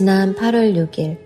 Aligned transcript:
지난 0.00 0.34
8월 0.34 0.74
6일 0.76 1.18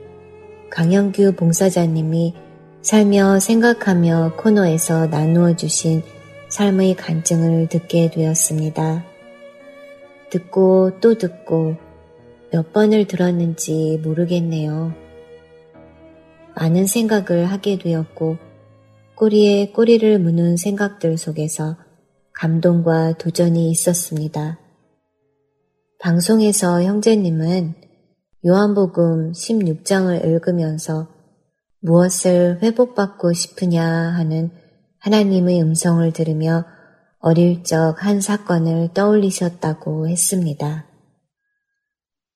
강영규 0.69 1.35
봉사자님이 1.37 2.35
살며 2.83 3.39
생각하며 3.39 4.33
코너에서 4.37 5.07
나누어 5.07 5.55
주신 5.55 6.03
삶의 6.49 6.97
간증을 6.97 7.69
듣게 7.69 8.11
되었습니다. 8.11 9.05
듣고 10.29 10.99
또 10.99 11.17
듣고 11.17 11.77
몇 12.51 12.73
번을 12.73 13.07
들었는지 13.07 14.01
모르겠네요. 14.03 14.93
많은 16.57 16.89
생각을 16.89 17.45
하게 17.47 17.79
되었고 17.79 18.39
꼬리에 19.15 19.71
꼬리를 19.71 20.19
무는 20.19 20.57
생각들 20.57 21.17
속에서 21.17 21.77
감동과 22.33 23.19
도전이 23.19 23.71
있었습니다. 23.71 24.59
방송에서 26.01 26.83
형제님은 26.83 27.84
요한복음 28.47 29.33
16장을 29.33 30.23
읽으면서 30.23 31.09
무엇을 31.81 32.59
회복받고 32.63 33.33
싶으냐 33.33 33.83
하는 33.83 34.51
하나님의 34.99 35.63
음성을 35.63 36.13
들으며 36.13 36.67
어릴 37.21 37.65
적 37.65 37.95
한 37.99 38.21
사건을 38.21 38.91
떠올리셨다고 38.93 40.09
했습니다. 40.09 40.87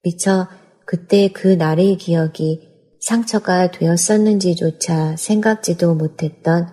미처 0.02 0.48
그때 0.86 1.28
그 1.28 1.48
날의 1.48 1.98
기억이 1.98 2.96
상처가 3.00 3.70
되었었는지조차 3.70 5.16
생각지도 5.16 5.94
못했던 5.94 6.68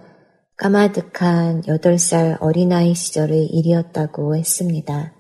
까마득한 0.56 1.64
8살 1.64 2.38
어린아이 2.42 2.96
시절의 2.96 3.48
일이었다고 3.48 4.38
했습니다. 4.38 5.14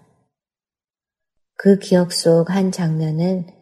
그 1.58 1.80
기억 1.80 2.14
속 2.14 2.50
한 2.50 2.72
장면은 2.72 3.55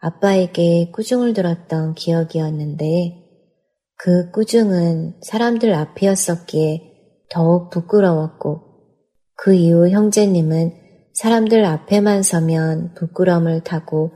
아빠에게 0.00 0.90
꾸중을 0.92 1.34
들었던 1.34 1.94
기억이었는데 1.94 3.16
그 3.96 4.30
꾸중은 4.30 5.20
사람들 5.22 5.74
앞이었었기에 5.74 6.82
더욱 7.30 7.70
부끄러웠고 7.70 8.62
그 9.36 9.54
이후 9.54 9.88
형제님은 9.88 10.72
사람들 11.14 11.64
앞에만 11.64 12.22
서면 12.22 12.94
부끄러움을 12.94 13.62
타고 13.62 14.10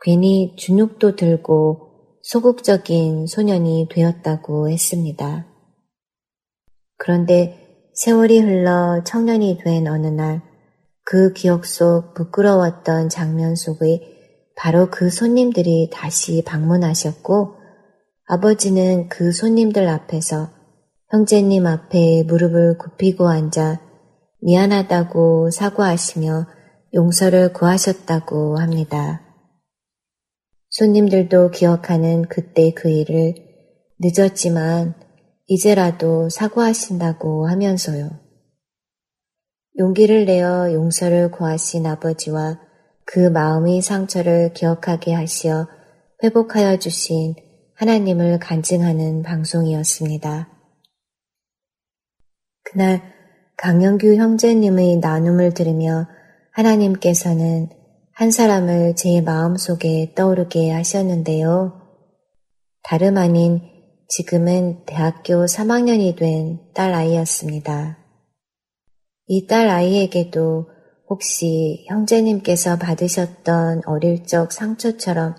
괜히 0.00 0.54
주눅도 0.56 1.16
들고 1.16 2.18
소극적인 2.22 3.26
소년이 3.26 3.88
되었다고 3.90 4.70
했습니다. 4.70 5.46
그런데 6.96 7.90
세월이 7.94 8.40
흘러 8.40 9.02
청년이 9.04 9.58
된 9.64 9.86
어느 9.86 10.06
날 10.06 10.50
그 11.10 11.32
기억 11.32 11.64
속 11.64 12.14
부끄러웠던 12.14 13.08
장면 13.08 13.56
속의 13.56 14.19
바로 14.62 14.90
그 14.90 15.08
손님들이 15.08 15.88
다시 15.90 16.42
방문하셨고 16.44 17.54
아버지는 18.26 19.08
그 19.08 19.32
손님들 19.32 19.88
앞에서 19.88 20.50
형제님 21.08 21.66
앞에 21.66 22.24
무릎을 22.24 22.76
굽히고 22.76 23.26
앉아 23.26 23.80
미안하다고 24.42 25.50
사과하시며 25.50 26.46
용서를 26.92 27.54
구하셨다고 27.54 28.58
합니다. 28.58 29.22
손님들도 30.68 31.52
기억하는 31.52 32.28
그때 32.28 32.74
그 32.74 32.90
일을 32.90 33.34
늦었지만 33.98 34.94
이제라도 35.46 36.28
사과하신다고 36.28 37.48
하면서요. 37.48 38.10
용기를 39.78 40.26
내어 40.26 40.70
용서를 40.74 41.30
구하신 41.30 41.86
아버지와 41.86 42.69
그 43.12 43.18
마음의 43.18 43.82
상처를 43.82 44.52
기억하게 44.52 45.14
하시어 45.14 45.66
회복하여 46.22 46.78
주신 46.78 47.34
하나님을 47.74 48.38
간증하는 48.38 49.24
방송이었습니다. 49.24 50.48
그날 52.62 53.02
강영규 53.56 54.14
형제님의 54.14 54.98
나눔을 54.98 55.54
들으며 55.54 56.06
하나님께서는 56.52 57.68
한 58.12 58.30
사람을 58.30 58.94
제 58.94 59.20
마음 59.20 59.56
속에 59.56 60.12
떠오르게 60.14 60.70
하셨는데요. 60.70 61.80
다름 62.84 63.18
아닌 63.18 63.60
지금은 64.06 64.84
대학교 64.86 65.46
3학년이 65.46 66.16
된 66.16 66.70
딸 66.74 66.94
아이였습니다. 66.94 67.98
이 69.26 69.46
딸 69.48 69.68
아이에게도 69.68 70.68
혹시 71.10 71.84
형제님께서 71.88 72.78
받으셨던 72.78 73.82
어릴 73.84 74.24
적 74.26 74.52
상처처럼 74.52 75.34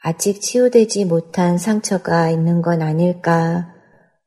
아직 0.00 0.40
치유되지 0.40 1.06
못한 1.06 1.58
상처가 1.58 2.30
있는 2.30 2.62
건 2.62 2.80
아닐까 2.80 3.74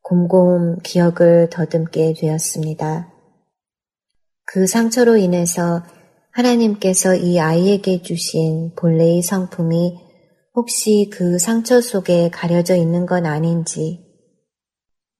곰곰 0.02 0.80
기억을 0.82 1.48
더듬게 1.50 2.14
되었습니다. 2.20 3.10
그 4.44 4.66
상처로 4.66 5.16
인해서 5.16 5.82
하나님께서 6.32 7.14
이 7.14 7.40
아이에게 7.40 8.02
주신 8.02 8.74
본래의 8.76 9.22
성품이 9.22 9.98
혹시 10.54 11.08
그 11.10 11.38
상처 11.38 11.80
속에 11.80 12.28
가려져 12.30 12.74
있는 12.76 13.06
건 13.06 13.24
아닌지, 13.26 14.04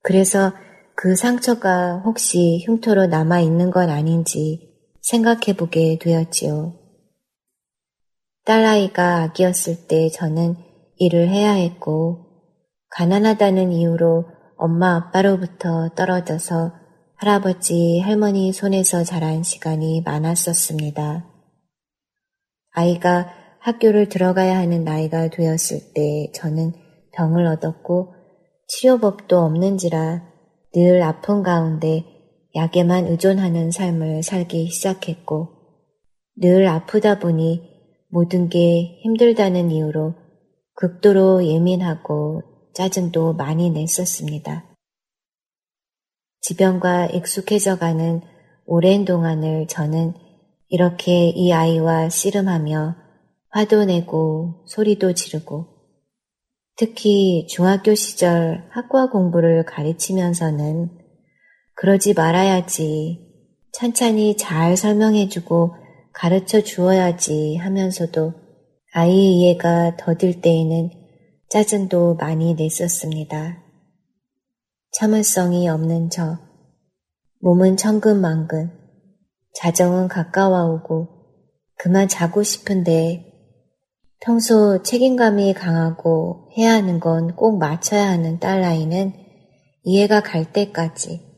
그래서 0.03 0.53
그 0.95 1.15
상처가 1.15 2.01
혹시 2.05 2.63
흉터로 2.65 3.07
남아 3.07 3.39
있는 3.39 3.71
건 3.71 3.89
아닌지 3.89 4.68
생각해 5.01 5.53
보게 5.57 5.97
되었지요. 5.99 6.73
딸아이가 8.45 9.23
아기였을 9.23 9.87
때 9.87 10.09
저는 10.09 10.55
일을 10.97 11.29
해야 11.29 11.51
했고, 11.51 12.25
가난하다는 12.91 13.71
이유로 13.71 14.25
엄마 14.57 14.95
아빠로부터 14.95 15.89
떨어져서 15.95 16.73
할아버지 17.15 17.99
할머니 17.99 18.51
손에서 18.53 19.03
자란 19.03 19.43
시간이 19.43 20.01
많았었습니다. 20.05 21.25
아이가 22.71 23.33
학교를 23.59 24.09
들어가야 24.09 24.57
하는 24.57 24.83
나이가 24.83 25.27
되었을 25.27 25.93
때 25.93 26.31
저는 26.33 26.73
병을 27.13 27.45
얻었고 27.45 28.13
치료법도 28.67 29.37
없는지라 29.37 30.23
늘 30.73 31.01
아픈 31.01 31.43
가운데 31.43 32.05
약에만 32.55 33.07
의존하는 33.07 33.71
삶을 33.71 34.23
살기 34.23 34.69
시작했고 34.69 35.49
늘 36.35 36.67
아프다 36.67 37.19
보니 37.19 37.61
모든 38.09 38.49
게 38.49 38.99
힘들다는 39.03 39.71
이유로 39.71 40.15
극도로 40.73 41.45
예민하고 41.45 42.41
짜증도 42.73 43.33
많이 43.33 43.69
냈었습니다. 43.69 44.65
지병과 46.41 47.07
익숙해져가는 47.07 48.21
오랜 48.65 49.05
동안을 49.05 49.67
저는 49.67 50.13
이렇게 50.69 51.29
이 51.29 51.51
아이와 51.51 52.09
씨름하며 52.09 52.95
화도 53.49 53.85
내고 53.85 54.63
소리도 54.67 55.13
지르고 55.13 55.67
특히 56.77 57.45
중학교 57.47 57.93
시절 57.93 58.69
학과 58.71 59.09
공부를 59.09 59.65
가르치면서는 59.65 60.98
그러지 61.79 62.13
말아야지. 62.13 63.25
천천히 63.71 64.35
잘 64.35 64.75
설명해주고 64.75 65.75
가르쳐 66.11 66.59
주어야지 66.59 67.55
하면서도 67.55 68.33
아이의 68.91 69.37
이해가 69.37 69.95
더딜 69.95 70.41
때에는 70.41 70.89
짜증도 71.47 72.15
많이 72.15 72.53
냈었습니다. 72.55 73.63
참을성이 74.91 75.69
없는 75.69 76.09
저, 76.09 76.37
몸은 77.39 77.77
천근만근, 77.77 78.71
자정은 79.53 80.09
가까워오고 80.09 81.07
그만 81.77 82.09
자고 82.09 82.43
싶은데 82.43 83.25
평소 84.19 84.83
책임감이 84.83 85.53
강하고 85.53 86.49
해야 86.57 86.73
하는 86.73 86.99
건 86.99 87.37
꼭 87.37 87.57
맞춰야 87.57 88.09
하는 88.09 88.37
딸아이는 88.39 89.13
이해가 89.83 90.19
갈 90.19 90.51
때까지 90.51 91.28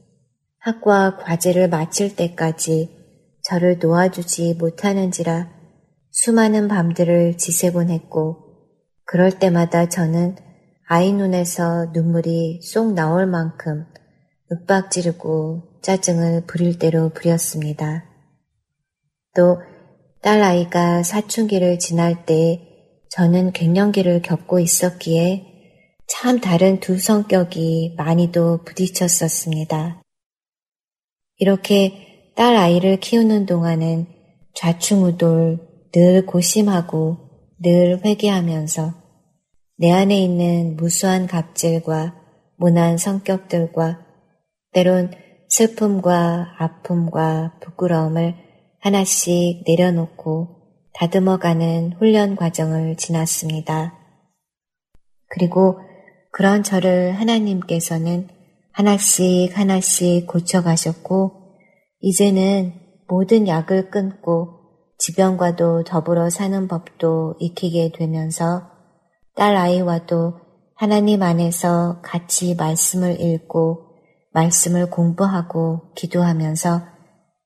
학과 0.62 1.18
과제를 1.18 1.70
마칠 1.70 2.16
때까지 2.16 2.96
저를 3.44 3.80
놓아주지 3.80 4.54
못하는지라 4.60 5.50
수많은 6.12 6.68
밤들을 6.68 7.38
지새곤 7.38 7.90
했고 7.90 8.38
그럴 9.06 9.32
때마다 9.32 9.90
저는 9.90 10.36
아이 10.88 11.14
눈에서 11.14 11.88
눈물이 11.94 12.62
쏙 12.62 12.94
나올 12.94 13.26
만큼 13.26 13.86
윽박 14.52 14.92
지르고 14.92 15.80
짜증을 15.82 16.46
부릴 16.46 16.78
대로 16.78 17.10
부렸습니다. 17.10 18.06
또 19.34 19.62
딸아이가 20.22 21.02
사춘기를 21.02 21.80
지날 21.80 22.28
때 22.28 22.62
저는 23.10 23.54
갱년기를 23.54 24.22
겪고 24.22 24.60
있었기에 24.60 25.48
참 26.08 26.40
다른 26.40 26.80
두 26.80 27.00
성격이 27.00 27.96
많이도 27.98 28.64
부딪혔었습니다. 28.64 30.01
이렇게 31.42 32.32
딸 32.36 32.56
아이를 32.56 33.00
키우는 33.00 33.48
동안은 33.48 34.06
좌충우돌 34.54 35.58
늘 35.92 36.26
고심하고 36.28 37.18
늘 37.64 38.00
회개하면서 38.06 38.94
내 39.78 39.92
안에 39.92 40.22
있는 40.22 40.78
무수한 40.78 41.26
갑질과 41.26 42.14
무난 42.58 43.00
성격들과 43.00 44.06
때론 44.72 45.10
슬픔과 45.50 46.58
아픔과 46.60 47.58
부끄러움을 47.60 48.36
하나씩 48.80 49.64
내려놓고 49.66 50.60
다듬어가는 50.94 51.94
훈련 51.98 52.36
과정을 52.36 52.98
지났습니다. 52.98 53.98
그리고 55.28 55.80
그런 56.32 56.62
저를 56.62 57.14
하나님께서는 57.14 58.28
하나씩 58.74 59.58
하나씩 59.58 60.28
고쳐가셨고, 60.28 61.42
이제는 62.00 62.74
모든 63.08 63.48
약을 63.48 63.90
끊고 63.90 64.62
지병과도 64.98 65.84
더불어 65.84 66.30
사는 66.30 66.68
법도 66.68 67.36
익히게 67.40 67.92
되면서 67.98 68.70
딸 69.36 69.56
아이와도 69.56 70.40
하나님 70.76 71.22
안에서 71.22 72.02
같이 72.02 72.56
말씀을 72.56 73.20
읽고 73.20 73.88
말씀을 74.34 74.90
공부하고 74.90 75.94
기도하면서 75.96 76.82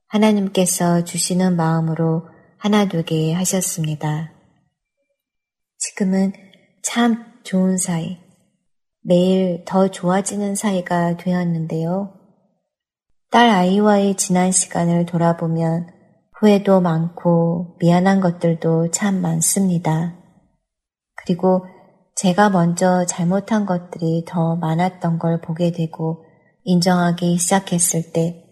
하나님께서 0.08 1.04
주시는 1.04 1.56
마음으로 1.56 2.28
하나 2.58 2.88
되게 2.88 3.34
하셨습니다. 3.34 4.32
지금은 5.78 6.34
참 6.84 7.26
좋은 7.44 7.78
사이, 7.78 8.18
매일 9.06 9.64
더 9.66 9.90
좋아지는 9.90 10.56
사이가 10.56 11.18
되었는데요. 11.18 12.14
딸 13.32 13.50
아이와의 13.50 14.16
지난 14.16 14.52
시간을 14.52 15.06
돌아보면 15.06 15.88
후회도 16.40 16.82
많고 16.82 17.78
미안한 17.80 18.20
것들도 18.20 18.92
참 18.92 19.22
많습니다. 19.22 20.16
그리고 21.16 21.66
제가 22.16 22.50
먼저 22.50 23.06
잘못한 23.06 23.66
것들이 23.66 24.26
더 24.28 24.56
많았던 24.56 25.20
걸 25.20 25.42
보게 25.42 25.72
되고 25.72 26.24
인정하기 26.64 27.38
시작했을 27.38 28.12
때 28.12 28.46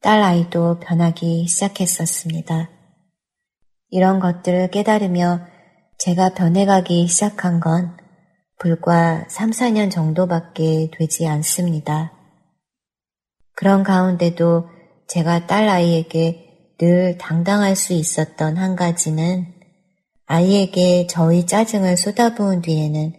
딸 0.00 0.22
아이도 0.22 0.78
변하기 0.78 1.48
시작했었습니다. 1.48 2.70
이런 3.90 4.20
것들을 4.20 4.70
깨달으며 4.70 5.40
제가 5.98 6.34
변해가기 6.34 7.08
시작한 7.08 7.58
건 7.58 7.96
불과 8.58 9.24
3, 9.28 9.50
4년 9.50 9.90
정도밖에 9.90 10.90
되지 10.92 11.26
않습니다. 11.28 12.12
그런 13.54 13.84
가운데도 13.84 14.68
제가 15.06 15.46
딸 15.46 15.68
아이에게 15.68 16.74
늘 16.78 17.18
당당할 17.18 17.76
수 17.76 17.92
있었던 17.92 18.56
한 18.56 18.76
가지는 18.76 19.46
아이에게 20.26 21.06
저의 21.06 21.46
짜증을 21.46 21.96
쏟아부은 21.96 22.62
뒤에는 22.62 23.14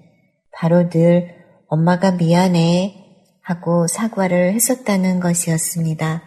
바로 0.51 0.89
늘 0.89 1.35
엄마가 1.67 2.11
미안해 2.11 2.95
하고 3.41 3.87
사과를 3.87 4.53
했었다는 4.53 5.19
것이었습니다. 5.19 6.23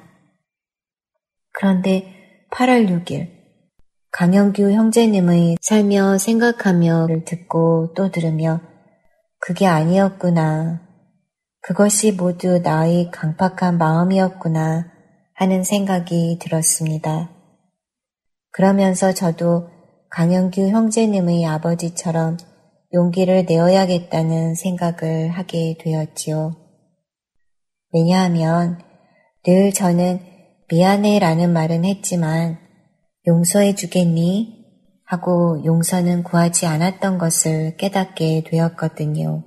그런데 1.52 2.12
8월 2.50 2.88
6일 2.88 3.30
강영규 4.10 4.72
형제님의 4.72 5.58
살며 5.60 6.18
생각하며를 6.18 7.24
듣고 7.24 7.92
또 7.94 8.10
들으며 8.10 8.71
그게 9.44 9.66
아니었구나. 9.66 10.80
그것이 11.62 12.12
모두 12.12 12.60
나의 12.60 13.10
강팍한 13.10 13.76
마음이었구나 13.76 14.86
하는 15.34 15.64
생각이 15.64 16.38
들었습니다. 16.40 17.28
그러면서 18.52 19.12
저도 19.12 19.68
강영규 20.10 20.68
형제님의 20.68 21.44
아버지처럼 21.44 22.36
용기를 22.94 23.46
내어야겠다는 23.48 24.54
생각을 24.54 25.30
하게 25.30 25.76
되었지요. 25.80 26.54
왜냐하면 27.92 28.78
늘 29.42 29.72
저는 29.72 30.20
미안해 30.70 31.18
라는 31.18 31.52
말은 31.52 31.84
했지만 31.84 32.58
용서해 33.26 33.74
주겠니? 33.74 34.61
하고 35.12 35.62
용서는 35.66 36.22
구하지 36.22 36.64
않았던 36.64 37.18
것을 37.18 37.76
깨닫게 37.76 38.44
되었거든요. 38.46 39.44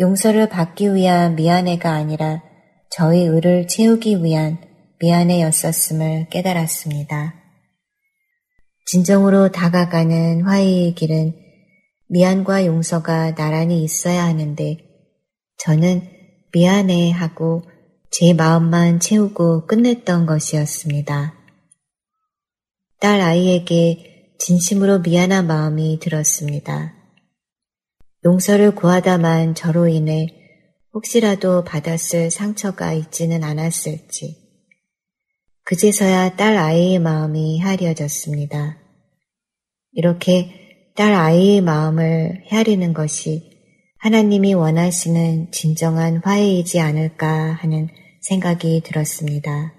용서를 0.00 0.48
받기 0.48 0.92
위한 0.94 1.36
미안해가 1.36 1.92
아니라 1.92 2.42
저의 2.90 3.26
의를 3.26 3.68
채우기 3.68 4.24
위한 4.24 4.58
미안해였었음을 4.98 6.30
깨달았습니다. 6.30 7.34
진정으로 8.86 9.52
다가가는 9.52 10.42
화해의 10.42 10.96
길은 10.96 11.36
미안과 12.08 12.66
용서가 12.66 13.36
나란히 13.36 13.84
있어야 13.84 14.24
하는데 14.24 14.78
저는 15.58 16.02
미안해 16.52 17.12
하고 17.12 17.62
제 18.10 18.32
마음만 18.32 18.98
채우고 18.98 19.66
끝냈던 19.66 20.26
것이었습니다. 20.26 21.37
딸 23.00 23.20
아이에게 23.20 24.34
진심으로 24.38 25.00
미안한 25.00 25.46
마음이 25.46 25.98
들었습니다. 26.00 26.94
용서를 28.24 28.74
구하다만 28.74 29.54
저로 29.54 29.86
인해 29.86 30.26
혹시라도 30.92 31.62
받았을 31.62 32.30
상처가 32.30 32.92
있지는 32.92 33.44
않았을지. 33.44 34.36
그제서야 35.62 36.34
딸 36.34 36.56
아이의 36.56 36.98
마음이 36.98 37.60
헤아려졌습니다. 37.60 38.78
이렇게 39.92 40.92
딸 40.96 41.12
아이의 41.12 41.60
마음을 41.60 42.44
헤아리는 42.50 42.92
것이 42.94 43.48
하나님이 43.98 44.54
원하시는 44.54 45.52
진정한 45.52 46.20
화해이지 46.24 46.80
않을까 46.80 47.26
하는 47.26 47.88
생각이 48.22 48.82
들었습니다. 48.84 49.74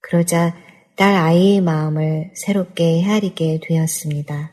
그러자 0.00 0.67
딸 0.98 1.14
아이의 1.14 1.60
마음을 1.60 2.32
새롭게 2.34 3.02
헤아리게 3.02 3.60
되었습니다. 3.62 4.50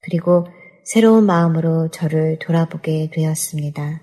그리고 0.00 0.46
새로운 0.82 1.26
마음으로 1.26 1.90
저를 1.90 2.38
돌아보게 2.38 3.10
되었습니다. 3.12 4.00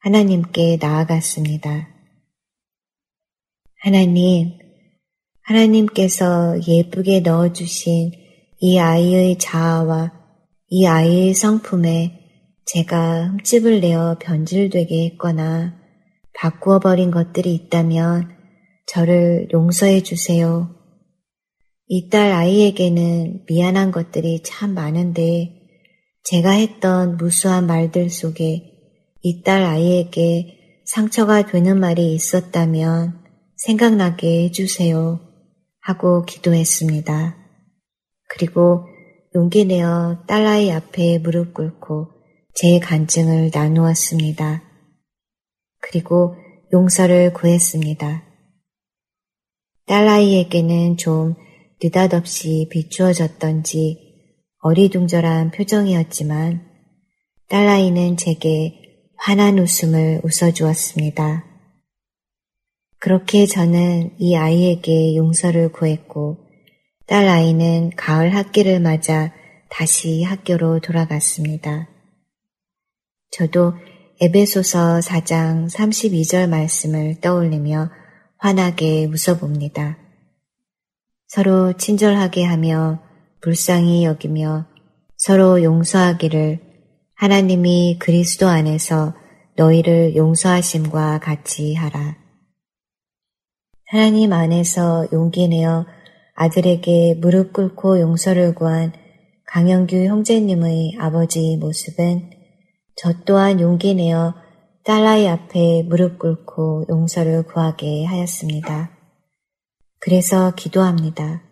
하나님께 0.00 0.78
나아갔습니다. 0.80 1.90
하나님, 3.78 4.58
하나님께서 5.42 6.58
예쁘게 6.66 7.20
넣어주신 7.20 8.10
이 8.58 8.78
아이의 8.80 9.38
자아와 9.38 10.10
이 10.70 10.86
아이의 10.86 11.34
성품에 11.34 12.18
제가 12.64 13.28
흠집을 13.28 13.78
내어 13.78 14.16
변질되게 14.20 15.04
했거나 15.04 15.78
바꾸어 16.34 16.80
버린 16.80 17.12
것들이 17.12 17.54
있다면 17.54 18.39
저를 18.92 19.46
용서해 19.52 20.02
주세요. 20.02 20.74
이 21.86 22.08
딸 22.08 22.32
아이에게는 22.32 23.44
미안한 23.46 23.92
것들이 23.92 24.42
참 24.42 24.74
많은데 24.74 25.52
제가 26.24 26.50
했던 26.50 27.16
무수한 27.16 27.66
말들 27.66 28.10
속에 28.10 28.64
이 29.22 29.42
딸 29.42 29.62
아이에게 29.62 30.82
상처가 30.86 31.46
되는 31.46 31.78
말이 31.78 32.14
있었다면 32.14 33.20
생각나게 33.56 34.44
해주세요. 34.44 35.20
하고 35.80 36.24
기도했습니다. 36.24 37.36
그리고 38.28 38.86
용기 39.36 39.66
내어 39.66 40.24
딸아이 40.26 40.72
앞에 40.72 41.18
무릎 41.18 41.54
꿇고 41.54 42.08
제 42.54 42.80
간증을 42.80 43.52
나누었습니다. 43.54 44.64
그리고 45.80 46.34
용서를 46.72 47.32
구했습니다. 47.32 48.29
딸아이에게는 49.90 50.98
좀 50.98 51.34
느닷없이 51.82 52.68
비추어졌던지 52.70 53.98
어리둥절한 54.60 55.50
표정이었지만 55.50 56.64
딸아이는 57.48 58.16
제게 58.16 59.08
환한 59.16 59.58
웃음을 59.58 60.20
웃어주었습니다. 60.22 61.44
그렇게 63.00 63.46
저는 63.46 64.14
이 64.18 64.36
아이에게 64.36 65.16
용서를 65.16 65.72
구했고 65.72 66.38
딸아이는 67.08 67.90
가을 67.96 68.32
학기를 68.32 68.78
맞아 68.78 69.34
다시 69.70 70.22
학교로 70.22 70.78
돌아갔습니다. 70.78 71.88
저도 73.32 73.74
에베소서 74.20 75.00
4장 75.00 75.68
32절 75.68 76.48
말씀을 76.48 77.20
떠올리며 77.20 77.90
환하게 78.40 79.04
웃어봅니다. 79.04 79.98
서로 81.28 81.74
친절하게 81.74 82.42
하며 82.42 82.98
불쌍히 83.42 84.04
여기며 84.04 84.66
서로 85.18 85.62
용서하기를 85.62 86.58
하나님이 87.14 87.98
그리스도 87.98 88.48
안에서 88.48 89.14
너희를 89.56 90.16
용서하심과 90.16 91.20
같이 91.20 91.74
하라. 91.74 92.16
하나님 93.86 94.32
안에서 94.32 95.06
용기 95.12 95.46
내어 95.48 95.84
아들에게 96.34 97.16
무릎 97.20 97.52
꿇고 97.52 98.00
용서를 98.00 98.54
구한 98.54 98.94
강영규 99.48 99.96
형제님의 99.96 100.96
아버지 100.98 101.58
모습은 101.58 102.30
저 102.96 103.12
또한 103.26 103.60
용기 103.60 103.94
내어 103.94 104.34
딸아이 104.90 105.28
앞에 105.28 105.84
무릎 105.84 106.18
꿇고 106.18 106.86
용서를 106.88 107.44
구하게 107.44 108.04
하였습니다. 108.06 108.90
그래서 110.00 110.52
기도합니다. 110.56 111.42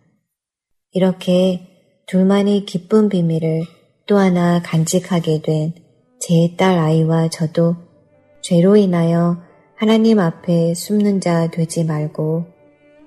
이렇게 0.91 1.61
둘만의 2.09 2.65
기쁜 2.65 3.09
비밀을 3.09 3.63
또 4.09 4.19
하나 4.19 4.61
간직하게 4.61 5.43
된 5.43 5.73
제 6.19 6.57
딸 6.57 6.81
아이와 6.81 7.29
저도 7.29 7.77
죄로 8.43 8.75
인하여 8.75 9.41
하나님 9.77 10.19
앞에 10.19 10.75
숨는 10.75 11.21
자 11.21 11.49
되지 11.49 11.85
말고 11.85 12.45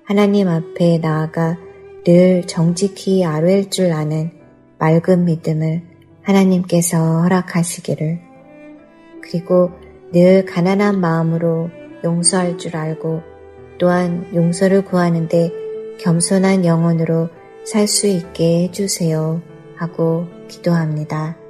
하나님 0.06 0.48
앞에 0.48 1.00
나아가 1.00 1.58
늘 2.06 2.48
정직히 2.48 3.26
아뢰일 3.26 3.70
줄 3.70 3.92
아는 3.92 4.32
맑은 4.80 5.26
믿음을 5.26 5.84
하나님께서 6.24 7.24
허락하시기를 7.24 8.22
그리고 9.24 9.81
늘 10.14 10.46
가난한 10.46 11.00
마음으로 11.00 11.70
용서할 12.04 12.58
줄 12.58 12.76
알고 12.76 13.22
또한 13.78 14.28
용서를 14.34 14.84
구하는데 14.84 15.52
겸손한 16.00 16.66
영혼으로 16.66 17.30
살 17.64 17.88
수 17.88 18.08
있게 18.08 18.64
해주세요 18.64 19.42
하고 19.76 20.28
기도합니다. 20.48 21.41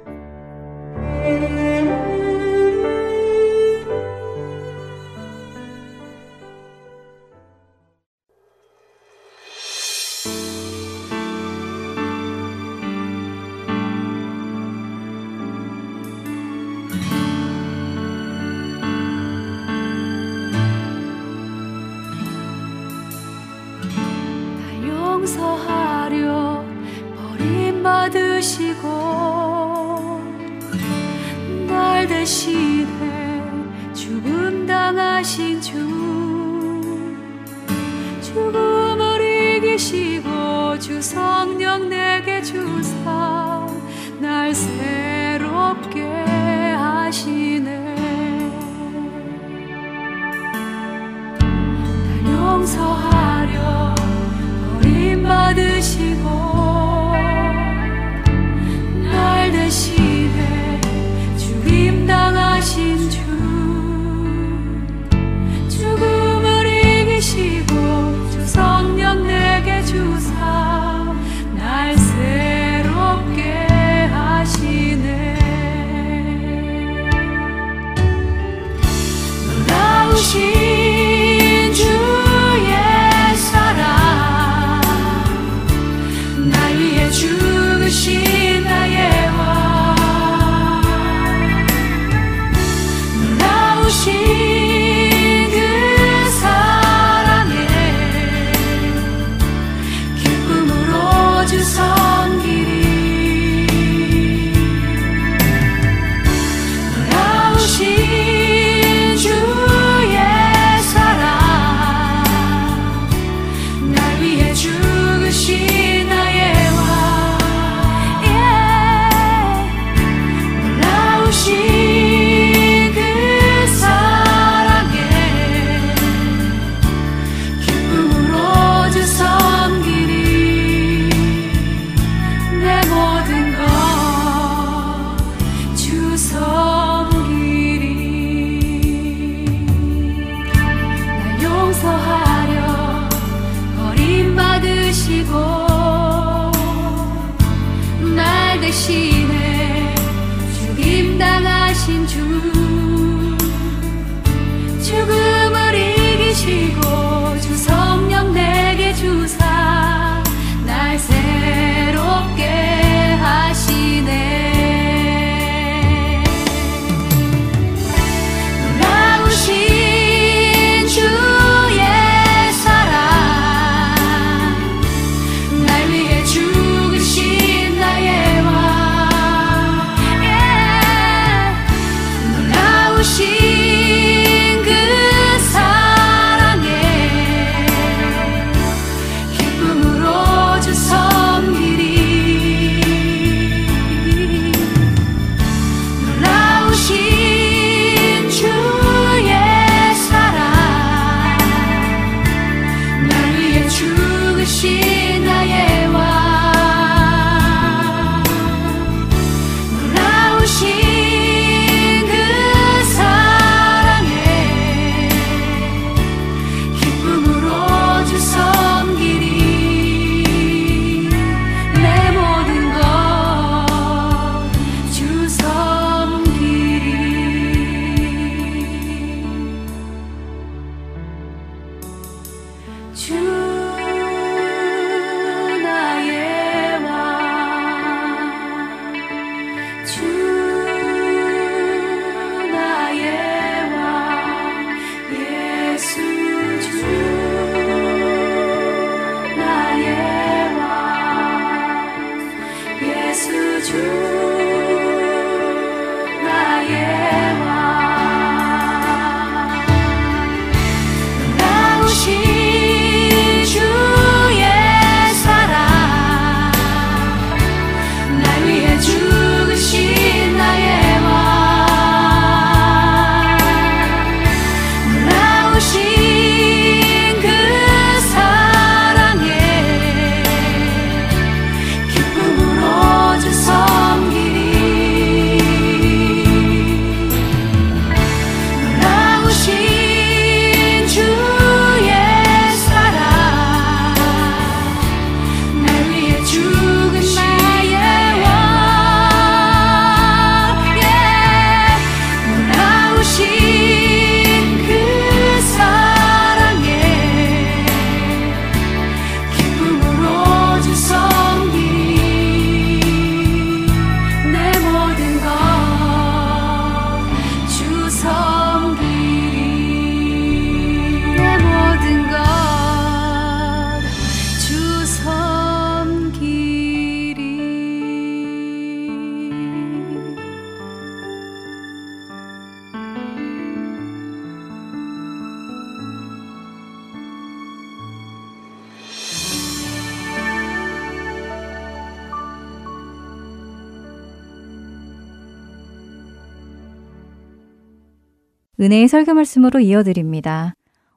은혜의 348.62 348.86
설교 348.86 349.14
말씀으로 349.14 349.58
이어드립니다. 349.58 350.54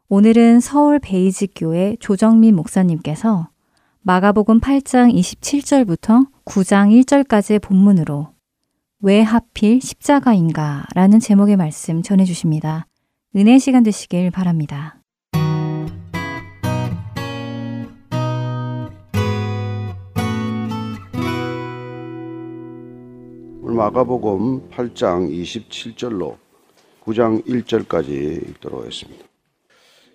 오늘은 0.07 0.59
서울 0.59 0.99
베이직 0.99 1.53
교회 1.55 1.95
조정민 1.99 2.55
목사님께서 2.55 3.49
마가복음 4.03 4.59
8장 4.59 5.11
27절부터 5.11 6.27
9장 6.45 6.91
1절까지의 7.03 7.59
본문으로 7.63 8.27
왜 8.99 9.23
하필 9.23 9.81
십자가인가 9.81 10.85
라는 10.93 11.19
제목의 11.19 11.55
말씀 11.55 12.03
전해주십니다. 12.03 12.85
은혜 13.35 13.57
시간 13.57 13.81
되시길 13.81 14.29
바랍니다. 14.29 15.01
마가복음 23.63 24.69
8장 24.69 25.31
27절로 25.31 26.44
9장 27.05 27.45
1절까지 27.45 28.49
읽도록 28.49 28.81
하겠습니다. 28.81 29.25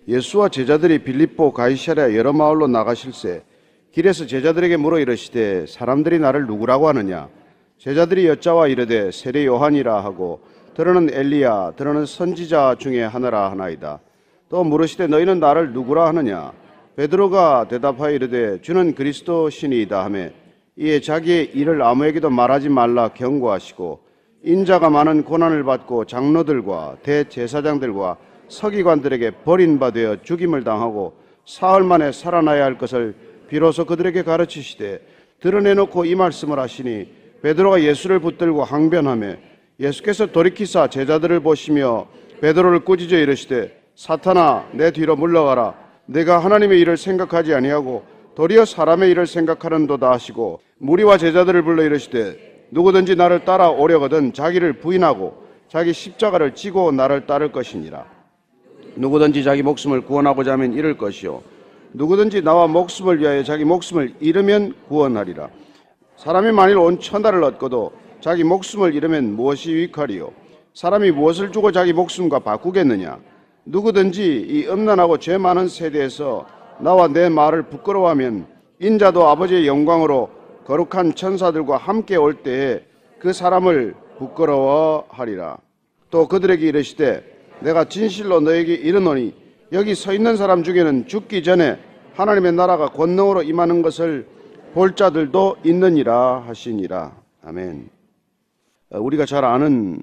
예수와 0.07 0.49
제자들이 0.49 0.99
빌립보 0.99 1.53
가이사랴 1.53 2.15
여러 2.15 2.33
마을로 2.33 2.67
나가실새 2.67 3.43
길에서 3.91 4.25
제자들에게 4.25 4.77
물어 4.77 4.99
이르시되 4.99 5.65
사람들이 5.67 6.19
나를 6.19 6.47
누구라고 6.47 6.87
하느냐? 6.89 7.29
제자들이 7.77 8.27
여짜와 8.27 8.67
이르되 8.67 9.11
세례 9.11 9.45
요한이라 9.45 10.03
하고 10.03 10.41
들어는 10.75 11.13
엘리야 11.13 11.73
들어는 11.77 12.05
선지자 12.05 12.75
중에 12.79 13.03
하나라 13.03 13.51
하나이다. 13.51 13.99
또 14.49 14.63
물으시되 14.63 15.07
너희는 15.07 15.39
나를 15.39 15.73
누구라 15.73 16.07
하느냐? 16.07 16.51
베드로가 16.95 17.67
대답하여 17.69 18.11
이르되 18.11 18.61
주는 18.61 18.93
그리스도 18.95 19.49
신이다 19.49 20.03
하매 20.03 20.33
이에 20.77 20.99
자기의 20.99 21.51
일을 21.53 21.81
아무에게도 21.81 22.29
말하지 22.29 22.69
말라 22.69 23.09
경고하시고 23.09 24.10
인자가 24.43 24.89
많은 24.89 25.23
고난을 25.23 25.63
받고 25.63 26.05
장로들과 26.05 26.97
대제사장들과 27.03 28.17
서기관들에게 28.47 29.31
버림받아 29.45 30.23
죽임을 30.23 30.63
당하고 30.63 31.13
사흘 31.45 31.83
만에 31.83 32.11
살아나야 32.11 32.65
할 32.65 32.77
것을 32.77 33.15
비로소 33.49 33.85
그들에게 33.85 34.23
가르치시되 34.23 34.99
드러내놓고 35.41 36.05
이 36.05 36.15
말씀을 36.15 36.59
하시니 36.59 37.21
베드로가 37.43 37.83
예수를 37.83 38.19
붙들고 38.19 38.63
항변하며 38.63 39.35
예수께서 39.79 40.27
돌이키사 40.27 40.87
제자들을 40.87 41.39
보시며 41.41 42.07
베드로를 42.41 42.81
꾸짖어 42.81 43.17
이르시되 43.17 43.79
사탄아 43.95 44.69
내 44.73 44.91
뒤로 44.91 45.15
물러가라. 45.15 45.75
내가 46.05 46.39
하나님의 46.39 46.79
일을 46.79 46.97
생각하지 46.97 47.53
아니하고 47.53 48.03
도리어 48.35 48.65
사람의 48.65 49.11
일을 49.11 49.27
생각하는도다 49.27 50.11
하시고 50.11 50.61
무리와 50.79 51.17
제자들을 51.17 51.61
불러 51.63 51.83
이르시되 51.83 52.50
누구든지 52.71 53.15
나를 53.15 53.45
따라오려거든 53.45 54.33
자기를 54.33 54.73
부인하고 54.73 55.43
자기 55.67 55.93
십자가를 55.93 56.55
지고 56.55 56.91
나를 56.91 57.27
따를 57.27 57.51
것이니라. 57.51 58.05
누구든지 58.95 59.43
자기 59.43 59.61
목숨을 59.61 60.01
구원하고자 60.01 60.53
하면 60.53 60.73
잃을 60.73 60.97
것이요. 60.97 61.41
누구든지 61.93 62.41
나와 62.41 62.67
목숨을 62.67 63.19
위하여 63.19 63.43
자기 63.43 63.65
목숨을 63.65 64.15
잃으면 64.19 64.73
구원하리라. 64.87 65.49
사람이 66.15 66.51
만일 66.51 66.77
온 66.77 66.99
천하를 66.99 67.43
얻고도 67.43 67.91
자기 68.21 68.43
목숨을 68.43 68.95
잃으면 68.95 69.35
무엇이 69.35 69.71
유익하리요? 69.71 70.31
사람이 70.73 71.11
무엇을 71.11 71.51
주고 71.51 71.71
자기 71.71 71.91
목숨과 71.91 72.39
바꾸겠느냐? 72.39 73.19
누구든지 73.65 74.45
이 74.47 74.67
음란하고 74.67 75.17
죄 75.17 75.37
많은 75.37 75.67
세대에서 75.67 76.45
나와 76.79 77.07
내 77.07 77.27
말을 77.27 77.63
부끄러워하면 77.63 78.47
인자도 78.79 79.27
아버지의 79.27 79.67
영광으로 79.67 80.29
거룩한 80.65 81.15
천사들과 81.15 81.77
함께 81.77 82.15
올 82.15 82.43
때에 82.43 82.85
그 83.19 83.33
사람을 83.33 83.95
부끄러워하리라. 84.17 85.57
또 86.09 86.27
그들에게 86.27 86.67
이르시되 86.67 87.23
내가 87.61 87.85
진실로 87.85 88.39
너에게 88.39 88.73
이르노니 88.73 89.33
여기 89.71 89.95
서 89.95 90.13
있는 90.13 90.35
사람 90.35 90.63
중에는 90.63 91.07
죽기 91.07 91.43
전에 91.43 91.79
하나님의 92.13 92.53
나라가 92.53 92.87
권능으로 92.87 93.43
임하는 93.43 93.81
것을 93.81 94.27
볼 94.73 94.95
자들도 94.95 95.57
있느니라 95.63 96.43
하시니라. 96.47 97.15
아멘. 97.43 97.89
어, 98.91 98.99
우리가 98.99 99.25
잘 99.25 99.45
아는 99.45 100.01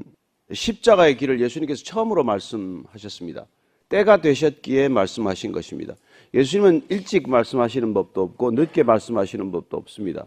십자가의 0.53 1.17
길을 1.17 1.41
예수님께서 1.41 1.85
처음으로 1.85 2.25
말씀하셨습니다. 2.25 3.47
때가 3.89 4.21
되셨기에 4.21 4.89
말씀하신 4.89 5.53
것입니다. 5.53 5.95
예수님은 6.35 6.83
일찍 6.89 7.29
말씀하시는 7.29 7.95
법도 7.95 8.23
없고 8.23 8.51
늦게 8.53 8.83
말씀하시는 8.83 9.51
법도 9.53 9.77
없습니다. 9.77 10.27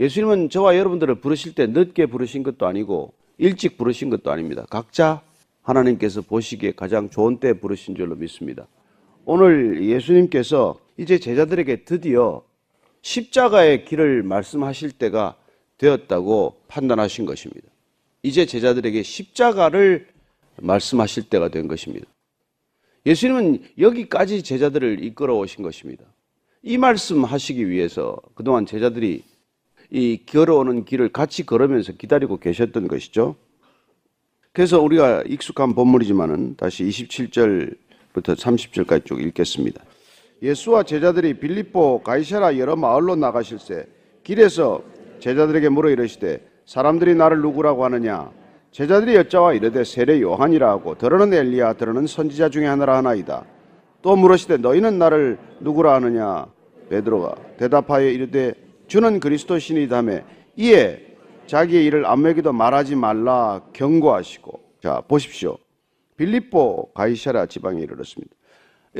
예수님은 0.00 0.50
저와 0.50 0.76
여러분들을 0.76 1.16
부르실 1.16 1.54
때 1.54 1.66
늦게 1.66 2.06
부르신 2.06 2.42
것도 2.42 2.66
아니고 2.66 3.12
일찍 3.38 3.76
부르신 3.76 4.10
것도 4.10 4.30
아닙니다. 4.30 4.66
각자 4.70 5.22
하나님께서 5.62 6.22
보시기에 6.22 6.72
가장 6.72 7.10
좋은 7.10 7.38
때 7.38 7.52
부르신 7.52 7.94
줄로 7.94 8.16
믿습니다. 8.16 8.66
오늘 9.24 9.84
예수님께서 9.84 10.78
이제 10.96 11.18
제자들에게 11.18 11.84
드디어 11.84 12.42
십자가의 13.02 13.84
길을 13.84 14.22
말씀하실 14.22 14.92
때가 14.92 15.36
되었다고 15.78 16.56
판단하신 16.68 17.26
것입니다. 17.26 17.68
이제 18.22 18.46
제자들에게 18.46 19.02
십자가를 19.02 20.08
말씀하실 20.60 21.24
때가 21.24 21.48
된 21.48 21.66
것입니다. 21.66 22.06
예수님은 23.04 23.64
여기까지 23.78 24.42
제자들을 24.42 25.02
이끌어 25.04 25.36
오신 25.36 25.64
것입니다. 25.64 26.04
이 26.62 26.78
말씀 26.78 27.24
하시기 27.24 27.68
위해서 27.68 28.16
그동안 28.34 28.64
제자들이 28.64 29.24
이 29.94 30.24
걸어오는 30.24 30.86
길을 30.86 31.10
같이 31.10 31.44
걸으면서 31.44 31.92
기다리고 31.92 32.38
계셨던 32.38 32.88
것이죠. 32.88 33.36
그래서 34.54 34.80
우리가 34.80 35.22
익숙한 35.26 35.74
본문이지만은 35.74 36.56
다시 36.56 36.84
27절부터 36.84 37.76
30절까지 38.34 39.04
쭉 39.04 39.20
읽겠습니다. 39.20 39.82
예수와 40.40 40.84
제자들이 40.84 41.34
빌립보 41.34 42.02
가이사라 42.02 42.58
여러 42.58 42.74
마을로 42.74 43.16
나가실새 43.16 43.86
길에서 44.24 44.82
제자들에게 45.20 45.68
물어 45.68 45.90
이르시되 45.90 46.40
사람들이 46.64 47.14
나를 47.14 47.42
누구라고 47.42 47.84
하느냐 47.84 48.30
제자들이 48.70 49.14
여자와 49.14 49.52
이르되 49.52 49.84
세례 49.84 50.20
요한이라 50.22 50.70
하고 50.70 50.96
들어는 50.96 51.34
엘리야 51.34 51.74
들어는 51.74 52.06
선지자 52.06 52.48
중에 52.48 52.66
하나라 52.66 52.96
하나이다 52.96 53.44
또 54.00 54.16
물으시되 54.16 54.56
너희는 54.56 54.98
나를 54.98 55.38
누구라 55.60 55.94
하느냐 55.94 56.46
베드로가 56.88 57.36
대답하여 57.58 58.08
이르되 58.08 58.61
주는 58.86 59.20
그리스도 59.20 59.58
신이다며 59.58 60.20
이에 60.56 61.16
자기의 61.46 61.84
일을 61.86 62.06
아무에게도 62.06 62.52
말하지 62.52 62.96
말라 62.96 63.62
경고하시고 63.72 64.60
자 64.82 65.02
보십시오. 65.08 65.58
빌립보 66.16 66.92
가이샤라 66.94 67.46
지방에 67.46 67.80
이르렀습니다. 67.82 68.34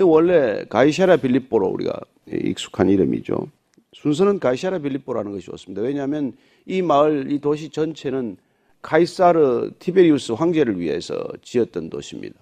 원래 0.00 0.64
가이샤라 0.68 1.18
빌립보로 1.18 1.68
우리가 1.68 2.00
익숙한 2.26 2.88
이름이죠. 2.88 3.48
순서는 3.94 4.38
가이샤라 4.38 4.78
빌립보라는 4.78 5.32
것이 5.32 5.46
좋습니다. 5.46 5.82
왜냐하면 5.82 6.32
이 6.66 6.80
마을, 6.80 7.30
이 7.30 7.38
도시 7.40 7.68
전체는 7.68 8.38
카이사르 8.80 9.72
티베리우스 9.78 10.32
황제를 10.32 10.80
위해서 10.80 11.22
지었던 11.42 11.90
도시입니다. 11.90 12.34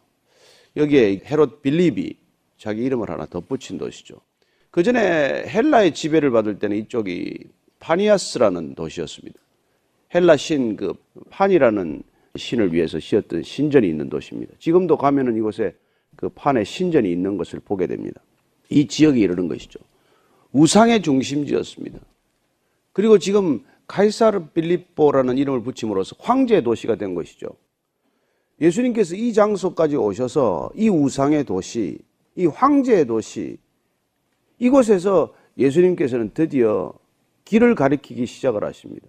여기에 0.76 1.22
헤롯 1.26 1.62
빌립이 1.62 2.14
자기 2.57 2.85
이름을 2.85 3.11
하나 3.11 3.26
덧붙인 3.26 3.79
도시죠. 3.79 4.16
그 4.70 4.83
전에 4.83 5.44
헬라의 5.48 5.94
지배를 5.94 6.30
받을 6.30 6.59
때는 6.59 6.76
이쪽이 6.76 7.38
파니아스라는 7.80 8.74
도시였습니다. 8.74 9.38
헬라 10.14 10.37
신 10.37 10.76
그 10.76 10.94
판이라는 11.30 12.02
신을 12.37 12.72
위해서 12.72 13.00
지었던 13.00 13.42
신전이 13.42 13.88
있는 13.88 14.09
도시입니다. 14.09 14.54
지금도 14.59 14.96
가면은 14.96 15.37
이곳에 15.37 15.74
그 16.16 16.28
판에 16.28 16.64
신전이 16.64 17.11
있는 17.11 17.37
것을 17.37 17.61
보게 17.61 17.87
됩니다. 17.87 18.20
이 18.68 18.87
지역이 18.87 19.20
이르는 19.20 19.48
것이죠. 19.48 19.80
우상의 20.52 21.02
중심지였습니다. 21.02 21.98
그리고 22.92 23.18
지금 23.18 23.64
카이사르 23.87 24.46
빌립보라는 24.50 25.38
이름을 25.38 25.62
붙임으로써 25.62 26.14
황제의 26.20 26.62
도시가 26.62 26.96
된 26.96 27.14
것이죠. 27.14 27.48
예수님께서 28.61 29.16
이 29.16 29.33
장소까지 29.33 29.96
오셔서 29.96 30.70
이 30.76 30.88
우상의 30.88 31.44
도시, 31.44 31.98
이 32.37 32.46
황제의 32.46 33.06
도시, 33.06 33.56
이곳에서 34.61 35.35
예수님께서는 35.59 36.31
드디어 36.33 36.92
길을 37.44 37.75
가리키기 37.75 38.27
시작을 38.27 38.62
하십니다. 38.62 39.09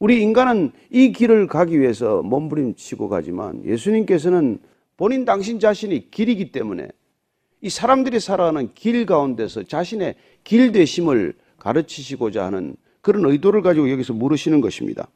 우리 0.00 0.20
인간은 0.20 0.72
이 0.90 1.12
길을 1.12 1.46
가기 1.46 1.78
위해서 1.78 2.22
몸부림치고 2.22 3.08
가지만 3.08 3.64
예수님께서는 3.64 4.58
본인 4.96 5.24
당신 5.24 5.60
자신이 5.60 6.10
길이기 6.10 6.50
때문에 6.50 6.88
이 7.60 7.70
사람들이 7.70 8.18
살아가는 8.18 8.74
길 8.74 9.06
가운데서 9.06 9.62
자신의 9.62 10.16
길 10.42 10.72
되심을 10.72 11.34
가르치시고자 11.58 12.44
하는 12.44 12.74
그런 13.00 13.24
의도를 13.30 13.62
가지고 13.62 13.90
여기서 13.90 14.14
물으시는 14.14 14.60
것입니다. 14.60 15.06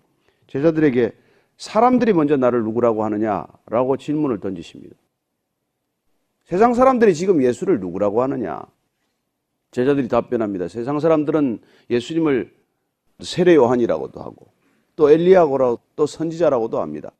제자들에게 0.47 1.13
사람들이 1.57 2.13
먼저 2.13 2.37
나를 2.37 2.63
누구라고 2.63 3.05
하느냐라고 3.05 3.97
질문을 3.97 4.39
던지십니다. 4.39 4.95
세상 6.45 6.75
사람들이 6.75 7.15
지금 7.15 7.43
예수를 7.43 7.81
누구라고 7.81 8.23
하느냐? 8.23 8.63
제자들이 9.77 10.09
답변합니다. 10.09 10.69
세상 10.69 11.01
사람들은 11.01 11.59
예수님을 11.91 12.51
세례 13.21 13.55
요한이라고도 13.57 14.21
하고 14.21 14.47
또 14.97 15.11
엘리야고라고 15.11 15.81
또 15.97 16.07
선지자라고도 16.07 16.81
합니다. 16.81 17.12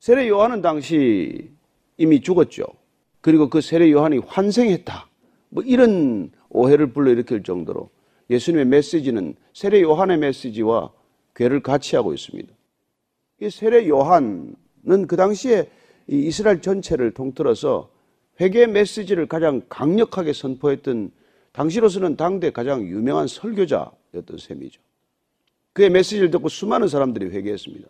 세례 0.00 0.26
요한은 0.26 0.62
당시 0.62 1.50
이미 1.98 2.22
죽었죠. 2.22 2.64
그리고 3.20 3.50
그 3.50 3.60
세례 3.60 3.92
요한이 3.92 4.20
환생했다. 4.26 5.06
뭐 5.50 5.62
이런 5.62 6.30
오해를 6.48 6.94
불러일으킬 6.94 7.42
정도로 7.42 7.90
예수님의 8.30 8.64
메시지는 8.68 9.34
세례 9.52 9.82
요한의 9.82 10.16
메시지와 10.16 10.90
괴를 11.36 11.62
같이 11.62 11.96
하고 11.96 12.14
있습니다. 12.14 12.54
이 13.42 13.50
세례 13.50 13.86
요한은 13.86 14.56
그 15.06 15.16
당시에 15.16 15.68
이스라엘 16.06 16.62
전체를 16.62 17.12
통틀어서 17.12 17.90
회개 18.40 18.66
메시지를 18.66 19.26
가장 19.26 19.60
강력하게 19.68 20.32
선포했던 20.32 21.10
당시로서는 21.52 22.16
당대 22.16 22.50
가장 22.50 22.82
유명한 22.86 23.26
설교자였던 23.26 24.38
셈이죠. 24.38 24.80
그의 25.72 25.90
메시지를 25.90 26.30
듣고 26.30 26.48
수많은 26.48 26.88
사람들이 26.88 27.26
회개했습니다. 27.26 27.88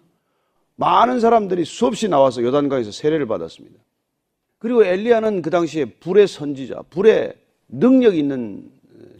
많은 0.77 1.20
사람들이 1.20 1.64
수없이 1.64 2.09
나와서 2.09 2.42
요단강에서 2.42 2.90
세례를 2.90 3.27
받았습니다. 3.27 3.79
그리고 4.59 4.85
엘리야는 4.85 5.42
그 5.42 5.51
당시에 5.51 5.87
불의 5.87 6.29
선지자, 6.29 6.83
불의 6.90 7.35
능력 7.68 8.16
있는 8.16 8.70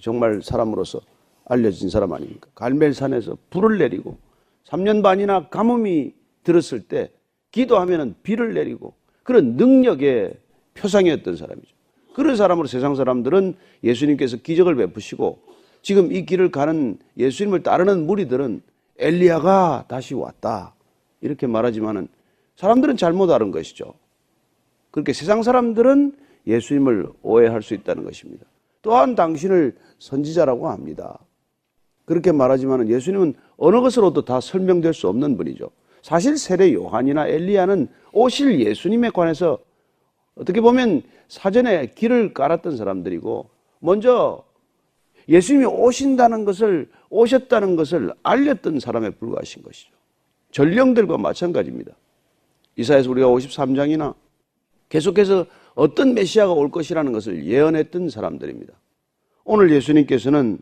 정말 0.01 0.41
사람으로서 0.43 1.01
알려진 1.45 1.91
사람 1.91 2.13
아닙니까? 2.13 2.49
갈멜산에서 2.55 3.37
불을 3.51 3.79
내리고 3.79 4.19
3년 4.65 5.03
반이나 5.03 5.49
가뭄이 5.49 6.15
들었을 6.45 6.83
때 6.83 7.11
기도하면 7.51 8.15
비를 8.23 8.55
내리고 8.55 8.95
그런 9.23 9.57
능력의 9.57 10.35
표상이었던 10.75 11.37
사람이죠. 11.37 11.75
그런 12.15 12.37
사람으로 12.37 12.67
세상 12.67 12.95
사람들은 12.95 13.55
예수님께서 13.85 14.39
기적을 14.39 14.75
베푸시고 14.77 15.39
지금 15.83 16.13
이 16.13 16.25
길을 16.25 16.51
가는 16.51 16.99
예수님을 17.17 17.63
따르는 17.63 18.07
무리들은 18.07 18.63
엘리야가 18.99 19.87
다시 19.89 20.15
왔다. 20.15 20.75
이렇게 21.21 21.47
말하지만은 21.47 22.09
사람들은 22.57 22.97
잘못 22.97 23.31
알은 23.31 23.51
것이죠. 23.51 23.95
그렇게 24.91 25.13
세상 25.13 25.43
사람들은 25.43 26.13
예수님을 26.47 27.09
오해할 27.23 27.63
수 27.63 27.75
있다는 27.75 28.05
것입니다. 28.05 28.45
또한 28.83 29.15
당신을 29.15 29.77
선지자라고 29.99 30.69
합니다. 30.69 31.19
그렇게 32.05 32.33
말하지만 32.33 32.89
예수님은 32.89 33.35
어느 33.57 33.81
것으로도 33.81 34.25
다 34.25 34.41
설명될 34.41 34.93
수 34.93 35.09
없는 35.09 35.37
분이죠. 35.37 35.71
사실 36.03 36.37
세례 36.37 36.75
요한이나 36.75 37.29
엘리야는 37.29 37.89
오실 38.13 38.61
예수님에 38.61 39.11
관해서 39.11 39.59
어떻게 40.35 40.61
보면 40.61 41.03
사전에 41.29 41.87
길을 41.87 42.35
깔았던 42.35 42.77
사람들이고 42.77 43.51
먼저 43.81 44.45
예수님이 45.29 45.67
오신다는 45.67 46.45
것을 46.45 46.91
오셨다는 47.11 47.77
것을 47.77 48.13
알렸던 48.23 48.81
사람에 48.81 49.11
불과하신 49.11 49.63
것이죠. 49.63 49.93
전령들과 50.51 51.19
마찬가지입니다. 51.19 51.93
이사에서 52.77 53.11
우리가 53.11 53.29
53장이나 53.29 54.15
계속해서 54.89 55.47
어떤 55.75 56.15
메시아가 56.15 56.53
올 56.53 56.71
것이라는 56.71 57.13
것을 57.13 57.47
예언했던 57.47 58.11
사람들입니다. 58.11 58.75
오늘 59.45 59.71
예수님께서는 59.71 60.59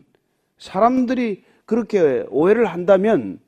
사람들이 0.57 1.43
그렇게 1.65 2.25
오해를 2.29 2.65
한다면 2.65 3.39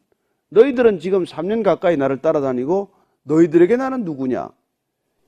너희들은 0.49 0.99
지금 0.99 1.23
3년 1.23 1.63
가까이 1.63 1.97
나를 1.97 2.21
따라다니고 2.21 2.91
너희들에게 3.23 3.77
나는 3.77 4.03
누구냐? 4.03 4.49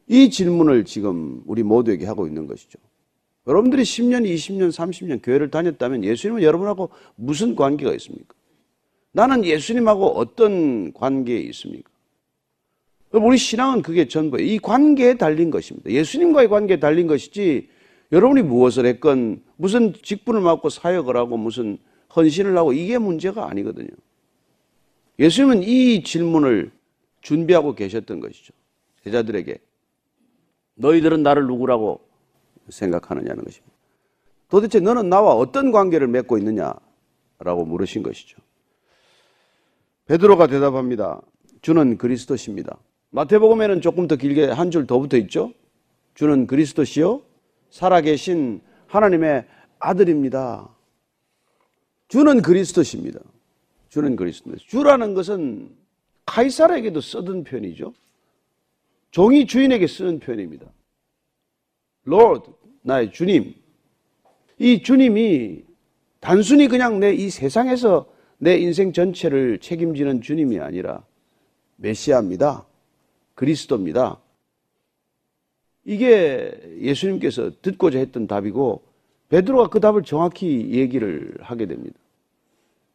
이 0.07 0.29
질문을 0.29 0.85
지금 0.85 1.41
우리 1.45 1.63
모두에게 1.63 2.05
하고 2.05 2.27
있는 2.27 2.47
것이죠. 2.47 2.79
여러분들이 3.47 3.83
10년, 3.83 4.25
20년, 4.25 4.69
30년 4.69 5.21
교회를 5.23 5.51
다녔다면 5.51 6.03
예수님은 6.03 6.41
여러분하고 6.41 6.89
무슨 7.15 7.55
관계가 7.55 7.93
있습니까? 7.93 8.35
나는 9.11 9.45
예수님하고 9.45 10.07
어떤 10.17 10.91
관계에 10.93 11.39
있습니까? 11.39 11.89
우리 13.11 13.37
신앙은 13.37 13.81
그게 13.81 14.07
전부예요. 14.07 14.45
이 14.45 14.59
관계에 14.59 15.13
달린 15.15 15.51
것입니다. 15.51 15.89
예수님과의 15.89 16.49
관계에 16.49 16.79
달린 16.79 17.07
것이지 17.07 17.69
여러분이 18.11 18.41
무엇을 18.41 18.85
했건 18.85 19.41
무슨 19.55 19.93
직분을 19.93 20.41
맡고 20.41 20.69
사역을 20.69 21.15
하고 21.15 21.37
무슨 21.37 21.77
헌신을 22.15 22.57
하고 22.57 22.73
이게 22.73 22.97
문제가 22.97 23.49
아니거든요. 23.49 23.89
예수님은 25.19 25.63
이 25.63 26.03
질문을 26.03 26.71
준비하고 27.21 27.75
계셨던 27.75 28.19
것이죠. 28.19 28.53
제자들에게. 29.03 29.59
너희들은 30.75 31.23
나를 31.23 31.47
누구라고 31.47 32.01
생각하느냐는 32.69 33.43
것입니다. 33.43 33.73
도대체 34.49 34.79
너는 34.79 35.09
나와 35.09 35.33
어떤 35.35 35.71
관계를 35.71 36.07
맺고 36.07 36.37
있느냐라고 36.37 37.65
물으신 37.65 38.03
것이죠. 38.03 38.37
베드로가 40.05 40.47
대답합니다. 40.47 41.21
주는 41.61 41.97
그리스도십니다. 41.97 42.77
마태복음에는 43.09 43.81
조금 43.81 44.07
더 44.07 44.15
길게 44.15 44.45
한 44.47 44.69
줄 44.69 44.85
더 44.85 44.99
붙어 44.99 45.17
있죠. 45.17 45.51
주는 46.13 46.45
그리스도시요 46.47 47.21
살아계신 47.71 48.61
하나님의 48.87 49.45
아들입니다. 49.79 50.69
주는 52.07 52.41
그리스도십니다. 52.41 53.19
주는 53.89 54.15
그리스도. 54.15 54.55
주라는 54.57 55.13
것은 55.13 55.75
카이사르에게도 56.25 57.01
쓰던 57.01 57.43
표현이죠. 57.45 57.93
종이 59.15 59.47
주인에게 59.47 59.87
쓰는 59.87 60.19
표현입니다. 60.19 60.65
Lord, 62.05 62.51
나의 62.81 63.13
주님. 63.13 63.55
이 64.59 64.83
주님이 64.83 65.63
단순히 66.19 66.67
그냥 66.67 66.99
내 66.99 67.13
이 67.15 67.29
세상에서 67.29 68.11
내 68.39 68.57
인생 68.57 68.91
전체를 68.91 69.59
책임지는 69.59 70.19
주님이 70.19 70.59
아니라 70.59 71.05
메시아입니다. 71.77 72.65
그리스도입니다. 73.35 74.19
이게 75.85 76.51
예수님께서 76.81 77.51
듣고자 77.61 77.99
했던 77.99 78.27
답이고 78.27 78.83
베드로가 79.29 79.69
그 79.69 79.79
답을 79.79 80.03
정확히 80.03 80.71
얘기를 80.71 81.37
하게 81.39 81.67
됩니다. 81.67 81.97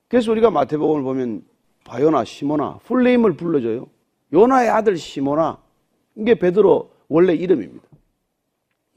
그래서 0.09 0.31
우리가 0.33 0.51
마태복음을 0.51 1.03
보면 1.03 1.45
바요나 1.85 2.25
시모나 2.27 2.77
풀네임을 2.85 3.39
불러줘요. 3.39 3.89
요나의 4.35 4.69
아들 4.69 4.99
시모나 4.99 5.59
이게 6.17 6.35
베드로 6.35 6.91
원래 7.09 7.35
이름입니다. 7.35 7.87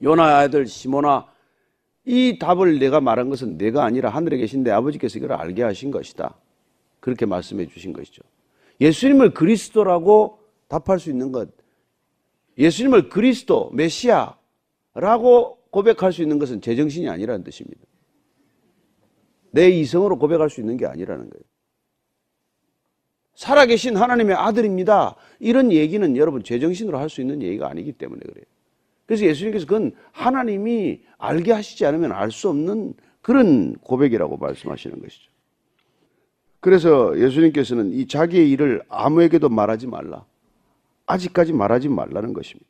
요나의 0.02 0.36
아들 0.46 0.68
시모나 0.68 1.28
이 2.06 2.38
답을 2.38 2.80
내가 2.80 3.00
말한 3.00 3.30
것은 3.30 3.58
내가 3.58 3.86
아니라 3.86 4.10
하늘에 4.10 4.38
계신 4.38 4.64
내 4.64 4.72
아버지께서 4.72 5.18
이걸 5.20 5.34
알게 5.34 5.64
하신 5.64 5.92
것이다. 5.92 6.36
그렇게 7.00 7.26
말씀해 7.26 7.68
주신 7.68 7.94
것이죠. 7.94 8.22
예수님을 8.82 9.34
그리스도라고 9.34 10.40
답할 10.68 11.00
수 11.00 11.10
있는 11.10 11.32
것, 11.32 11.50
예수님을 12.58 13.10
그리스도, 13.10 13.70
메시아라고 13.72 15.60
고백할 15.70 16.12
수 16.12 16.22
있는 16.22 16.40
것은 16.40 16.62
제정신이 16.62 17.10
아니라는 17.10 17.44
뜻입니다. 17.44 17.82
내 19.52 19.70
이성으로 19.70 20.18
고백할 20.18 20.50
수 20.50 20.62
있는 20.62 20.78
게 20.78 20.86
아니라는 20.86 21.30
거예요. 21.30 21.44
살아계신 23.36 23.96
하나님의 23.98 24.36
아들입니다. 24.36 25.16
이런 25.40 25.72
얘기는 25.72 26.18
여러분 26.18 26.44
제정신으로 26.44 26.98
할 26.98 27.10
수 27.10 27.22
있는 27.22 27.42
얘기가 27.42 27.68
아니기 27.70 27.92
때문에 27.92 28.22
그래요. 28.22 28.46
그래서 29.06 29.26
예수님께서 29.26 29.66
그건 29.66 29.92
하나님이 30.12 31.02
알게 31.18 31.52
하시지 31.52 31.86
않으면 31.86 32.12
알 32.12 32.32
수 32.32 32.50
없는 32.50 32.94
그런 33.22 33.76
고백이라고 33.78 34.38
말씀하시는 34.38 35.02
것이죠. 35.02 35.32
그래서 36.60 37.20
예수님께서는 37.20 37.92
이 37.92 38.08
자기의 38.08 38.50
일을 38.52 38.84
아무에게도 38.88 39.50
말하지 39.50 39.88
말라. 39.88 40.26
아직까지 41.06 41.52
말하지 41.52 41.90
말라는 41.90 42.34
것입니다. 42.34 42.70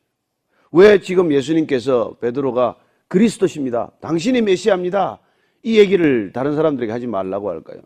왜 0.72 0.98
지금 1.00 1.32
예수님께서 1.32 2.16
베드로가 2.20 2.76
그리스도십니다. 3.06 3.92
당신이 4.00 4.42
메시아입니다. 4.42 5.20
이 5.62 5.78
얘기를 5.78 6.32
다른 6.32 6.56
사람들에게 6.56 6.90
하지 6.90 7.06
말라고 7.06 7.50
할까요? 7.50 7.80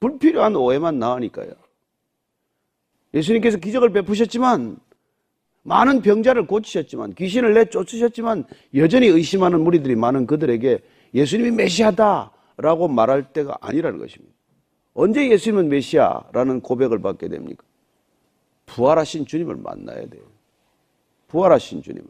불필요한 0.00 0.56
오해만 0.56 0.98
나으니까요. 0.98 1.52
예수님께서 3.14 3.58
기적을 3.58 3.90
베푸셨지만 3.90 4.78
많은 5.62 6.02
병자를 6.02 6.46
고치셨지만 6.46 7.14
귀신을 7.14 7.54
내쫓으셨지만 7.54 8.44
여전히 8.74 9.06
의심하는 9.06 9.62
무리들이 9.62 9.94
많은 9.96 10.26
그들에게 10.26 10.80
예수님이 11.14 11.52
메시아다라고 11.52 12.88
말할 12.88 13.32
때가 13.32 13.58
아니라는 13.60 13.98
것입니다. 13.98 14.34
언제 14.94 15.30
예수님은 15.30 15.68
메시아라는 15.68 16.60
고백을 16.60 17.00
받게 17.00 17.28
됩니까? 17.28 17.64
부활하신 18.66 19.26
주님을 19.26 19.56
만나야 19.56 20.06
돼요. 20.06 20.22
부활하신 21.28 21.82
주님을. 21.82 22.06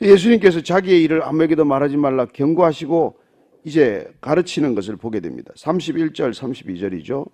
예수님께서 0.00 0.62
자기의 0.62 1.02
일을 1.04 1.22
아무에게도 1.22 1.64
말하지 1.64 1.96
말라 1.96 2.26
경고하시고 2.26 3.18
이제 3.64 4.12
가르치는 4.20 4.74
것을 4.74 4.96
보게 4.96 5.20
됩니다. 5.20 5.52
31절, 5.56 6.34
32절이죠. 6.34 7.26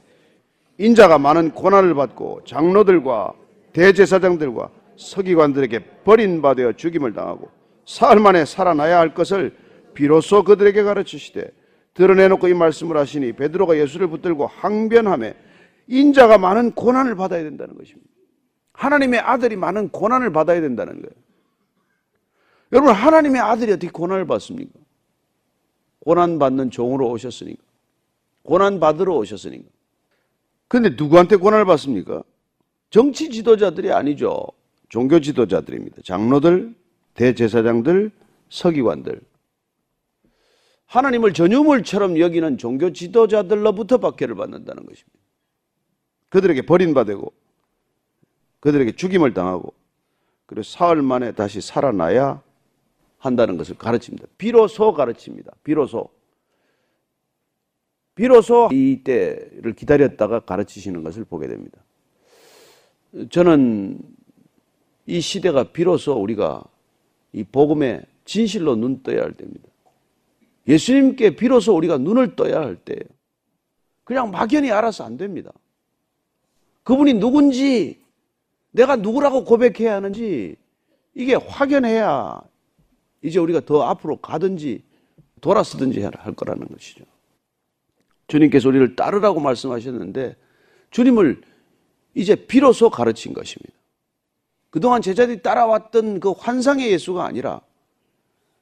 인자가 0.78 1.18
많은 1.18 1.50
고난을 1.50 1.94
받고 1.94 2.42
장로들과 2.46 3.34
대제사장들과 3.72 4.70
서기관들에게 4.96 6.02
버림받아 6.04 6.72
죽임을 6.72 7.12
당하고 7.12 7.50
사흘 7.84 8.20
만에 8.20 8.44
살아나야 8.44 8.98
할 8.98 9.14
것을 9.14 9.56
비로소 9.94 10.44
그들에게 10.44 10.82
가르치시되 10.82 11.50
드러내놓고 11.94 12.48
이 12.48 12.54
말씀을 12.54 12.96
하시니 12.96 13.32
베드로가 13.32 13.76
예수를 13.78 14.06
붙들고 14.08 14.46
항변함에 14.46 15.34
인자가 15.88 16.38
많은 16.38 16.72
고난을 16.72 17.16
받아야 17.16 17.42
된다는 17.42 17.76
것입니다. 17.76 18.08
하나님의 18.72 19.20
아들이 19.20 19.56
많은 19.56 19.88
고난을 19.88 20.32
받아야 20.32 20.60
된다는 20.60 20.94
거예요. 20.94 21.10
여러분 22.72 22.92
하나님의 22.92 23.40
아들이 23.40 23.72
어떻게 23.72 23.90
고난을 23.90 24.26
받습니까? 24.26 24.78
고난 26.00 26.38
받는 26.38 26.70
종으로 26.70 27.10
오셨으니까. 27.10 27.62
고난 28.42 28.78
받으러 28.78 29.16
오셨으니까. 29.16 29.68
근데 30.68 30.90
누구한테 30.90 31.36
고난을 31.36 31.64
받습니까? 31.64 32.22
정치 32.90 33.30
지도자들이 33.30 33.90
아니죠. 33.92 34.46
종교 34.88 35.20
지도자들입니다. 35.20 36.02
장로들, 36.04 36.74
대제사장들, 37.14 38.10
서기관들. 38.50 39.20
하나님을 40.86 41.34
전유물처럼 41.34 42.18
여기는 42.18 42.56
종교 42.56 42.92
지도자들로부터 42.92 43.98
박해를 43.98 44.34
받는다는 44.34 44.86
것입니다. 44.86 45.18
그들에게 46.30 46.62
버림받고 46.62 47.32
그들에게 48.60 48.92
죽임을 48.92 49.34
당하고 49.34 49.72
그리고 50.46 50.62
사흘 50.62 51.02
만에 51.02 51.32
다시 51.32 51.60
살아나야 51.60 52.42
한다는 53.18 53.58
것을 53.58 53.76
가르칩니다. 53.76 54.26
비로소 54.38 54.94
가르칩니다. 54.94 55.52
비로소. 55.62 56.08
비로소 58.18 58.68
이 58.72 59.02
때를 59.04 59.74
기다렸다가 59.76 60.40
가르치시는 60.40 61.04
것을 61.04 61.24
보게 61.24 61.46
됩니다. 61.46 61.78
저는 63.30 64.00
이 65.06 65.20
시대가 65.20 65.62
비로소 65.62 66.14
우리가 66.14 66.64
이 67.32 67.44
복음의 67.44 68.02
진실로 68.24 68.74
눈 68.74 69.04
떠야 69.04 69.22
할 69.22 69.32
때입니다. 69.34 69.68
예수님께 70.66 71.36
비로소 71.36 71.76
우리가 71.76 71.98
눈을 71.98 72.34
떠야 72.34 72.60
할 72.60 72.74
때예요. 72.74 73.04
그냥 74.02 74.32
막연히 74.32 74.72
알아서 74.72 75.04
안 75.04 75.16
됩니다. 75.16 75.52
그분이 76.82 77.14
누군지, 77.14 78.00
내가 78.72 78.96
누구라고 78.96 79.44
고백해야 79.44 79.94
하는지, 79.94 80.56
이게 81.14 81.34
확연해야 81.34 82.40
이제 83.22 83.38
우리가 83.38 83.60
더 83.60 83.82
앞으로 83.82 84.16
가든지 84.16 84.82
돌아서든지 85.40 86.00
할 86.02 86.34
거라는 86.34 86.66
것이죠. 86.66 87.04
주님께서 88.28 88.68
우리를 88.68 88.94
따르라고 88.94 89.40
말씀하셨는데 89.40 90.36
주님을 90.90 91.40
이제 92.14 92.34
비로소 92.34 92.90
가르친 92.90 93.32
것입니다. 93.32 93.72
그동안 94.70 95.02
제자들이 95.02 95.42
따라왔던 95.42 96.20
그 96.20 96.30
환상의 96.32 96.90
예수가 96.92 97.24
아니라 97.24 97.60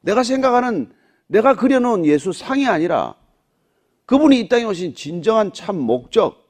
내가 0.00 0.22
생각하는 0.22 0.92
내가 1.26 1.54
그려놓은 1.54 2.06
예수 2.06 2.32
상이 2.32 2.66
아니라 2.66 3.14
그분이 4.06 4.38
이 4.38 4.48
땅에 4.48 4.64
오신 4.64 4.94
진정한 4.94 5.52
참 5.52 5.76
목적 5.76 6.46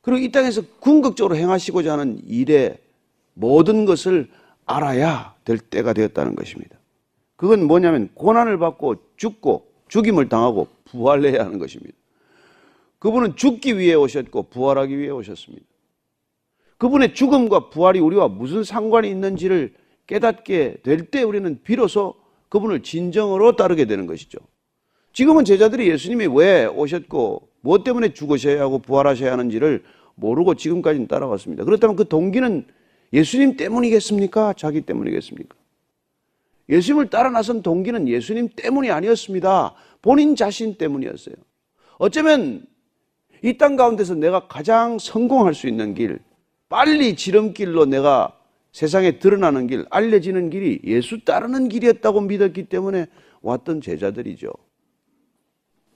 그리고 0.00 0.18
이 0.22 0.30
땅에서 0.30 0.62
궁극적으로 0.78 1.36
행하시고자 1.36 1.92
하는 1.92 2.20
일의 2.24 2.78
모든 3.34 3.84
것을 3.84 4.30
알아야 4.64 5.34
될 5.44 5.58
때가 5.58 5.92
되었다는 5.92 6.36
것입니다. 6.36 6.78
그건 7.34 7.64
뭐냐면 7.64 8.10
고난을 8.14 8.58
받고 8.58 8.96
죽고 9.16 9.66
죽임을 9.88 10.28
당하고 10.28 10.68
부활해야 10.84 11.44
하는 11.44 11.58
것입니다. 11.58 11.96
그분은 13.00 13.34
죽기 13.34 13.78
위해 13.78 13.94
오셨고 13.94 14.44
부활하기 14.44 14.96
위해 14.98 15.10
오셨습니다. 15.10 15.66
그분의 16.78 17.14
죽음과 17.14 17.70
부활이 17.70 17.98
우리와 17.98 18.28
무슨 18.28 18.62
상관이 18.62 19.10
있는지를 19.10 19.74
깨닫게 20.06 20.78
될 20.82 21.10
때 21.10 21.22
우리는 21.22 21.60
비로소 21.62 22.14
그분을 22.48 22.82
진정으로 22.82 23.56
따르게 23.56 23.86
되는 23.86 24.06
것이죠. 24.06 24.38
지금은 25.12 25.44
제자들이 25.44 25.88
예수님이 25.88 26.26
왜 26.26 26.66
오셨고 26.66 27.48
무엇 27.62 27.84
때문에 27.84 28.12
죽으셔야 28.12 28.60
하고 28.60 28.78
부활하셔야 28.78 29.32
하는지를 29.32 29.82
모르고 30.14 30.54
지금까지는 30.54 31.08
따라왔습니다. 31.08 31.64
그렇다면 31.64 31.96
그 31.96 32.06
동기는 32.06 32.66
예수님 33.12 33.56
때문이겠습니까? 33.56 34.54
자기 34.54 34.82
때문이겠습니까? 34.82 35.56
예수님을 36.68 37.10
따라 37.10 37.30
나선 37.30 37.62
동기는 37.62 38.08
예수님 38.08 38.50
때문이 38.54 38.90
아니었습니다. 38.90 39.74
본인 40.02 40.36
자신 40.36 40.76
때문이었어요. 40.76 41.34
어쩌면 41.98 42.64
이 43.42 43.56
땅 43.56 43.76
가운데서 43.76 44.14
내가 44.14 44.46
가장 44.48 44.98
성공할 44.98 45.54
수 45.54 45.66
있는 45.68 45.94
길, 45.94 46.18
빨리 46.68 47.16
지름길로 47.16 47.86
내가 47.86 48.36
세상에 48.72 49.18
드러나는 49.18 49.66
길, 49.66 49.86
알려지는 49.90 50.50
길이 50.50 50.80
예수 50.84 51.24
따르는 51.24 51.68
길이었다고 51.68 52.20
믿었기 52.22 52.64
때문에 52.64 53.06
왔던 53.42 53.80
제자들이죠. 53.80 54.52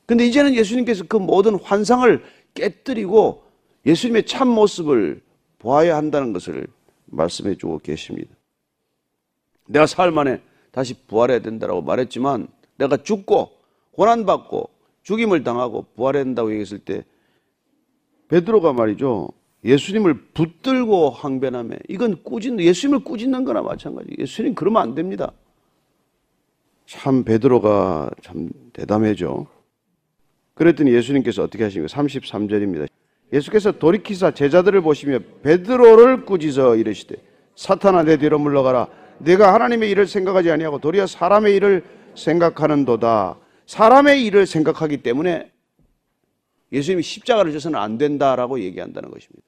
근데 0.06 0.26
이제는 0.26 0.54
예수님께서 0.54 1.04
그 1.08 1.16
모든 1.16 1.54
환상을 1.54 2.22
깨뜨리고 2.54 3.44
예수님의 3.86 4.26
참 4.26 4.48
모습을 4.48 5.22
보아야 5.58 5.96
한다는 5.96 6.32
것을 6.32 6.66
말씀해 7.06 7.56
주고 7.56 7.78
계십니다. 7.78 8.34
내가 9.68 9.86
사흘 9.86 10.10
만에 10.10 10.42
다시 10.72 10.94
부활해야 11.06 11.38
된다고 11.40 11.80
말했지만 11.80 12.48
내가 12.76 12.96
죽고 12.98 13.52
고난받고 13.92 14.68
죽임을 15.04 15.44
당하고 15.44 15.86
부활해야 15.94 16.24
된다고 16.24 16.50
얘기했을 16.50 16.78
때 16.80 17.04
베드로가 18.34 18.72
말이죠. 18.72 19.28
예수님을 19.64 20.14
붙들고 20.34 21.10
항변하며 21.10 21.76
이건 21.88 22.22
꾸짖는 22.24 22.64
예수님을 22.64 23.04
꾸짖는 23.04 23.44
거나 23.44 23.62
마찬가지. 23.62 24.08
예수님 24.18 24.56
그러면 24.56 24.82
안 24.82 24.94
됩니다. 24.96 25.30
참 26.84 27.22
베드로가 27.22 28.10
참 28.22 28.50
대담해죠. 28.72 29.46
그랬더니 30.54 30.92
예수님께서 30.92 31.44
어떻게 31.44 31.62
하십니까? 31.62 31.94
33절입니다. 31.94 32.88
예수께서 33.32 33.70
돌이키사 33.72 34.32
제자들을 34.32 34.80
보시며 34.80 35.20
베드로를 35.42 36.24
꾸짖어 36.24 36.74
이르시되 36.74 37.14
사탄아 37.54 38.02
내 38.02 38.16
뒤로 38.16 38.40
물러가라 38.40 38.88
내가 39.18 39.54
하나님의 39.54 39.90
일을 39.90 40.08
생각하지 40.08 40.50
아니하고 40.50 40.80
도리어 40.80 41.06
사람의 41.06 41.54
일을 41.54 41.84
생각하는도다 42.16 43.36
사람의 43.66 44.24
일을 44.24 44.46
생각하기 44.46 44.98
때문에 44.98 45.53
예수님이 46.72 47.02
십자가를 47.02 47.52
져서는 47.52 47.78
안 47.78 47.98
된다라고 47.98 48.60
얘기한다는 48.60 49.10
것입니다 49.10 49.42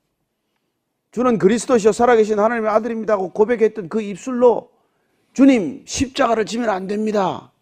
주는 1.11 1.39
그리스도시여 1.39 1.93
살아계신 1.93 2.39
하나님의 2.39 2.71
아들입니다 2.71 3.15
하고 3.15 3.31
고백했던 3.31 3.89
그 3.89 4.01
입술로 4.01 4.71
주님 5.33 5.83
십자가를 5.87 6.47
지면 6.47 6.71
안 6.71 6.87
됩니다 6.87 7.53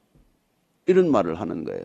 이런 0.87 1.11
말을 1.11 1.41
하는 1.41 1.65
거예요 1.65 1.83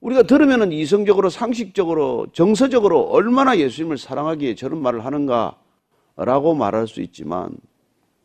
우리가 0.00 0.22
들으면은 0.22 0.72
이성적으로 0.72 1.28
상식적으로 1.28 2.28
정서적으로 2.32 3.02
얼마나 3.02 3.58
예수님을 3.58 3.98
사랑하기에 3.98 4.54
저런 4.54 4.80
말을 4.80 5.04
하는가라고 5.04 6.54
말할 6.54 6.86
수 6.86 7.00
있지만 7.00 7.56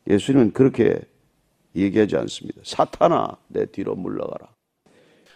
예수님은 0.07 0.53
그렇게 0.53 0.99
얘기하지 1.75 2.15
않습니다. 2.17 2.61
사탄아 2.63 3.37
내 3.47 3.65
뒤로 3.65 3.95
물러가라. 3.95 4.47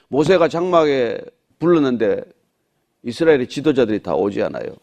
모세가 0.09 0.47
장막에 0.47 1.19
불렀는데 1.59 2.23
이스라엘의 3.07 3.47
지도자들이 3.47 4.03
다 4.03 4.15
오지 4.15 4.43
않아요. 4.43 4.75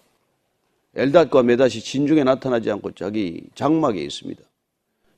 엘닷과 0.96 1.42
메닷이 1.42 1.80
진중에 1.80 2.24
나타나지 2.24 2.70
않고 2.70 2.92
자기 2.92 3.42
장막에 3.54 4.00
있습니다. 4.00 4.42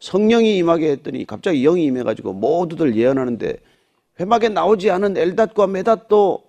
성령이 0.00 0.56
임하게 0.58 0.90
했더니 0.90 1.24
갑자기 1.24 1.62
영이 1.62 1.84
임해가지고 1.84 2.32
모두들 2.32 2.96
예언하는데 2.96 3.58
회막에 4.18 4.48
나오지 4.48 4.90
않은 4.90 5.16
엘닷과 5.16 5.68
메닷도 5.68 6.42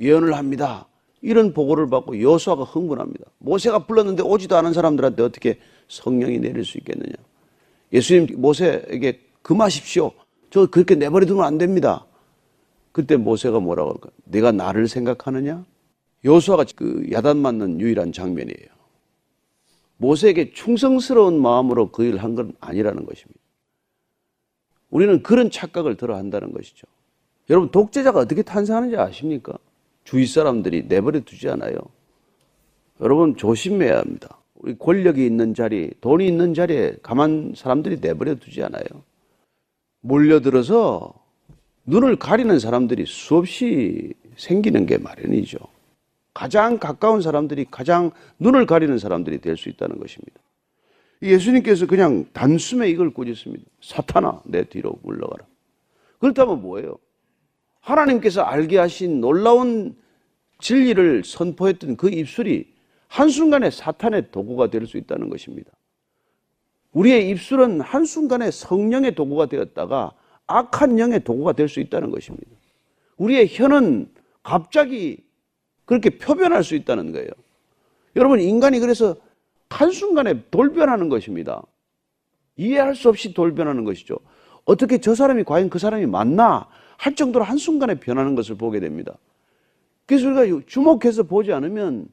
예언을 0.00 0.34
합니다. 0.34 0.86
이런 1.20 1.52
보고를 1.52 1.90
받고 1.90 2.22
여수아가 2.22 2.64
흥분합니다. 2.64 3.26
모세가 3.38 3.80
불렀는데 3.86 4.22
오지도 4.22 4.56
않은 4.56 4.72
사람들한테 4.72 5.22
어떻게 5.22 5.58
성령이 5.88 6.38
내릴 6.38 6.64
수 6.64 6.78
있겠느냐. 6.78 7.12
예수님 7.92 8.40
모세에게 8.40 9.20
금하십시오. 9.42 10.12
저 10.48 10.66
그렇게 10.66 10.94
내버려 10.94 11.26
두면 11.26 11.44
안 11.44 11.58
됩니다. 11.58 12.06
그때 12.92 13.16
모세가 13.16 13.60
뭐라고 13.60 13.90
할까? 13.92 14.10
내가 14.24 14.52
나를 14.52 14.88
생각하느냐? 14.88 15.64
여수아가 16.24 16.64
그 16.76 17.06
야단 17.10 17.38
맞는 17.38 17.80
유일한 17.80 18.12
장면이에요. 18.12 18.68
모세에게 19.96 20.52
충성스러운 20.52 21.40
마음으로 21.40 21.90
그 21.90 22.04
일을 22.04 22.22
한 22.22 22.34
건 22.34 22.52
아니라는 22.60 23.04
것입니다. 23.06 23.40
우리는 24.90 25.22
그런 25.22 25.50
착각을 25.50 25.96
들어 25.96 26.16
한다는 26.16 26.52
것이죠. 26.52 26.86
여러분, 27.48 27.70
독재자가 27.70 28.18
어떻게 28.20 28.42
탄생하는지 28.42 28.96
아십니까? 28.96 29.54
주위 30.04 30.26
사람들이 30.26 30.84
내버려 30.88 31.20
두지 31.20 31.48
않아요. 31.50 31.74
여러분, 33.00 33.36
조심해야 33.36 33.98
합니다. 33.98 34.38
우리 34.54 34.76
권력이 34.76 35.24
있는 35.24 35.54
자리, 35.54 35.90
돈이 36.00 36.26
있는 36.26 36.54
자리에 36.54 36.96
가만 37.02 37.54
사람들이 37.56 37.98
내버려 38.00 38.34
두지 38.36 38.62
않아요. 38.64 38.84
몰려들어서 40.00 41.14
눈을 41.86 42.16
가리는 42.16 42.58
사람들이 42.58 43.04
수없이 43.06 44.12
생기는 44.36 44.86
게 44.86 44.98
마련이죠. 44.98 45.58
가장 46.32 46.78
가까운 46.78 47.20
사람들이 47.20 47.66
가장 47.70 48.12
눈을 48.38 48.66
가리는 48.66 48.96
사람들이 48.98 49.40
될 49.40 49.56
수 49.56 49.68
있다는 49.68 49.98
것입니다. 49.98 50.40
예수님께서 51.22 51.86
그냥 51.86 52.26
단숨에 52.32 52.88
이걸 52.88 53.12
꾸짖습니다. 53.12 53.64
사탄아, 53.82 54.42
내 54.44 54.64
뒤로 54.64 54.94
물러가라. 55.02 55.44
그렇다면 56.18 56.62
뭐예요? 56.62 56.96
하나님께서 57.80 58.42
알게 58.42 58.78
하신 58.78 59.20
놀라운 59.20 59.96
진리를 60.60 61.24
선포했던 61.24 61.96
그 61.96 62.10
입술이 62.10 62.72
한순간에 63.08 63.70
사탄의 63.70 64.30
도구가 64.30 64.70
될 64.70 64.86
수 64.86 64.96
있다는 64.96 65.28
것입니다. 65.30 65.70
우리의 66.92 67.28
입술은 67.30 67.80
한순간에 67.80 68.50
성령의 68.50 69.14
도구가 69.14 69.46
되었다가 69.46 70.12
악한 70.50 70.98
영의 70.98 71.22
도구가 71.22 71.52
될 71.52 71.68
수 71.68 71.80
있다는 71.80 72.10
것입니다. 72.10 72.46
우리의 73.16 73.48
혀는 73.50 74.10
갑자기 74.42 75.24
그렇게 75.84 76.10
표변할 76.10 76.64
수 76.64 76.74
있다는 76.74 77.12
거예요. 77.12 77.28
여러분, 78.16 78.40
인간이 78.40 78.78
그래서 78.80 79.16
한순간에 79.68 80.44
돌변하는 80.50 81.08
것입니다. 81.08 81.62
이해할 82.56 82.94
수 82.94 83.08
없이 83.08 83.32
돌변하는 83.32 83.84
것이죠. 83.84 84.18
어떻게 84.64 84.98
저 84.98 85.14
사람이 85.14 85.44
과연 85.44 85.70
그 85.70 85.78
사람이 85.78 86.06
맞나 86.06 86.68
할 86.96 87.14
정도로 87.14 87.44
한순간에 87.44 87.94
변하는 88.00 88.34
것을 88.34 88.56
보게 88.56 88.80
됩니다. 88.80 89.16
그래서 90.06 90.28
우리가 90.28 90.66
주목해서 90.66 91.22
보지 91.22 91.52
않으면 91.52 92.08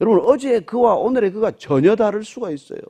여러분 0.00 0.20
어제 0.24 0.60
그와 0.60 0.94
오늘의 0.94 1.32
그가 1.32 1.52
전혀 1.52 1.94
다를 1.94 2.24
수가 2.24 2.50
있어요. 2.50 2.80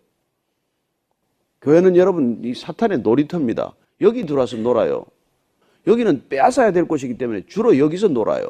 교회는 1.60 1.96
여러분 1.96 2.40
이 2.42 2.54
사탄의 2.54 2.98
놀이터입니다. 2.98 3.74
여기 4.00 4.26
들어와서 4.26 4.56
놀아요. 4.56 5.04
여기는 5.86 6.28
빼앗아야 6.28 6.72
될 6.72 6.86
곳이기 6.86 7.18
때문에 7.18 7.42
주로 7.46 7.78
여기서 7.78 8.08
놀아요. 8.08 8.46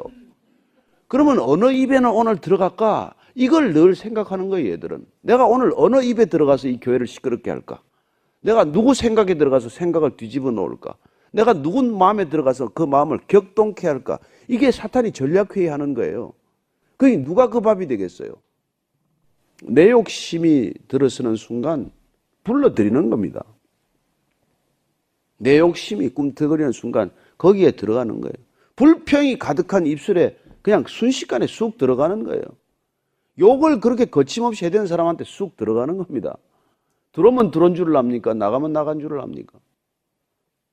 그러면 1.07 1.39
어느 1.39 1.71
입에는 1.71 2.09
오늘 2.09 2.37
들어갈까? 2.37 3.13
이걸 3.35 3.73
늘 3.73 3.95
생각하는 3.95 4.49
거예요, 4.49 4.71
얘들은. 4.71 5.05
내가 5.21 5.45
오늘 5.45 5.71
어느 5.75 6.03
입에 6.03 6.25
들어가서 6.25 6.67
이 6.67 6.79
교회를 6.79 7.07
시끄럽게 7.07 7.49
할까? 7.49 7.81
내가 8.41 8.65
누구 8.65 8.93
생각에 8.93 9.35
들어가서 9.35 9.69
생각을 9.69 10.17
뒤집어 10.17 10.51
놓을까? 10.51 10.95
내가 11.31 11.53
누구 11.53 11.81
마음에 11.81 12.29
들어가서 12.29 12.69
그 12.69 12.83
마음을 12.83 13.19
격동케 13.27 13.87
할까? 13.87 14.19
이게 14.47 14.71
사탄이 14.71 15.11
전략회의 15.11 15.67
하는 15.67 15.93
거예요. 15.93 16.33
그게 16.97 17.17
누가 17.17 17.49
그 17.49 17.59
밥이 17.59 17.87
되겠어요? 17.87 18.33
내 19.63 19.89
욕심이 19.89 20.71
들어서는 20.87 21.35
순간 21.35 21.91
불러들이는 22.43 23.09
겁니다. 23.09 23.43
내 25.43 25.59
욕심이 25.59 26.09
꿈틀거리는 26.09 26.71
순간 26.71 27.11
거기에 27.37 27.71
들어가는 27.71 28.21
거예요. 28.21 28.33
불평이 28.77 29.37
가득한 29.37 29.85
입술에 29.85 30.37
그냥 30.61 30.85
순식간에 30.87 31.47
쑥 31.47 31.77
들어가는 31.77 32.23
거예요. 32.23 32.41
욕을 33.37 33.81
그렇게 33.81 34.05
거침없이 34.05 34.65
해대는 34.65 34.87
사람한테 34.87 35.25
쑥 35.25 35.57
들어가는 35.57 35.97
겁니다. 35.97 36.37
들어오면 37.11 37.51
들어온 37.51 37.75
줄을 37.75 37.95
압니까? 37.97 38.33
나가면 38.33 38.71
나간 38.71 38.99
줄을 38.99 39.19
압니까? 39.19 39.59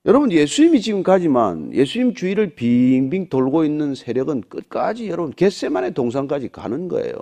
여러분, 0.06 0.32
예수님이 0.32 0.80
지금 0.80 1.02
가지만 1.02 1.74
예수님 1.74 2.14
주위를 2.14 2.54
빙빙 2.54 3.28
돌고 3.28 3.64
있는 3.64 3.94
세력은 3.94 4.42
끝까지 4.48 5.08
여러분, 5.08 5.32
겟세만의 5.32 5.92
동산까지 5.92 6.48
가는 6.48 6.88
거예요. 6.88 7.14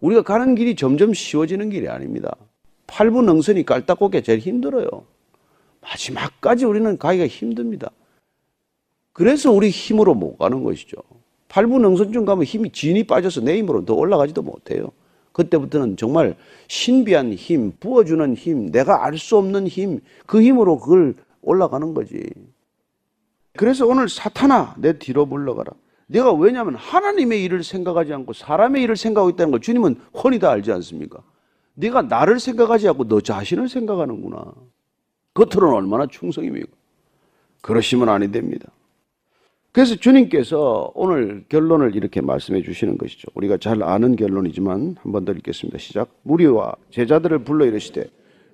우리가 0.00 0.22
가는 0.22 0.54
길이 0.54 0.74
점점 0.74 1.14
쉬워지는 1.14 1.70
길이 1.70 1.88
아닙니다. 1.88 2.34
팔부 2.86 3.22
능선이 3.22 3.64
깔딱고게 3.64 4.22
제일 4.22 4.40
힘들어요. 4.40 4.88
마지막까지 5.88 6.64
우리는 6.64 6.98
가기가 6.98 7.26
힘듭니다. 7.26 7.90
그래서 9.12 9.50
우리 9.50 9.70
힘으로 9.70 10.14
못 10.14 10.36
가는 10.36 10.62
것이죠. 10.62 10.96
팔부 11.48 11.78
능선중 11.78 12.24
가면 12.24 12.44
힘이 12.44 12.70
진이 12.70 13.04
빠져서 13.04 13.40
내 13.42 13.56
힘으로 13.56 13.84
더 13.84 13.94
올라가지도 13.94 14.42
못해요. 14.42 14.90
그때부터는 15.32 15.96
정말 15.96 16.36
신비한 16.68 17.32
힘, 17.34 17.72
부어주는 17.78 18.34
힘, 18.34 18.70
내가 18.70 19.04
알 19.04 19.16
수 19.18 19.36
없는 19.36 19.68
힘, 19.68 20.00
그 20.26 20.42
힘으로 20.42 20.78
그걸 20.78 21.14
올라가는 21.42 21.94
거지. 21.94 22.22
그래서 23.56 23.86
오늘 23.86 24.08
사탄아, 24.08 24.76
내 24.78 24.98
뒤로 24.98 25.24
물러가라. 25.24 25.72
내가 26.08 26.32
왜냐하면 26.32 26.76
하나님의 26.76 27.42
일을 27.44 27.64
생각하지 27.64 28.12
않고 28.12 28.32
사람의 28.32 28.82
일을 28.82 28.96
생각하고 28.96 29.30
있다는 29.30 29.50
걸 29.50 29.60
주님은 29.60 29.96
훤히 30.14 30.38
다 30.38 30.50
알지 30.50 30.72
않습니까? 30.72 31.20
네가 31.74 32.02
나를 32.02 32.38
생각하지 32.38 32.88
않고 32.88 33.08
너 33.08 33.20
자신을 33.20 33.68
생각하는구나. 33.68 34.52
겉으로는 35.36 35.74
얼마나 35.76 36.06
충성이고 36.06 36.66
그러시면 37.60 38.08
아니 38.08 38.32
됩니다. 38.32 38.68
그래서 39.72 39.94
주님께서 39.94 40.90
오늘 40.94 41.44
결론을 41.50 41.94
이렇게 41.94 42.22
말씀해 42.22 42.62
주시는 42.62 42.96
것이죠. 42.96 43.28
우리가 43.34 43.58
잘 43.58 43.82
아는 43.82 44.16
결론이지만 44.16 44.96
한 45.02 45.12
번 45.12 45.24
더 45.26 45.32
읽겠습니다. 45.32 45.76
시작. 45.78 46.08
무리와 46.22 46.74
제자들을 46.90 47.40
불러 47.44 47.66
이르시되 47.66 48.04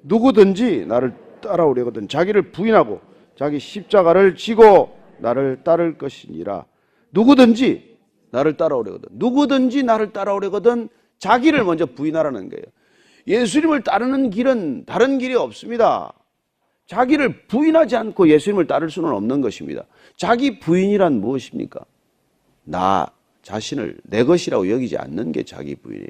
누구든지 0.03 0.87
나를 0.87 1.15
따라오려거든 1.41 2.09
자기를 2.09 2.51
부인하고 2.51 3.01
자기 3.37 3.61
십자가를 3.61 4.35
지고 4.35 4.97
나를 5.19 5.63
따를 5.63 5.97
것이니라. 5.97 6.65
누구든지 7.13 7.97
나를 8.33 8.57
따라오려거든 8.57 9.11
누구든지 9.13 9.85
나를 9.85 10.13
따라오려거든 10.13 10.89
자기를 11.21 11.63
먼저 11.65 11.87
부인하라는 11.87 12.49
거예요. 12.49 12.65
예수님을 13.29 13.83
따르는 13.85 14.31
길은 14.31 14.87
다른 14.87 15.19
길이 15.19 15.37
없습니다. 15.37 16.13
자기를 16.87 17.47
부인하지 17.47 17.97
않고 17.97 18.29
예수님을 18.29 18.67
따를 18.67 18.91
수는 18.91 19.11
없는 19.11 19.41
것입니다. 19.41 19.85
자기 20.17 20.59
부인이란 20.59 21.21
무엇입니까? 21.21 21.81
나 22.65 23.07
자신을 23.43 23.99
내 24.05 24.25
것이라고 24.25 24.71
여기지 24.71 24.97
않는 24.97 25.33
게 25.33 25.43
자기 25.43 25.75
부인이에요. 25.77 26.07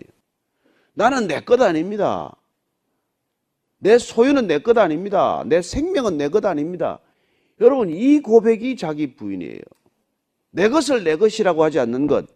나는 0.95 1.27
내 1.27 1.41
것 1.41 1.61
아닙니다. 1.61 2.35
내 3.79 3.99
소유는 3.99 4.47
내 4.47 4.59
것 4.59 4.77
아닙니다. 4.79 5.43
내 5.47 5.63
생명은 5.63 6.17
내 6.19 6.29
것 6.29 6.45
아닙니다. 6.45 6.99
여러분, 7.61 7.91
이 7.91 8.21
고백이 8.21 8.77
자기 8.77 9.15
부인이에요. 9.15 9.61
내 10.51 10.69
것을 10.69 11.05
내 11.05 11.17
것이라고 11.17 11.65
하지 11.65 11.79
않는 11.81 12.07
것, 12.07 12.27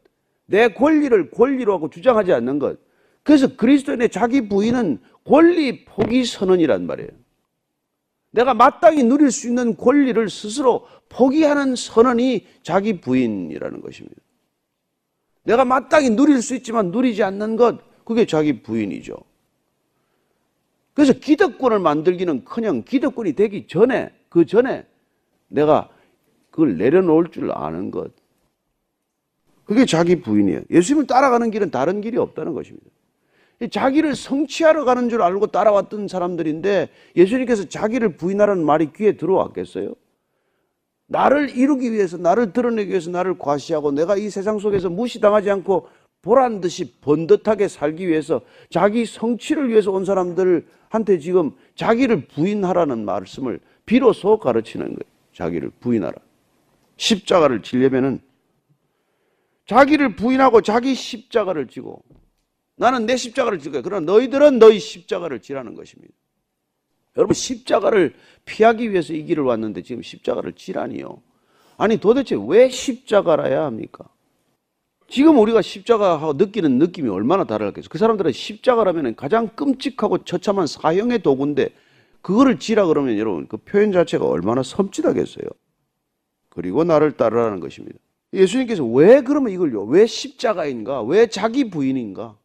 내 0.46 0.68
권리를 0.68 1.30
권리로 1.30 1.74
하고 1.74 1.90
주장하지 1.90 2.32
않는 2.32 2.58
것. 2.58 2.78
그래서 3.22 3.56
그리스도인의 3.56 4.08
자기 4.10 4.48
부인은 4.48 5.00
권리 5.24 5.84
포기 5.84 6.24
선언이란 6.24 6.86
말이에요. 6.86 7.10
내가 8.36 8.52
마땅히 8.52 9.02
누릴 9.02 9.30
수 9.30 9.48
있는 9.48 9.76
권리를 9.76 10.28
스스로 10.28 10.86
포기하는 11.08 11.74
선언이 11.74 12.46
자기 12.62 13.00
부인이라는 13.00 13.80
것입니다. 13.80 14.16
내가 15.44 15.64
마땅히 15.64 16.10
누릴 16.10 16.42
수 16.42 16.54
있지만 16.54 16.90
누리지 16.90 17.22
않는 17.22 17.56
것, 17.56 17.80
그게 18.04 18.26
자기 18.26 18.62
부인이죠. 18.62 19.16
그래서 20.92 21.14
기득권을 21.14 21.78
만들기는 21.78 22.44
커녕 22.44 22.82
기득권이 22.82 23.32
되기 23.32 23.66
전에, 23.66 24.12
그 24.28 24.44
전에 24.44 24.86
내가 25.48 25.88
그걸 26.50 26.76
내려놓을 26.76 27.30
줄 27.30 27.50
아는 27.52 27.90
것. 27.90 28.12
그게 29.64 29.86
자기 29.86 30.20
부인이에요. 30.20 30.62
예수님을 30.70 31.06
따라가는 31.06 31.50
길은 31.50 31.70
다른 31.70 32.02
길이 32.02 32.18
없다는 32.18 32.52
것입니다. 32.52 32.86
자기를 33.70 34.14
성취하러 34.14 34.84
가는 34.84 35.08
줄 35.08 35.22
알고 35.22 35.46
따라왔던 35.48 36.08
사람들인데 36.08 36.90
예수님께서 37.16 37.68
자기를 37.68 38.16
부인하라는 38.16 38.64
말이 38.64 38.92
귀에 38.94 39.16
들어왔겠어요? 39.16 39.94
나를 41.08 41.56
이루기 41.56 41.92
위해서, 41.92 42.16
나를 42.16 42.52
드러내기 42.52 42.90
위해서 42.90 43.10
나를 43.10 43.38
과시하고 43.38 43.92
내가 43.92 44.16
이 44.16 44.28
세상 44.28 44.58
속에서 44.58 44.90
무시당하지 44.90 45.50
않고 45.50 45.88
보란 46.20 46.60
듯이 46.60 46.92
번듯하게 47.00 47.68
살기 47.68 48.08
위해서 48.08 48.40
자기 48.68 49.06
성취를 49.06 49.68
위해서 49.68 49.92
온 49.92 50.04
사람들한테 50.04 51.18
지금 51.20 51.52
자기를 51.76 52.26
부인하라는 52.26 53.04
말씀을 53.04 53.60
비로소 53.86 54.38
가르치는 54.38 54.86
거예요. 54.86 55.12
자기를 55.32 55.70
부인하라. 55.80 56.14
십자가를 56.96 57.62
지려면은 57.62 58.20
자기를 59.66 60.16
부인하고 60.16 60.62
자기 60.62 60.94
십자가를 60.94 61.68
지고 61.68 62.02
나는 62.76 63.06
내 63.06 63.16
십자가를 63.16 63.58
질 63.58 63.72
거야. 63.72 63.82
그러나 63.82 64.04
너희들은 64.12 64.58
너희 64.58 64.78
십자가를 64.78 65.40
지라는 65.40 65.74
것입니다. 65.74 66.14
여러분 67.16 67.34
십자가를 67.34 68.14
피하기 68.44 68.90
위해서 68.92 69.14
이 69.14 69.24
길을 69.24 69.42
왔는데 69.42 69.82
지금 69.82 70.02
십자가를 70.02 70.52
지라니요. 70.52 71.22
아니 71.78 71.96
도대체 71.96 72.36
왜 72.46 72.68
십자가라야 72.68 73.64
합니까? 73.64 74.04
지금 75.08 75.38
우리가 75.38 75.62
십자가하고 75.62 76.34
느끼는 76.34 76.78
느낌이 76.78 77.08
얼마나 77.08 77.44
다르겠어요. 77.44 77.88
그 77.88 77.98
사람들은 77.98 78.32
십자가라면 78.32 79.14
가장 79.14 79.48
끔찍하고 79.48 80.24
처참한 80.24 80.66
사형의 80.66 81.22
도구인데 81.22 81.70
그거를 82.20 82.58
지라 82.58 82.86
그러면 82.86 83.16
여러분 83.18 83.46
그 83.46 83.56
표현 83.56 83.92
자체가 83.92 84.26
얼마나 84.26 84.62
섬찟하겠어요. 84.62 85.48
그리고 86.48 86.84
나를 86.84 87.12
따르라는 87.12 87.60
것입니다. 87.60 87.98
예수님께서 88.32 88.84
왜 88.84 89.22
그러면 89.22 89.52
이걸요? 89.52 89.84
왜 89.84 90.06
십자가인가? 90.06 91.02
왜 91.02 91.28
자기 91.28 91.70
부인인가? 91.70 92.36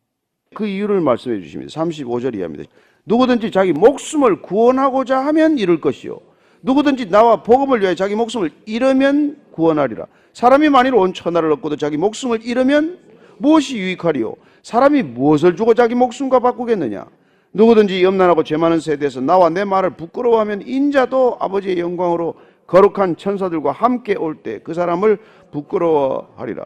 그 0.54 0.68
이유를 0.68 1.00
말씀해 1.02 1.42
주십니다. 1.42 1.72
35절 1.82 2.36
이하입니다. 2.36 2.66
누구든지 3.06 3.52
자기 3.52 3.72
목숨을 3.74 4.42
구원하고자 4.42 5.26
하면 5.28 5.58
이룰 5.58 5.80
것이요. 5.80 6.20
누구든지 6.62 7.10
나와 7.10 7.42
복음을 7.42 7.80
위하여 7.82 7.96
자기 7.96 8.16
목숨을 8.16 8.52
잃으면 8.66 9.38
구원하리라. 9.52 10.06
사람이 10.34 10.70
만일 10.70 10.94
온 10.96 11.14
천하를 11.14 11.52
얻고도 11.54 11.78
자기 11.78 11.98
목숨을 11.98 12.40
잃으면 12.44 13.00
무엇이 13.38 13.78
유익하리요? 13.78 14.36
사람이 14.62 15.04
무엇을 15.04 15.56
주고 15.56 15.74
자기 15.74 15.96
목숨과 15.96 16.40
바꾸겠느냐? 16.40 17.06
누구든지 17.54 18.04
염난하고 18.04 18.44
죄 18.44 18.56
많은 18.58 18.80
세대에서 18.80 19.22
나와 19.22 19.50
내 19.50 19.64
말을 19.66 19.92
부끄러워하면 19.92 20.62
인자도 20.62 21.38
아버지의 21.40 21.80
영광으로 21.80 22.36
거룩한 22.68 23.18
천사들과 23.18 23.72
함께 23.72 24.16
올 24.16 24.44
때 24.44 24.60
그 24.60 24.74
사람을 24.74 25.18
부끄러워하리라. 25.52 26.66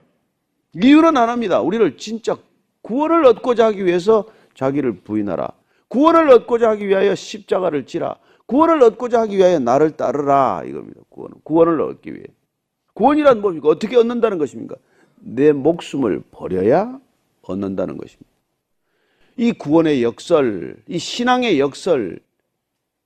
이유는 0.84 1.16
안 1.18 1.30
합니다. 1.30 1.62
우리를 1.62 1.98
진짜 1.98 2.36
구원을 2.86 3.26
얻고자 3.26 3.66
하기 3.68 3.84
위해서 3.84 4.26
자기를 4.54 5.00
부인하라. 5.00 5.50
구원을 5.88 6.30
얻고자 6.30 6.70
하기 6.72 6.88
위하여 6.88 7.16
십자가를 7.16 7.88
지라. 7.88 8.16
구원을 8.46 8.84
얻고자 8.84 9.22
하기 9.22 9.38
위하여 9.38 9.58
나를 9.58 9.98
따르라. 9.98 10.62
이겁니다. 10.68 11.02
구원. 11.10 11.32
구원을 11.44 11.82
얻기 11.82 12.14
위해. 12.14 12.26
구원이란 12.94 13.42
뭡니까? 13.42 13.70
어떻게 13.70 13.98
얻는다는 13.98 14.38
것입니까? 14.38 14.76
내 15.16 15.52
목숨을 15.52 16.22
버려야 16.30 17.00
얻는다는 17.42 17.98
것입니다. 17.98 18.30
이 19.38 19.52
구원의 19.52 20.04
역설, 20.04 20.78
이 20.88 21.00
신앙의 21.00 21.60
역설, 21.60 22.20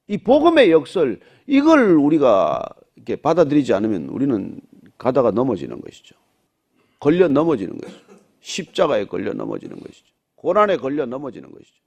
이 0.08 0.18
복음의 0.18 0.72
역설, 0.72 1.22
이걸 1.48 1.96
우리가 1.96 2.62
이렇게 2.98 3.16
받아들이지 3.16 3.74
않으면 3.74 4.10
우리는 4.10 4.60
가다가 4.98 5.32
넘어지는 5.32 5.80
것이죠. 5.80 6.16
걸려 7.00 7.30
넘어지는 7.30 7.78
것이죠. 7.78 8.09
십자가에 8.42 9.06
걸려 9.06 9.34
넘어지는 9.34 9.80
것이죠. 9.80 10.06
고난에 10.36 10.78
걸려 10.78 11.06
넘어지는 11.06 11.52
것이죠. 11.52 11.80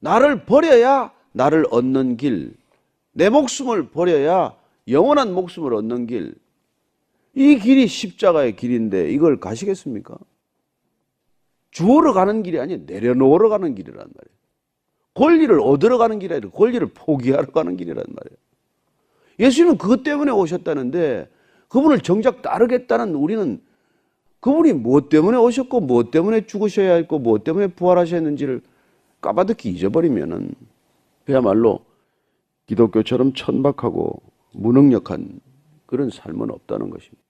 나를 0.00 0.44
버려야 0.44 1.12
나를 1.32 1.66
얻는 1.70 2.16
길, 2.16 2.54
내 3.12 3.28
목숨을 3.30 3.90
버려야 3.90 4.56
영원한 4.88 5.32
목숨을 5.32 5.74
얻는 5.74 6.06
길, 6.06 6.34
이 7.34 7.58
길이 7.58 7.86
십자가의 7.86 8.56
길인데 8.56 9.10
이걸 9.10 9.40
가시겠습니까? 9.40 10.16
주어러 11.70 12.14
가는 12.14 12.42
길이 12.42 12.58
아니에요. 12.58 12.80
내려놓으러 12.86 13.50
가는 13.50 13.74
길이란 13.74 13.98
말이에요. 13.98 14.36
권리를 15.12 15.60
얻으러 15.60 15.98
가는 15.98 16.18
길이 16.18 16.32
아니라 16.32 16.50
권리를 16.50 16.86
포기하러 16.94 17.46
가는 17.52 17.76
길이란 17.76 18.04
말이에요. 18.08 18.38
예수님은 19.38 19.76
그것 19.76 20.02
때문에 20.02 20.30
오셨다는데 20.32 21.28
그분을 21.68 22.00
정작 22.00 22.40
따르겠다는 22.40 23.14
우리는 23.14 23.60
그분이 24.40 24.74
무엇 24.74 25.08
때문에 25.08 25.36
오셨고 25.38 25.80
무엇 25.80 26.10
때문에 26.10 26.46
죽으셔야 26.46 26.94
했고 26.94 27.18
무엇 27.18 27.44
때문에 27.44 27.68
부활하셨는지를 27.68 28.62
까바득히 29.20 29.70
잊어버리면은 29.70 30.54
그야말로 31.24 31.80
기독교처럼 32.66 33.32
천박하고 33.34 34.22
무능력한 34.52 35.40
그런 35.86 36.10
삶은 36.10 36.50
없다는 36.50 36.90
것입니다. 36.90 37.22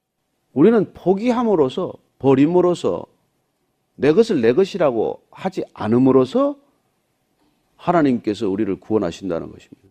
우리는 0.53 0.93
포기함으로써 0.93 1.93
버림으로써 2.19 3.05
내 3.95 4.13
것을 4.13 4.41
내 4.41 4.53
것이라고 4.53 5.21
하지 5.31 5.63
않음으로써 5.73 6.57
하나님께서 7.75 8.49
우리를 8.49 8.79
구원하신다는 8.79 9.51
것입니다. 9.51 9.87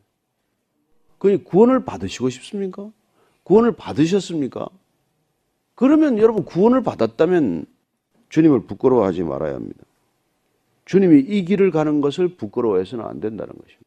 그 1.18 1.42
구원을 1.42 1.84
받으시고 1.84 2.30
싶습니까? 2.30 2.90
구원을 3.44 3.72
받으셨습니까? 3.72 4.68
그러면 5.76 6.18
여러분 6.18 6.44
구원을 6.44 6.82
받았다면 6.82 7.66
주님을 8.30 8.66
부끄러워하지 8.66 9.22
말아야 9.22 9.54
합니다. 9.54 9.84
주님이 10.86 11.20
이 11.20 11.44
길을 11.44 11.70
가는 11.70 12.00
것을 12.00 12.36
부끄러워해서는 12.36 13.04
안 13.04 13.20
된다는 13.20 13.52
것입니다. 13.54 13.84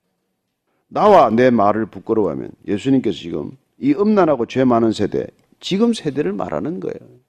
나와 0.87 1.29
내 1.29 1.49
말을 1.49 1.87
부끄러워하면 1.87 2.51
예수님께서 2.67 3.17
지금 3.17 3.51
이 3.77 3.93
음란하고 3.93 4.45
죄 4.45 4.63
많은 4.65 4.91
세대, 4.91 5.27
지금 5.59 5.93
세대를 5.93 6.33
말하는 6.33 6.79
거예요. 6.79 7.19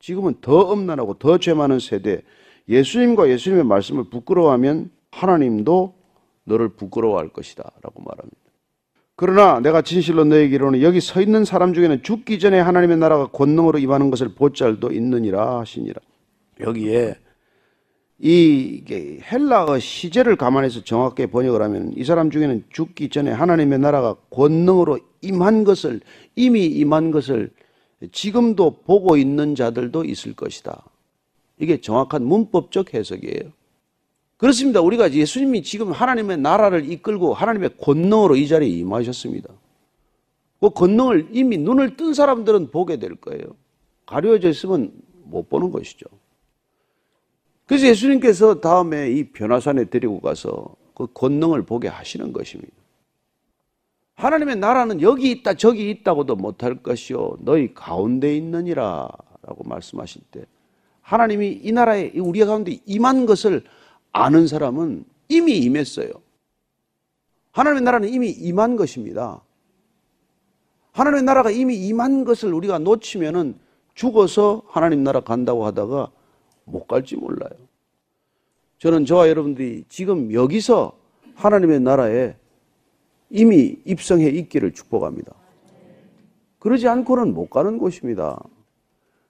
지금은 0.00 0.34
더 0.40 0.72
음란하고 0.72 1.14
더 1.18 1.38
죄 1.38 1.54
많은 1.54 1.78
세대, 1.78 2.22
예수님과 2.68 3.28
예수님의 3.30 3.64
말씀을 3.64 4.04
부끄러워하면 4.10 4.90
하나님도 5.10 5.94
너를 6.44 6.70
부끄러워할 6.70 7.28
것이다. 7.28 7.70
라고 7.82 8.02
말합니다. 8.02 8.36
그러나 9.16 9.60
내가 9.60 9.82
진실로 9.82 10.24
너에게 10.24 10.56
이르노니 10.56 10.82
여기 10.82 11.00
서 11.00 11.20
있는 11.20 11.44
사람 11.44 11.72
중에는 11.72 12.02
죽기 12.02 12.38
전에 12.38 12.58
하나님의 12.58 12.96
나라가 12.96 13.26
권능으로 13.28 13.78
임하는 13.78 14.10
것을 14.10 14.30
보잘도 14.34 14.90
있느니라 14.92 15.60
하시니라. 15.60 16.00
여기에 16.60 17.16
이 18.18 18.82
헬라어 19.30 19.78
시제를 19.78 20.36
감안해서 20.36 20.82
정확하게 20.82 21.26
번역을 21.26 21.62
하면 21.62 21.92
이 21.96 22.04
사람 22.04 22.30
중에는 22.30 22.64
죽기 22.70 23.08
전에 23.08 23.30
하나님의 23.30 23.78
나라가 23.78 24.14
권능으로 24.30 24.98
임한 25.20 25.64
것을 25.64 26.00
이미 26.34 26.66
임한 26.66 27.10
것을 27.10 27.50
지금도 28.10 28.82
보고 28.84 29.16
있는 29.16 29.54
자들도 29.54 30.04
있을 30.04 30.34
것이다. 30.34 30.84
이게 31.58 31.80
정확한 31.80 32.24
문법적 32.24 32.94
해석이에요. 32.94 33.52
그렇습니다. 34.36 34.80
우리가 34.80 35.12
예수님이 35.12 35.62
지금 35.62 35.92
하나님의 35.92 36.38
나라를 36.38 36.90
이끌고 36.90 37.34
하나님의 37.34 37.70
권능으로 37.78 38.36
이 38.36 38.48
자리에 38.48 38.68
임하셨습니다. 38.68 39.48
그 40.60 40.70
권능을 40.70 41.28
이미 41.32 41.56
눈을 41.58 41.96
뜬 41.96 42.14
사람들은 42.14 42.70
보게 42.70 42.98
될 42.98 43.14
거예요. 43.16 43.44
가려져 44.06 44.48
있으면 44.48 44.92
못 45.24 45.48
보는 45.48 45.70
것이죠. 45.70 46.06
그래서 47.66 47.86
예수님께서 47.86 48.60
다음에 48.60 49.10
이 49.10 49.24
변화산에 49.30 49.84
데리고 49.84 50.20
가서 50.20 50.76
그 50.94 51.06
권능을 51.12 51.62
보게 51.62 51.88
하시는 51.88 52.32
것입니다. 52.32 52.72
하나님의 54.16 54.56
나라는 54.56 55.00
여기 55.00 55.30
있다 55.30 55.54
저기 55.54 55.90
있다고도 55.90 56.36
못할 56.36 56.76
것이요 56.76 57.38
너희 57.40 57.74
가운데 57.74 58.36
있느니라 58.36 59.08
라고 59.42 59.64
말씀하실 59.64 60.22
때 60.30 60.44
하나님이 61.00 61.60
이 61.62 61.72
나라에 61.72 62.12
우리 62.16 62.44
가운데 62.44 62.78
임한 62.86 63.26
것을 63.26 63.64
아는 64.14 64.46
사람은 64.46 65.04
이미 65.28 65.58
임했어요. 65.58 66.08
하나님의 67.50 67.82
나라는 67.82 68.08
이미 68.08 68.30
임한 68.30 68.76
것입니다. 68.76 69.42
하나님의 70.92 71.24
나라가 71.24 71.50
이미 71.50 71.76
임한 71.76 72.24
것을 72.24 72.54
우리가 72.54 72.78
놓치면은 72.78 73.58
죽어서 73.94 74.62
하나님 74.68 75.02
나라 75.02 75.20
간다고 75.20 75.66
하다가 75.66 76.10
못 76.64 76.86
갈지 76.86 77.16
몰라요. 77.16 77.50
저는 78.78 79.04
저와 79.04 79.28
여러분들이 79.28 79.84
지금 79.88 80.32
여기서 80.32 80.96
하나님의 81.34 81.80
나라에 81.80 82.36
이미 83.30 83.76
입성해 83.84 84.28
있기를 84.28 84.72
축복합니다. 84.72 85.32
그러지 86.60 86.86
않고는 86.86 87.34
못 87.34 87.50
가는 87.50 87.78
곳입니다. 87.78 88.40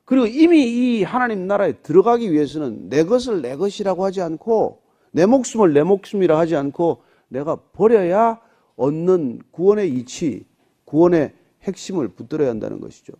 그리고 0.04 0.26
이미 0.26 0.64
이 0.98 1.02
하나님 1.02 1.46
나라에 1.46 1.72
들어가기 1.72 2.30
위해서는 2.30 2.88
내 2.88 3.04
것을 3.04 3.42
내 3.42 3.56
것이라고 3.56 4.04
하지 4.04 4.20
않고 4.20 4.82
내 5.12 5.26
목숨을 5.26 5.72
내 5.72 5.82
목숨이라 5.82 6.38
하지 6.38 6.56
않고 6.56 7.02
내가 7.28 7.56
버려야 7.56 8.40
얻는 8.76 9.42
구원의 9.50 9.92
이치, 9.94 10.44
구원의 10.84 11.34
핵심을 11.62 12.08
붙들어야 12.08 12.50
한다는 12.50 12.80
것이죠. 12.80 13.14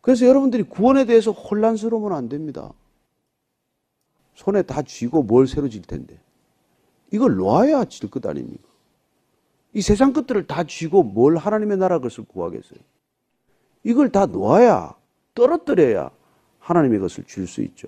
그래서 0.00 0.26
여러분들이 0.26 0.64
구원에 0.64 1.04
대해서 1.04 1.30
혼란스러우면 1.32 2.12
안 2.12 2.28
됩니다. 2.28 2.72
손에 4.34 4.62
다 4.62 4.82
쥐고 4.82 5.22
뭘 5.24 5.46
새로 5.46 5.68
질 5.68 5.82
텐데. 5.82 6.18
이걸 7.10 7.36
놓아야 7.36 7.84
질 7.86 8.10
것 8.10 8.24
아닙니까? 8.26 8.62
이 9.72 9.80
세상 9.80 10.12
것들을 10.12 10.46
다 10.46 10.64
쥐고 10.64 11.02
뭘 11.02 11.36
하나님의 11.36 11.78
나라 11.78 11.98
것을 11.98 12.24
구하겠어요? 12.24 12.78
이걸 13.84 14.10
다 14.10 14.26
놓아야, 14.26 14.94
떨어뜨려야 15.38 16.10
하나님의 16.58 16.98
것을 16.98 17.22
줄 17.24 17.46
수 17.46 17.62
있죠. 17.62 17.86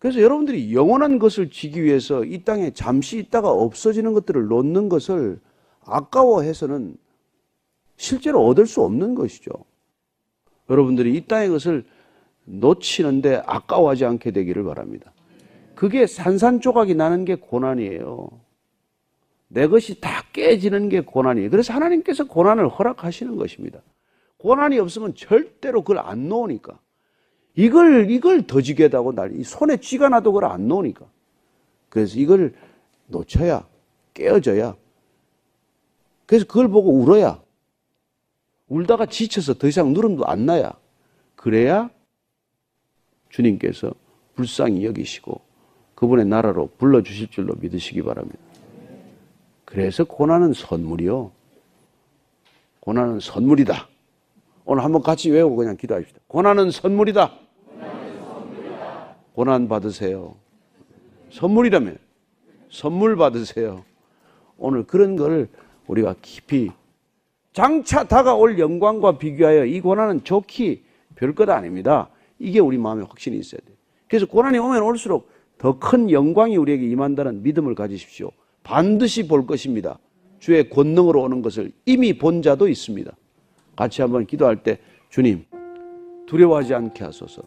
그래서 0.00 0.20
여러분들이 0.20 0.74
영원한 0.74 1.18
것을 1.18 1.50
지기 1.50 1.82
위해서 1.82 2.24
이 2.24 2.44
땅에 2.44 2.72
잠시 2.72 3.18
있다가 3.18 3.50
없어지는 3.50 4.12
것들을 4.12 4.48
놓는 4.48 4.88
것을 4.88 5.40
아까워해서는 5.86 6.96
실제로 7.96 8.44
얻을 8.44 8.66
수 8.66 8.82
없는 8.82 9.14
것이죠. 9.14 9.50
여러분들이 10.68 11.14
이 11.14 11.26
땅의 11.26 11.48
것을 11.48 11.84
놓치는데 12.44 13.42
아까워하지 13.46 14.04
않게 14.04 14.32
되기를 14.32 14.64
바랍니다. 14.64 15.12
그게 15.74 16.06
산산조각이 16.06 16.94
나는 16.94 17.24
게 17.24 17.36
고난이에요. 17.36 18.28
내 19.48 19.68
것이 19.68 20.00
다 20.00 20.24
깨지는 20.32 20.88
게 20.88 21.00
고난이에요. 21.00 21.48
그래서 21.48 21.72
하나님께서 21.72 22.24
고난을 22.24 22.68
허락하시는 22.68 23.36
것입니다. 23.36 23.80
고난이 24.44 24.78
없으면 24.78 25.14
절대로 25.14 25.80
그걸 25.80 26.00
안 26.00 26.28
놓으니까. 26.28 26.78
이걸, 27.56 28.10
이걸 28.10 28.46
더 28.46 28.60
지게다고 28.60 29.14
날, 29.14 29.34
이 29.40 29.42
손에 29.42 29.78
쥐가 29.78 30.10
나도 30.10 30.32
그걸 30.32 30.50
안 30.50 30.68
놓으니까. 30.68 31.06
그래서 31.88 32.18
이걸 32.18 32.54
놓쳐야, 33.06 33.66
깨어져야. 34.12 34.76
그래서 36.26 36.44
그걸 36.44 36.68
보고 36.68 36.92
울어야. 36.92 37.42
울다가 38.68 39.06
지쳐서 39.06 39.54
더 39.54 39.66
이상 39.66 39.94
누름도 39.94 40.26
안 40.26 40.44
나야. 40.44 40.74
그래야 41.36 41.88
주님께서 43.30 43.94
불쌍히 44.34 44.84
여기시고 44.84 45.40
그분의 45.94 46.26
나라로 46.26 46.68
불러주실 46.76 47.28
줄로 47.28 47.54
믿으시기 47.54 48.02
바랍니다. 48.02 48.38
그래서 49.64 50.04
고난은 50.04 50.52
선물이요. 50.52 51.32
고난은 52.80 53.20
선물이다. 53.20 53.93
오늘 54.64 54.82
한번 54.84 55.02
같이 55.02 55.30
외우고 55.30 55.56
그냥 55.56 55.76
기도합시다. 55.76 56.20
고난은 56.26 56.70
선물이다. 56.70 57.32
고난 59.34 59.68
받으세요. 59.68 60.36
선물이라면 61.30 61.98
선물 62.70 63.16
받으세요. 63.16 63.84
오늘 64.56 64.84
그런 64.84 65.16
걸 65.16 65.48
우리가 65.86 66.14
깊이 66.22 66.70
장차 67.52 68.04
다가올 68.04 68.58
영광과 68.58 69.18
비교하여 69.18 69.64
이 69.66 69.80
고난은 69.80 70.24
좋기 70.24 70.84
별 71.16 71.34
것 71.34 71.48
아닙니다. 71.48 72.08
이게 72.38 72.58
우리 72.58 72.78
마음에 72.78 73.02
확신이 73.02 73.36
있어야 73.38 73.60
돼요. 73.64 73.76
그래서 74.08 74.26
고난이 74.26 74.58
오면 74.58 74.82
올수록 74.82 75.28
더 75.58 75.78
큰 75.78 76.10
영광이 76.10 76.56
우리에게 76.56 76.86
임한다는 76.88 77.42
믿음을 77.42 77.74
가지십시오. 77.74 78.30
반드시 78.62 79.28
볼 79.28 79.46
것입니다. 79.46 79.98
주의 80.38 80.68
권능으로 80.68 81.22
오는 81.22 81.42
것을 81.42 81.72
이미 81.86 82.16
본 82.18 82.42
자도 82.42 82.68
있습니다. 82.68 83.12
같이 83.76 84.02
한번 84.02 84.26
기도할 84.26 84.56
때 84.56 84.78
주님 85.08 85.44
두려워하지 86.26 86.74
않게 86.74 87.04
하소서. 87.04 87.42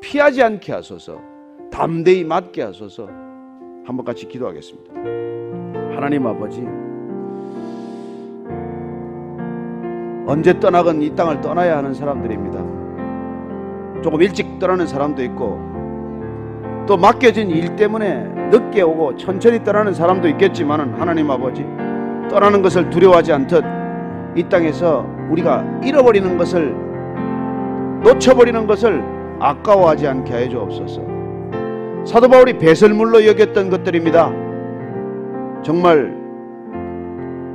피하지 0.00 0.42
않게 0.42 0.72
하소서. 0.72 1.20
담대히 1.70 2.24
맞게 2.24 2.62
하소서. 2.62 3.08
한번 3.86 4.04
같이 4.04 4.26
기도하겠습니다. 4.26 4.94
하나님 5.94 6.26
아버지 6.26 6.66
언제 10.26 10.58
떠나건 10.58 11.02
이 11.02 11.14
땅을 11.14 11.40
떠나야 11.40 11.76
하는 11.76 11.94
사람들입니다. 11.94 14.02
조금 14.02 14.22
일찍 14.22 14.58
떠나는 14.58 14.86
사람도 14.86 15.22
있고 15.24 15.60
또 16.86 16.96
맡겨진 16.96 17.50
일 17.50 17.76
때문에 17.76 18.24
늦게 18.50 18.82
오고 18.82 19.16
천천히 19.16 19.62
떠나는 19.62 19.94
사람도 19.94 20.28
있겠지만 20.28 20.94
하나님 20.94 21.30
아버지 21.30 21.62
떠나는 22.30 22.62
것을 22.62 22.90
두려워하지 22.90 23.32
않듯 23.32 23.64
이 24.36 24.42
땅에서 24.48 25.06
우리가 25.30 25.64
잃어버리는 25.82 26.36
것을 26.36 26.74
놓쳐버리는 28.02 28.66
것을 28.66 29.02
아까워하지 29.40 30.06
않게 30.06 30.32
하여 30.32 30.48
주옵소서. 30.48 31.02
사도 32.04 32.28
바울이 32.28 32.58
배설물로 32.58 33.26
여겼던 33.26 33.70
것들입니다. 33.70 34.30
정말 35.62 36.14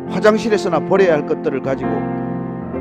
화장실에서나 0.10 0.80
버려야 0.86 1.14
할 1.14 1.26
것들을 1.28 1.62
가지고 1.62 1.92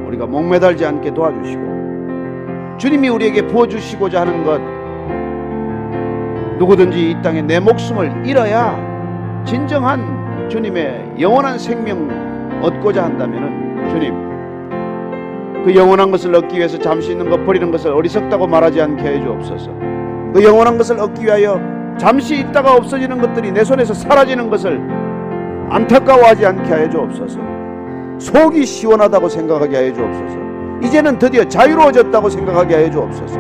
우리가 0.07 0.27
목매달지 0.27 0.87
않게 0.87 1.13
도와주시고 1.13 2.79
주님이 2.79 3.11
우리에게 3.11 3.47
부어주시고자 3.47 4.23
하는 4.23 4.45
것 4.45 4.59
누구든지 6.59 7.11
이 7.11 7.23
땅에 7.23 7.43
내 7.43 7.61
목숨을 7.61 8.27
잃어야 8.27 8.77
진정한 9.45 10.49
주님의 10.49 11.17
영원한 11.21 11.59
생명 11.59 12.09
얻고자 12.63 13.05
한다면 13.05 13.91
주님 13.91 14.28
그 15.65 15.75
영원한 15.75 16.11
것을 16.11 16.35
얻기 16.35 16.57
위해서 16.57 16.79
잠시 16.79 17.13
있는 17.13 17.29
것 17.29 17.45
버리는 17.45 17.71
것을 17.71 17.93
어리석다고 17.93 18.47
말하지 18.47 18.81
않게 18.81 19.03
해 19.03 19.21
주옵소서. 19.21 19.71
그 20.35 20.45
영원한 20.45 20.79
것을 20.79 20.99
얻기 20.99 21.25
위하여 21.25 21.61
잠시 21.99 22.39
있다가 22.41 22.77
없어지는 22.77 23.21
것들이 23.21 23.53
내 23.53 23.65
손에서 23.65 23.93
사라지는 23.93 24.49
것을 24.51 24.81
안타까워하지 25.69 26.47
않게 26.47 26.71
하여 26.71 26.89
주옵소서. 26.89 27.41
속이 28.19 28.65
시원하다고 28.65 29.29
생각하게 29.29 29.77
하여 29.77 29.93
주옵소서. 29.93 30.39
이제는 30.83 31.19
드디어 31.19 31.45
자유로워졌다고 31.45 32.29
생각하게 32.31 32.75
하여 32.75 32.91
주옵소서. 32.91 33.39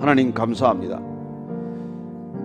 하나님 0.00 0.32
감사합니다. 0.32 1.00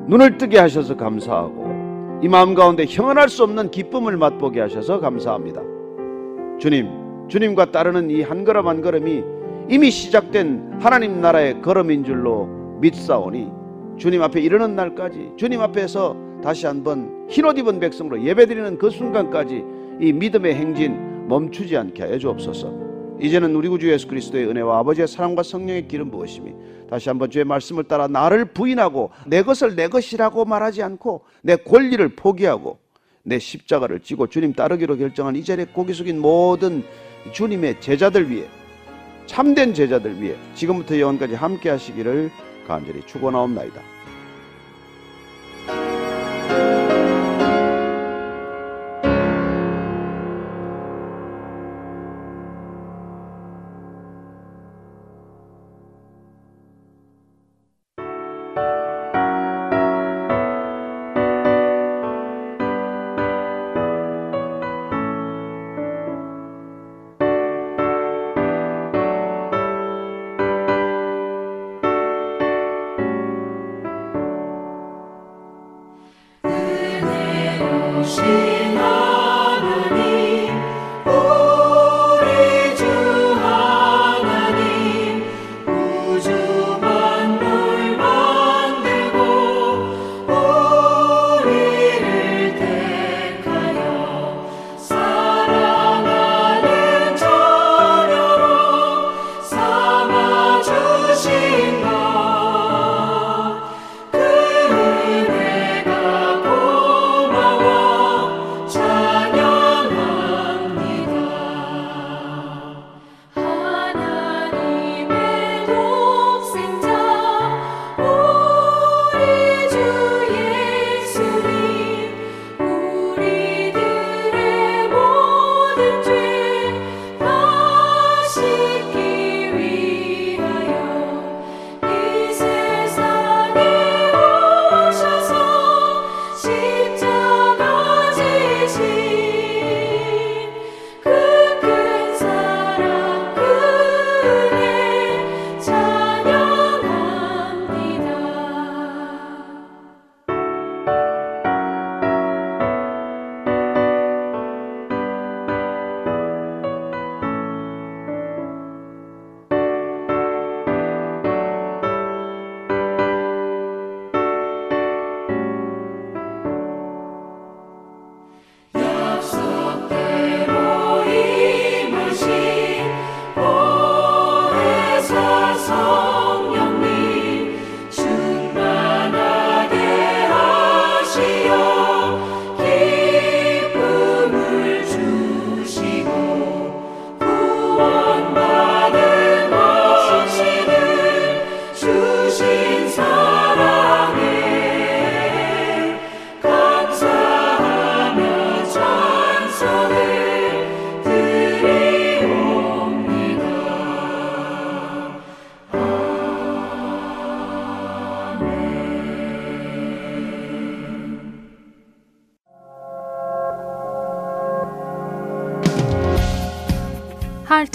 눈을 0.07 0.37
뜨게 0.37 0.57
하셔서 0.57 0.95
감사하고 0.95 2.19
이 2.21 2.27
마음 2.27 2.55
가운데 2.55 2.85
형언할 2.87 3.29
수 3.29 3.43
없는 3.43 3.71
기쁨을 3.71 4.17
맛보게 4.17 4.61
하셔서 4.61 4.99
감사합니다 4.99 5.61
주님 6.59 7.27
주님과 7.27 7.71
따르는 7.71 8.09
이 8.09 8.21
한 8.21 8.43
걸음 8.43 8.67
한 8.67 8.81
걸음이 8.81 9.23
이미 9.69 9.91
시작된 9.91 10.77
하나님 10.79 11.21
나라의 11.21 11.61
걸음인 11.61 12.03
줄로 12.03 12.47
믿사오니 12.79 13.51
주님 13.97 14.21
앞에 14.23 14.39
이르는 14.41 14.75
날까지 14.75 15.31
주님 15.37 15.61
앞에서 15.61 16.15
다시 16.43 16.65
한번 16.67 17.25
흰옷 17.29 17.57
입은 17.57 17.79
백성으로 17.79 18.23
예배드리는 18.23 18.77
그 18.77 18.89
순간까지 18.89 19.63
이 19.99 20.13
믿음의 20.13 20.55
행진 20.55 21.27
멈추지 21.27 21.75
않게 21.75 22.03
하여 22.03 22.17
주옵소서. 22.17 22.71
이제는 23.19 23.55
우리 23.55 23.67
구주 23.67 23.91
예수 23.91 24.07
그리스도의 24.07 24.47
은혜와 24.47 24.79
아버지의 24.79 25.07
사랑과 25.07 25.41
성령의 25.41 25.87
기름 25.87 26.11
부으심이 26.11 26.53
다시 26.89 27.09
한번 27.09 27.31
주의 27.31 27.43
말씀을 27.43 27.83
따라 27.85 28.07
나를 28.07 28.45
부인하고 28.45 29.09
내 29.25 29.41
것을 29.41 29.75
내 29.75 29.87
것이라고 29.87 30.45
말하지 30.45 30.83
않고 30.83 31.23
내 31.41 31.55
권리를 31.55 32.07
포기하고 32.09 32.77
내 33.27 33.39
십자가를 33.39 33.99
지고 33.99 34.27
주님 34.27 34.53
따르기로 34.53 34.95
결정한 34.95 35.35
이 35.35 35.43
자리에 35.43 35.65
고기 35.65 35.93
숙인 35.93 36.19
모든 36.19 36.81
주님의 37.33 37.81
제자들 37.81 38.29
위해 38.29 38.45
참된 39.25 39.73
제자들 39.73 40.21
위해 40.21 40.35
지금부터 40.55 40.97
영원까지 40.97 41.35
함께 41.35 41.69
하시기를 41.69 42.31
간절히 42.65 43.05
축원하옵나이다. 43.05 43.96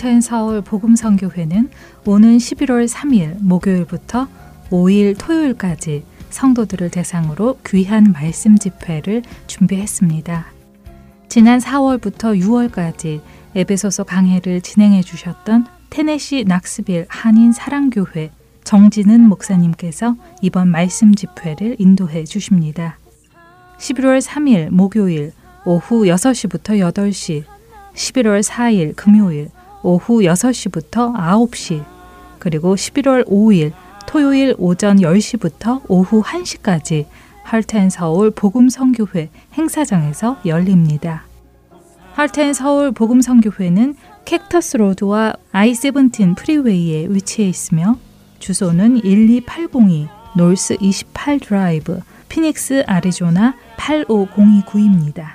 하트앤 0.03 0.20
서울 0.20 0.62
복음선교회는 0.62 1.70
오는 2.07 2.37
11월 2.37 2.89
3일 2.89 3.37
목요일부터 3.41 4.26
5일 4.72 5.16
토요일까지 5.18 6.02
성도들을 6.30 6.90
대상으로 6.90 7.58
귀한 7.66 8.12
말씀 8.12 8.58
집회를 8.58 9.22
준비했습니다. 9.46 10.46
지난 11.28 11.58
4월부터 11.58 12.40
6월까지 12.40 13.20
에베소서 13.54 14.04
강해를 14.04 14.62
진행해 14.62 15.02
주셨던 15.02 15.66
테네시 15.90 16.44
낙스빌 16.48 17.04
한인 17.08 17.52
사랑교회 17.52 18.30
정진은 18.64 19.20
목사님께서 19.28 20.16
이번 20.40 20.68
말씀 20.68 21.14
집회를 21.14 21.76
인도해 21.78 22.24
주십니다. 22.24 22.96
11월 23.78 24.22
3일 24.22 24.70
목요일 24.70 25.32
오후 25.66 26.04
6시부터 26.04 26.78
8시, 26.94 27.44
11월 27.94 28.42
4일 28.42 28.96
금요일 28.96 29.50
오후 29.82 30.20
6시부터 30.20 31.14
9시, 31.14 31.84
그리고 32.38 32.74
11월 32.74 33.28
5일 33.28 33.72
토요일 34.07 34.55
오전 34.59 34.98
10시부터 34.98 35.82
오후 35.88 36.22
1시까지 36.22 37.07
할텐 37.44 37.90
서울 37.90 38.30
복음 38.30 38.68
성교회 38.68 39.30
행사장에서 39.55 40.38
열립니다. 40.46 41.24
할텐 42.14 42.55
서울 42.55 42.92
복음 42.92 43.20
성교회는 43.20 43.96
Cactus 44.24 44.76
Road와 44.76 45.32
I-17 45.53 46.36
freeway에 46.36 47.09
위치해 47.09 47.48
있으며 47.48 47.98
주소는 48.38 49.05
12802 49.05 50.09
North 50.36 50.76
28 50.80 51.40
드라이브 51.40 51.98
피닉스 52.28 52.84
아리조나 52.86 53.57
85029입니다. 53.76 55.32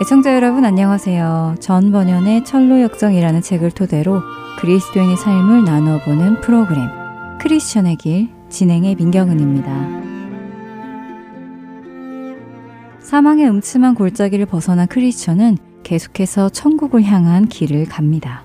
애청자 0.00 0.34
여러분 0.34 0.64
안녕하세요. 0.64 1.54
전 1.60 1.92
번연의 1.92 2.44
철로 2.44 2.80
역정이라는 2.80 3.42
책을 3.42 3.70
토대로 3.70 4.20
그리스도인의 4.58 5.16
삶을 5.18 5.62
나눠보는 5.62 6.40
프로그램 6.40 6.88
크리스천의 7.40 7.94
길 7.98 8.28
진행의 8.48 8.96
민경은입니다. 8.96 10.02
사망의 12.98 13.48
음침한 13.48 13.94
골짜기를 13.94 14.46
벗어난 14.46 14.88
크리스천은 14.88 15.58
계속해서 15.82 16.48
천국을 16.50 17.02
향한 17.04 17.46
길을 17.46 17.86
갑니다. 17.86 18.44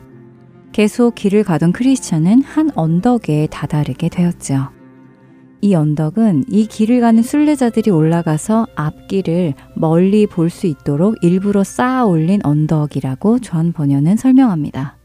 계속 0.71 1.15
길을 1.15 1.43
가던 1.43 1.71
크리스천은 1.71 2.43
한 2.43 2.69
언덕에 2.75 3.47
다다르게 3.47 4.09
되었죠. 4.09 4.69
이 5.61 5.73
언덕은 5.73 6.45
이 6.49 6.67
길을 6.67 7.01
가는 7.01 7.23
순례자들이 7.23 7.89
올라가서 7.89 8.67
앞길을 8.75 9.55
멀리 9.75 10.27
볼 10.27 10.49
수 10.49 10.67
있도록 10.67 11.15
일부러 11.23 11.63
쌓아 11.63 12.05
올린 12.05 12.41
언덕이라고 12.43 13.39
전 13.39 13.73
번연은 13.73 14.17
설명합니다. 14.17 14.97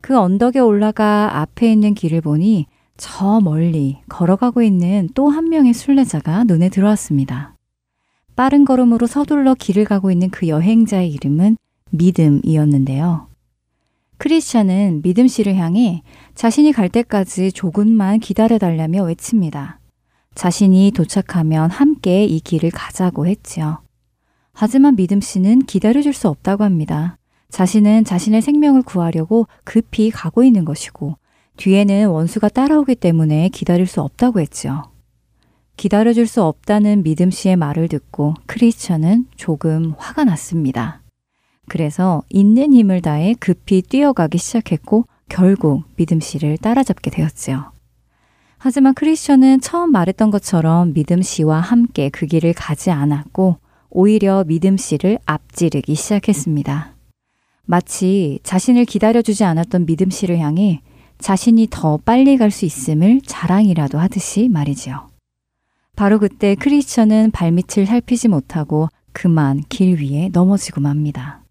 그 0.00 0.16
언덕에 0.16 0.60
올라가 0.60 1.40
앞에 1.40 1.72
있는 1.72 1.94
길을 1.94 2.20
보니 2.20 2.66
저 2.96 3.40
멀리 3.40 3.98
걸어가고 4.08 4.62
있는 4.62 5.08
또 5.14 5.28
한 5.28 5.48
명의 5.48 5.74
순례자가 5.74 6.44
눈에 6.44 6.68
들어왔습니다. 6.68 7.56
빠른 8.40 8.64
걸음으로 8.64 9.06
서둘러 9.06 9.52
길을 9.52 9.84
가고 9.84 10.10
있는 10.10 10.30
그 10.30 10.48
여행자의 10.48 11.10
이름은 11.10 11.58
믿음이었는데요. 11.90 13.28
크리스찬은 14.16 15.02
믿음 15.02 15.28
씨를 15.28 15.56
향해 15.56 16.02
자신이 16.34 16.72
갈 16.72 16.88
때까지 16.88 17.52
조금만 17.52 18.18
기다려달라며 18.18 19.04
외칩니다. 19.04 19.78
자신이 20.34 20.92
도착하면 20.92 21.68
함께 21.68 22.24
이 22.24 22.40
길을 22.40 22.70
가자고 22.70 23.26
했지요. 23.26 23.82
하지만 24.54 24.96
믿음 24.96 25.20
씨는 25.20 25.66
기다려줄 25.66 26.14
수 26.14 26.30
없다고 26.30 26.64
합니다. 26.64 27.18
자신은 27.50 28.04
자신의 28.04 28.40
생명을 28.40 28.80
구하려고 28.80 29.48
급히 29.64 30.10
가고 30.10 30.44
있는 30.44 30.64
것이고 30.64 31.18
뒤에는 31.58 32.08
원수가 32.08 32.48
따라오기 32.48 32.94
때문에 32.94 33.50
기다릴 33.50 33.86
수 33.86 34.00
없다고 34.00 34.40
했지요. 34.40 34.90
기다려줄 35.80 36.26
수 36.26 36.42
없다는 36.42 37.02
믿음 37.02 37.30
씨의 37.30 37.56
말을 37.56 37.88
듣고 37.88 38.34
크리스천은 38.44 39.24
조금 39.36 39.94
화가 39.96 40.24
났습니다. 40.24 41.00
그래서 41.70 42.22
있는 42.28 42.74
힘을 42.74 43.00
다해 43.00 43.34
급히 43.40 43.80
뛰어가기 43.80 44.36
시작했고 44.36 45.06
결국 45.30 45.84
믿음 45.96 46.20
씨를 46.20 46.58
따라잡게 46.58 47.10
되었지요. 47.10 47.72
하지만 48.58 48.92
크리스천은 48.92 49.62
처음 49.62 49.90
말했던 49.90 50.30
것처럼 50.30 50.92
믿음 50.92 51.22
씨와 51.22 51.60
함께 51.60 52.10
그 52.10 52.26
길을 52.26 52.52
가지 52.52 52.90
않았고 52.90 53.56
오히려 53.88 54.44
믿음 54.46 54.76
씨를 54.76 55.18
앞지르기 55.24 55.94
시작했습니다. 55.94 56.92
마치 57.64 58.38
자신을 58.42 58.84
기다려주지 58.84 59.44
않았던 59.44 59.86
믿음 59.86 60.10
씨를 60.10 60.40
향해 60.40 60.82
자신이 61.18 61.68
더 61.70 61.96
빨리 61.96 62.36
갈 62.36 62.50
수 62.50 62.66
있음을 62.66 63.22
자랑이라도 63.24 63.98
하듯이 63.98 64.50
말이지요. 64.50 65.09
바로 66.00 66.18
그때 66.18 66.54
크리스천은 66.54 67.30
발밑을 67.30 67.84
살피지 67.84 68.28
못하고 68.28 68.88
그만 69.12 69.62
길 69.68 70.00
위에 70.00 70.30
넘어지고 70.32 70.80
맙니다. 70.80 71.44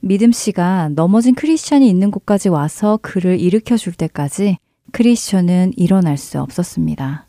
믿음 0.00 0.32
씨가 0.32 0.88
넘어진 0.96 1.36
크리스천이 1.36 1.88
있는 1.88 2.10
곳까지 2.10 2.48
와서 2.48 2.98
그를 3.00 3.38
일으켜 3.38 3.76
줄 3.76 3.92
때까지 3.92 4.58
크리스천은 4.90 5.74
일어날 5.76 6.16
수 6.16 6.40
없었습니다. 6.40 7.28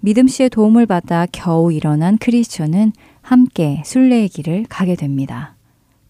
믿음 0.00 0.26
씨의 0.26 0.48
도움을 0.48 0.86
받아 0.86 1.26
겨우 1.30 1.70
일어난 1.70 2.16
크리스천은 2.16 2.92
함께 3.20 3.82
순례의 3.84 4.30
길을 4.30 4.64
가게 4.70 4.96
됩니다. 4.96 5.54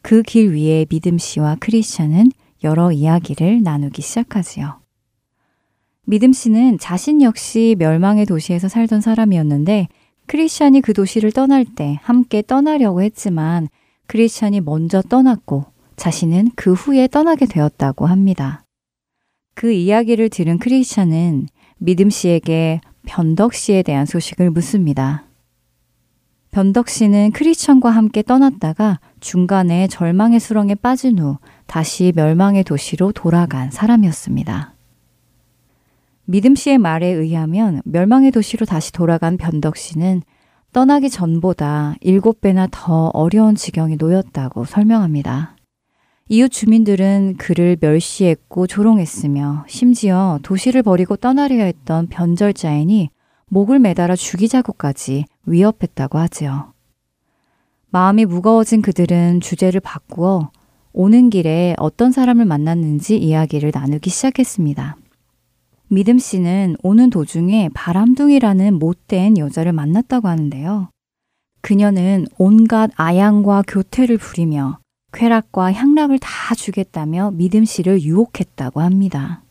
그 0.03 0.23
길 0.23 0.55
위에 0.55 0.85
믿음 0.89 1.19
씨와 1.19 1.57
크리스천은 1.59 2.31
여러 2.63 2.93
이야기를 2.93 3.65
나누기 3.65 4.03
시작하지요. 4.03 4.79
믿음 6.07 6.33
씨는 6.33 6.79
자신 6.79 7.23
역시 7.23 7.77
멸망의 7.79 8.27
도시에서 8.27 8.69
살던 8.69 9.01
사람이었는데 9.01 9.89
크리스천이 10.27 10.81
그 10.81 10.93
도시를 10.93 11.33
떠날 11.33 11.65
때 11.65 11.99
함께 12.03 12.43
떠나려고 12.43 13.03
했지만 13.03 13.69
크리스천이 14.07 14.61
먼저 14.61 15.03
떠났고 15.03 15.67
자신은 15.97 16.51
그 16.57 16.73
후에 16.73 17.07
떠나게 17.09 17.47
되었다고 17.47 18.07
합니다. 18.07 18.65
그 19.55 19.71
이야기를 19.73 20.31
들은 20.31 20.59
크리스찬은 20.59 21.47
믿음 21.79 22.11
씨에게 22.11 22.81
변덕 23.07 23.55
씨에 23.55 23.83
대한 23.83 24.07
소식을 24.07 24.51
묻습니다. 24.51 25.27
변덕 26.51 26.89
씨는 26.89 27.31
크리스천과 27.33 27.91
함께 27.91 28.23
떠났다가 28.23 28.99
중간에 29.21 29.87
절망의 29.87 30.41
수렁에 30.41 30.75
빠진 30.77 31.19
후 31.19 31.39
다시 31.67 32.13
멸망의 32.17 32.65
도시로 32.65 33.13
돌아간 33.13 33.71
사람이었습니다. 33.71 34.75
믿음 36.31 36.55
씨의 36.55 36.79
말에 36.79 37.09
의하면 37.09 37.83
멸망의 37.85 38.31
도시로 38.31 38.65
다시 38.65 38.93
돌아간 38.93 39.37
변덕 39.37 39.77
씨는 39.77 40.23
떠나기 40.73 41.11
전보다 41.11 41.97
일곱 42.01 42.41
배나 42.41 42.69
더 42.71 43.09
어려운 43.09 43.57
지경에 43.57 43.97
놓였다고 43.99 44.65
설명합니다. 44.65 45.57
이웃 46.29 46.49
주민들은 46.51 47.35
그를 47.37 47.77
멸시했고 47.81 48.69
조롱했으며 48.69 49.65
심지어 49.67 50.39
도시를 50.45 50.85
버리고 50.85 51.17
떠나려 51.17 51.65
했던 51.65 52.07
변절자인이 52.07 53.11
목을 53.49 53.81
매달아 53.81 54.15
죽이자고까지 54.15 55.25
위협했다고 55.47 56.17
하지요. 56.17 56.73
마음이 57.89 58.25
무거워진 58.25 58.83
그들은 58.83 59.41
주제를 59.41 59.81
바꾸어 59.81 60.53
오는 60.93 61.29
길에 61.29 61.75
어떤 61.79 62.13
사람을 62.13 62.45
만났는지 62.45 63.19
이야기를 63.19 63.73
나누기 63.75 64.11
시작했습니다. 64.11 64.97
믿음 65.93 66.21
씨는 66.21 66.77
오는 66.85 67.11
도중에 67.11 67.69
바람둥이라는 67.75 68.79
못된 68.79 69.37
여자를 69.39 69.73
만났다고 69.73 70.29
하는데요. 70.29 70.89
그녀는 71.63 72.27
온갖 72.39 72.93
아양과 72.95 73.65
교태를 73.67 74.17
부리며 74.17 74.79
쾌락과 75.13 75.73
향락을 75.73 76.21
다 76.21 76.55
주겠다며 76.55 77.33
믿음 77.33 77.65
씨를 77.65 78.03
유혹했다고 78.03 78.81
합니다. 78.81 79.43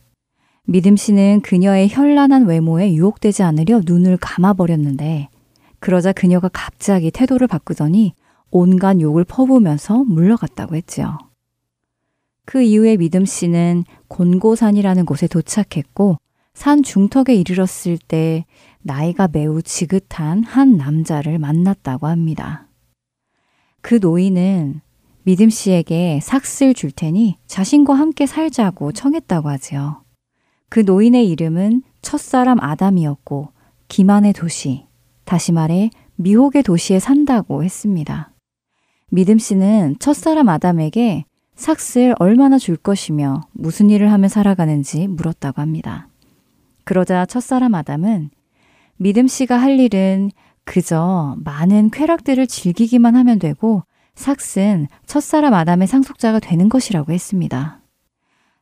믿음 0.64 0.96
씨는 0.96 1.42
그녀의 1.42 1.90
현란한 1.90 2.46
외모에 2.46 2.94
유혹되지 2.94 3.42
않으려 3.42 3.82
눈을 3.84 4.16
감아버렸는데 4.16 5.28
그러자 5.78 6.12
그녀가 6.12 6.48
갑자기 6.50 7.10
태도를 7.10 7.48
바꾸더니 7.48 8.14
온갖 8.50 8.98
욕을 8.98 9.24
퍼부으면서 9.24 10.04
물러갔다고 10.04 10.74
했지요. 10.74 11.18
그 12.46 12.62
이후에 12.62 12.96
믿음 12.96 13.26
씨는 13.26 13.84
곤고산이라는 14.08 15.04
곳에 15.04 15.26
도착했고 15.26 16.16
산 16.60 16.82
중턱에 16.82 17.34
이르렀을 17.34 17.96
때 17.96 18.44
나이가 18.82 19.26
매우 19.32 19.62
지긋한 19.62 20.44
한 20.44 20.76
남자를 20.76 21.38
만났다고 21.38 22.06
합니다. 22.06 22.68
그 23.80 23.98
노인은 23.98 24.82
믿음 25.22 25.48
씨에게 25.48 26.20
삭슬 26.22 26.74
줄 26.74 26.90
테니 26.90 27.38
자신과 27.46 27.94
함께 27.94 28.26
살자고 28.26 28.92
청했다고 28.92 29.48
하지요. 29.48 30.04
그 30.68 30.80
노인의 30.80 31.30
이름은 31.30 31.82
첫사람 32.02 32.60
아담이었고 32.60 33.48
기만의 33.88 34.34
도시, 34.34 34.84
다시 35.24 35.52
말해 35.52 35.88
미혹의 36.16 36.62
도시에 36.62 36.98
산다고 36.98 37.64
했습니다. 37.64 38.34
믿음 39.08 39.38
씨는 39.38 39.96
첫사람 39.98 40.50
아담에게 40.50 41.24
삭슬 41.54 42.14
얼마나 42.18 42.58
줄 42.58 42.76
것이며 42.76 43.40
무슨 43.52 43.88
일을 43.88 44.12
하며 44.12 44.28
살아가는지 44.28 45.08
물었다고 45.08 45.62
합니다. 45.62 46.09
그러자 46.90 47.24
첫사람 47.24 47.76
아담은 47.76 48.30
믿음 48.96 49.28
씨가 49.28 49.56
할 49.56 49.78
일은 49.78 50.32
그저 50.64 51.36
많은 51.38 51.90
쾌락들을 51.90 52.48
즐기기만 52.48 53.14
하면 53.14 53.38
되고 53.38 53.84
삭슨 54.16 54.88
첫사람 55.06 55.54
아담의 55.54 55.86
상속자가 55.86 56.40
되는 56.40 56.68
것이라고 56.68 57.12
했습니다. 57.12 57.80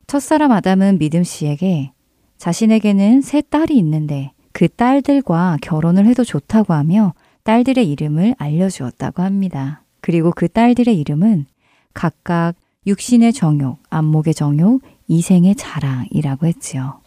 첫사람 0.05 0.51
아담은 0.51 0.99
믿음 0.99 1.23
씨에게 1.23 1.91
자신에게는 2.37 3.21
세 3.21 3.41
딸이 3.41 3.75
있는데 3.79 4.31
그 4.51 4.67
딸들과 4.67 5.57
결혼을 5.63 6.05
해도 6.05 6.23
좋다고 6.23 6.75
하며 6.75 7.15
딸들의 7.45 7.89
이름을 7.89 8.35
알려주었다고 8.37 9.23
합니다. 9.23 9.81
그리고 10.01 10.31
그 10.35 10.47
딸들의 10.47 10.95
이름은 10.99 11.47
각각 11.95 12.53
육신의 12.85 13.33
정욕, 13.33 13.79
안목의 13.89 14.35
정욕, 14.35 14.83
이생의 15.07 15.55
자랑이라고 15.55 16.45
했지요. 16.45 17.01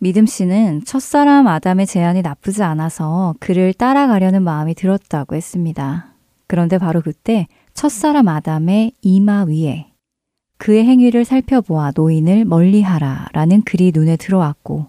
믿음 0.00 0.26
씨는 0.26 0.84
첫사람 0.84 1.48
아담의 1.48 1.86
제안이 1.86 2.22
나쁘지 2.22 2.62
않아서 2.62 3.34
그를 3.40 3.72
따라가려는 3.72 4.42
마음이 4.42 4.74
들었다고 4.74 5.34
했습니다. 5.34 6.14
그런데 6.46 6.78
바로 6.78 7.00
그때 7.00 7.48
첫사람 7.74 8.28
아담의 8.28 8.92
이마 9.02 9.44
위에 9.44 9.86
그의 10.56 10.84
행위를 10.84 11.24
살펴보아 11.24 11.92
노인을 11.94 12.44
멀리하라 12.44 13.28
라는 13.32 13.62
글이 13.62 13.92
눈에 13.94 14.16
들어왔고 14.16 14.86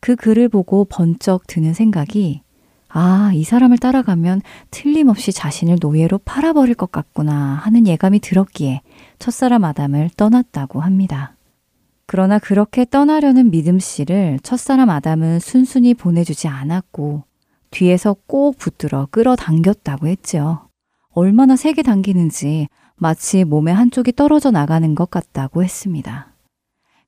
그 0.00 0.14
글을 0.14 0.48
보고 0.48 0.84
번쩍 0.84 1.46
드는 1.46 1.74
생각이 1.74 2.42
아, 2.88 3.32
이 3.34 3.42
사람을 3.42 3.78
따라가면 3.78 4.40
틀림없이 4.70 5.32
자신을 5.32 5.78
노예로 5.80 6.18
팔아버릴 6.18 6.76
것 6.76 6.92
같구나 6.92 7.34
하는 7.34 7.88
예감이 7.88 8.20
들었기에 8.20 8.82
첫사람 9.18 9.64
아담을 9.64 10.10
떠났다고 10.16 10.80
합니다. 10.80 11.34
그러나 12.06 12.38
그렇게 12.38 12.84
떠나려는 12.84 13.50
믿음 13.50 13.78
씨를 13.78 14.38
첫사람 14.42 14.90
아담은 14.90 15.40
순순히 15.40 15.94
보내주지 15.94 16.48
않았고 16.48 17.24
뒤에서 17.70 18.14
꼭 18.26 18.58
붙들어 18.58 19.08
끌어당겼다고 19.10 20.06
했죠. 20.06 20.68
얼마나 21.10 21.56
세게 21.56 21.82
당기는지 21.82 22.68
마치 22.96 23.44
몸의 23.44 23.74
한쪽이 23.74 24.12
떨어져 24.12 24.50
나가는 24.50 24.94
것 24.94 25.10
같다고 25.10 25.62
했습니다. 25.64 26.32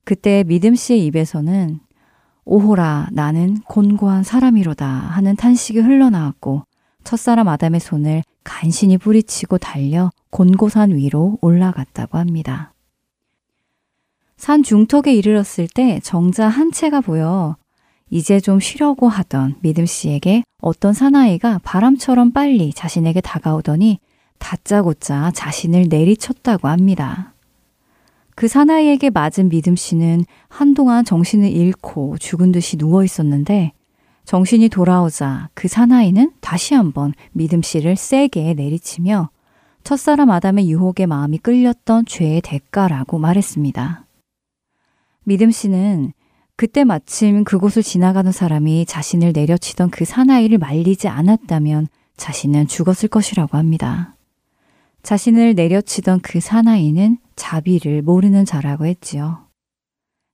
그때 0.04 0.44
믿음 0.44 0.74
씨의 0.74 1.04
입에서는 1.06 1.80
오호라 2.44 3.08
나는 3.12 3.60
곤고한 3.62 4.22
사람이로다 4.22 4.86
하는 4.86 5.34
탄식이 5.36 5.80
흘러나왔고 5.80 6.62
첫사람 7.02 7.48
아담의 7.48 7.80
손을 7.80 8.22
간신히 8.44 8.98
뿌리치고 8.98 9.58
달려 9.58 10.10
곤고산 10.30 10.94
위로 10.94 11.38
올라갔다고 11.40 12.18
합니다. 12.18 12.72
산 14.36 14.62
중턱에 14.62 15.14
이르렀을 15.14 15.66
때 15.66 15.98
정자 16.02 16.46
한 16.48 16.70
채가 16.70 17.00
보여 17.00 17.56
이제 18.10 18.38
좀 18.38 18.60
쉬려고 18.60 19.08
하던 19.08 19.56
믿음 19.60 19.86
씨에게 19.86 20.42
어떤 20.62 20.92
사나이가 20.92 21.58
바람처럼 21.64 22.32
빨리 22.32 22.72
자신에게 22.72 23.20
다가오더니 23.20 23.98
다짜고짜 24.38 25.32
자신을 25.34 25.86
내리쳤다고 25.88 26.68
합니다. 26.68 27.34
그 28.34 28.48
사나이에게 28.48 29.10
맞은 29.10 29.48
믿음 29.48 29.74
씨는 29.74 30.24
한동안 30.48 31.04
정신을 31.04 31.50
잃고 31.50 32.18
죽은 32.18 32.52
듯이 32.52 32.76
누워 32.76 33.02
있었는데 33.02 33.72
정신이 34.24 34.68
돌아오자 34.68 35.48
그 35.54 35.68
사나이는 35.68 36.32
다시 36.40 36.74
한번 36.74 37.14
믿음 37.32 37.62
씨를 37.62 37.96
세게 37.96 38.54
내리치며 38.54 39.30
첫사람 39.84 40.30
아담의 40.30 40.68
유혹에 40.68 41.06
마음이 41.06 41.38
끌렸던 41.38 42.04
죄의 42.06 42.42
대가라고 42.42 43.18
말했습니다. 43.18 44.05
믿음 45.28 45.50
씨는 45.50 46.12
그때 46.54 46.84
마침 46.84 47.42
그곳을 47.42 47.82
지나가는 47.82 48.30
사람이 48.30 48.86
자신을 48.86 49.32
내려치던 49.32 49.90
그 49.90 50.04
사나이를 50.04 50.58
말리지 50.58 51.08
않았다면 51.08 51.88
자신은 52.16 52.68
죽었을 52.68 53.08
것이라고 53.08 53.58
합니다. 53.58 54.14
자신을 55.02 55.56
내려치던 55.56 56.20
그 56.20 56.38
사나이는 56.38 57.18
자비를 57.34 58.02
모르는 58.02 58.44
자라고 58.44 58.86
했지요. 58.86 59.48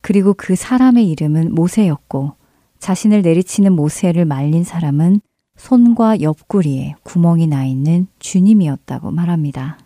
그리고 0.02 0.34
그 0.34 0.56
사람의 0.56 1.08
이름은 1.08 1.54
모세였고 1.54 2.34
자신을 2.78 3.22
내리치는 3.22 3.72
모세를 3.72 4.26
말린 4.26 4.62
사람은 4.62 5.22
손과 5.56 6.20
옆구리에 6.20 6.96
구멍이 7.02 7.46
나 7.46 7.64
있는 7.64 8.08
주님이었다고 8.18 9.10
말합니다. 9.10 9.78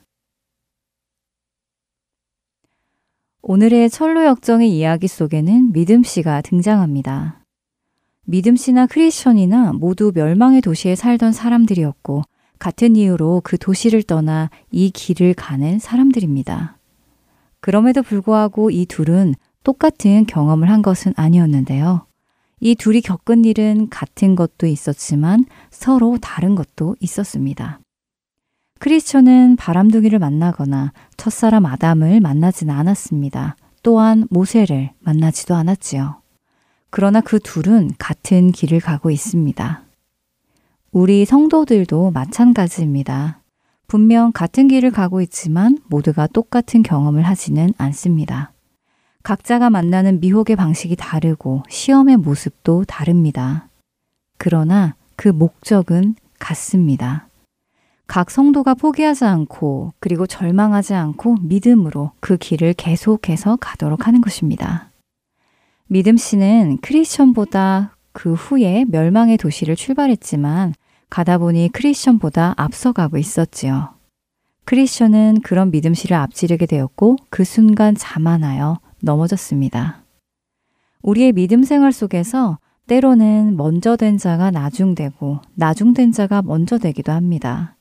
오늘의 3.49 3.91
철로 3.91 4.25
역정의 4.25 4.77
이야기 4.77 5.07
속에는 5.07 5.71
믿음 5.73 6.03
씨가 6.03 6.41
등장합니다. 6.41 7.45
믿음 8.25 8.57
씨나 8.57 8.89
크리스천이나 8.89 9.73
모두 9.73 10.11
멸망의 10.13 10.63
도시에 10.63 10.97
살던 10.97 11.33
사람들이었고 11.33 12.25
같은 12.59 12.97
이유로 12.97 13.43
그 13.45 13.57
도시를 13.57 14.03
떠나 14.03 14.51
이 14.73 14.91
길을 14.91 15.35
가는 15.35 15.79
사람들입니다. 15.79 16.77
그럼에도 17.61 18.03
불구하고 18.03 18.71
이 18.71 18.85
둘은 18.85 19.37
똑같은 19.63 20.27
경험을 20.27 20.69
한 20.69 20.83
것은 20.83 21.13
아니었는데요. 21.15 22.05
이 22.59 22.75
둘이 22.75 23.01
겪은 23.01 23.45
일은 23.45 23.89
같은 23.91 24.35
것도 24.35 24.67
있었지만 24.67 25.45
서로 25.71 26.19
다른 26.21 26.57
것도 26.57 26.97
있었습니다. 26.99 27.79
크리스천은 28.79 29.57
바람둥이를 29.57 30.19
만나거나 30.19 30.93
첫사람 31.17 31.67
아담을 31.67 32.21
만나진 32.21 32.71
않았습니다. 32.71 33.57
또한 33.83 34.27
모세를 34.31 34.91
만나지도 35.01 35.55
않았지요. 35.55 36.21
그러나 36.91 37.21
그 37.21 37.39
둘은 37.39 37.91
같은 37.99 38.53
길을 38.53 38.81
가고 38.81 39.11
있습니다. 39.11 39.83
우리 40.93 41.25
성도들도 41.25 42.11
마찬가지입니다. 42.11 43.41
분명 43.87 44.33
같은 44.33 44.67
길을 44.69 44.91
가고 44.91 45.21
있지만 45.21 45.79
모두가 45.89 46.27
똑같은 46.27 46.83
경험을 46.83 47.23
하지는 47.23 47.73
않습니다. 47.79 48.53
각자가 49.23 49.71
만나는 49.71 50.21
미혹의 50.21 50.57
방식이 50.57 50.97
다르고 50.97 51.63
시험의 51.69 52.17
모습도 52.17 52.85
다릅니다. 52.85 53.69
그러나 54.39 54.95
그 55.17 55.29
목적은 55.29 56.15
같습니다. 56.39 57.26
각 58.07 58.31
성도가 58.31 58.75
포기하지 58.75 59.25
않고 59.25 59.93
그리고 59.99 60.27
절망하지 60.27 60.95
않고 60.95 61.37
믿음으로 61.43 62.13
그 62.21 62.37
길을 62.37 62.75
계속해서 62.75 63.57
가도록 63.57 64.07
하는 64.07 64.21
것입니다. 64.21 64.91
믿음 65.89 66.17
씨는 66.17 66.79
크리스천보다 66.83 67.97
그 68.13 68.35
후에 68.35 68.85
멸망의 68.89 69.37
도시를 69.37 69.77
출발했지만 69.77 70.75
가다 71.11 71.39
보니 71.39 71.71
크리스천보다 71.73 72.55
앞서가고 72.57 73.19
있었지요. 73.19 73.91
크리스천은 74.65 75.43
그런 75.43 75.71
믿음 75.71 75.95
씨를 75.95 76.17
앞지르게 76.17 76.67
되었고 76.67 77.17
그 77.31 77.45
순간 77.45 77.95
자만하여 77.95 78.81
넘어졌습니다. 79.01 80.03
우리의 81.03 81.33
믿음 81.33 81.63
생활 81.63 81.93
속에서 81.93 82.59
때로는 82.89 83.57
먼저 83.57 83.97
된 83.97 84.19
자가 84.19 84.51
나중되고 84.51 85.41
나중된 85.55 86.13
자가 86.13 86.43
먼저 86.43 86.79
되기도 86.79 87.13
합니다. 87.13 87.76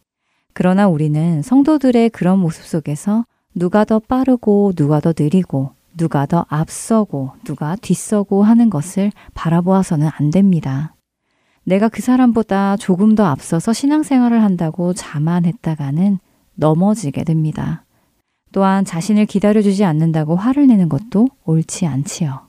그러나 0.56 0.88
우리는 0.88 1.42
성도들의 1.42 2.12
그런 2.12 2.40
모습 2.40 2.64
속에서 2.64 3.26
누가 3.54 3.84
더 3.84 4.00
빠르고 4.00 4.72
누가 4.74 5.02
더 5.02 5.14
느리고 5.18 5.72
누가 5.98 6.26
더 6.26 6.46
앞서고 6.48 7.32
누가 7.44 7.76
뒤서고 7.76 8.42
하는 8.42 8.70
것을 8.70 9.12
바라보아서는 9.34 10.10
안 10.18 10.32
됩니다. 10.32 10.96
내가 11.66 11.90
그 11.90 12.02
사람보다 12.02 12.78
조금 12.78 13.16
더 13.16 13.26
앞서서 13.26 13.74
신앙생활을 13.74 14.42
한다고 14.42 14.94
자만했다가는 14.94 16.20
넘어지게 16.56 17.26
됩니다. 17.26 17.84
또한 18.54 18.86
자신을 18.86 19.26
기다려주지 19.26 19.84
않는다고 19.84 20.38
화를 20.38 20.68
내는 20.68 20.88
것도 20.88 21.28
옳지 21.44 21.86
않지요. 21.86 22.48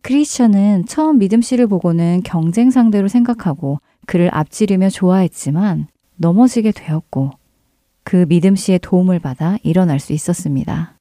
크리스천은 0.00 0.86
처음 0.86 1.18
믿음 1.18 1.42
씨를 1.42 1.66
보고는 1.66 2.22
경쟁 2.24 2.70
상대로 2.70 3.08
생각하고 3.08 3.78
그를 4.06 4.30
앞지르며 4.32 4.88
좋아했지만 4.88 5.88
넘어지게 6.20 6.72
되었고 6.72 7.30
그 8.04 8.26
믿음 8.26 8.54
씨의 8.54 8.80
도움을 8.80 9.20
받아 9.20 9.56
일어날 9.62 9.98
수 9.98 10.12
있었습니다. 10.12 10.98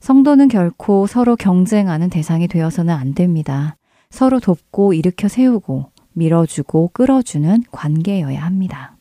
성도는 0.00 0.48
결코 0.48 1.06
서로 1.06 1.36
경쟁하는 1.36 2.08
대상이 2.08 2.48
되어서는 2.48 2.94
안 2.94 3.14
됩니다. 3.14 3.76
서로 4.08 4.40
돕고 4.40 4.94
일으켜 4.94 5.28
세우고 5.28 5.90
밀어주고 6.14 6.90
끌어주는 6.94 7.64
관계여야 7.70 8.42
합니다. 8.42 8.96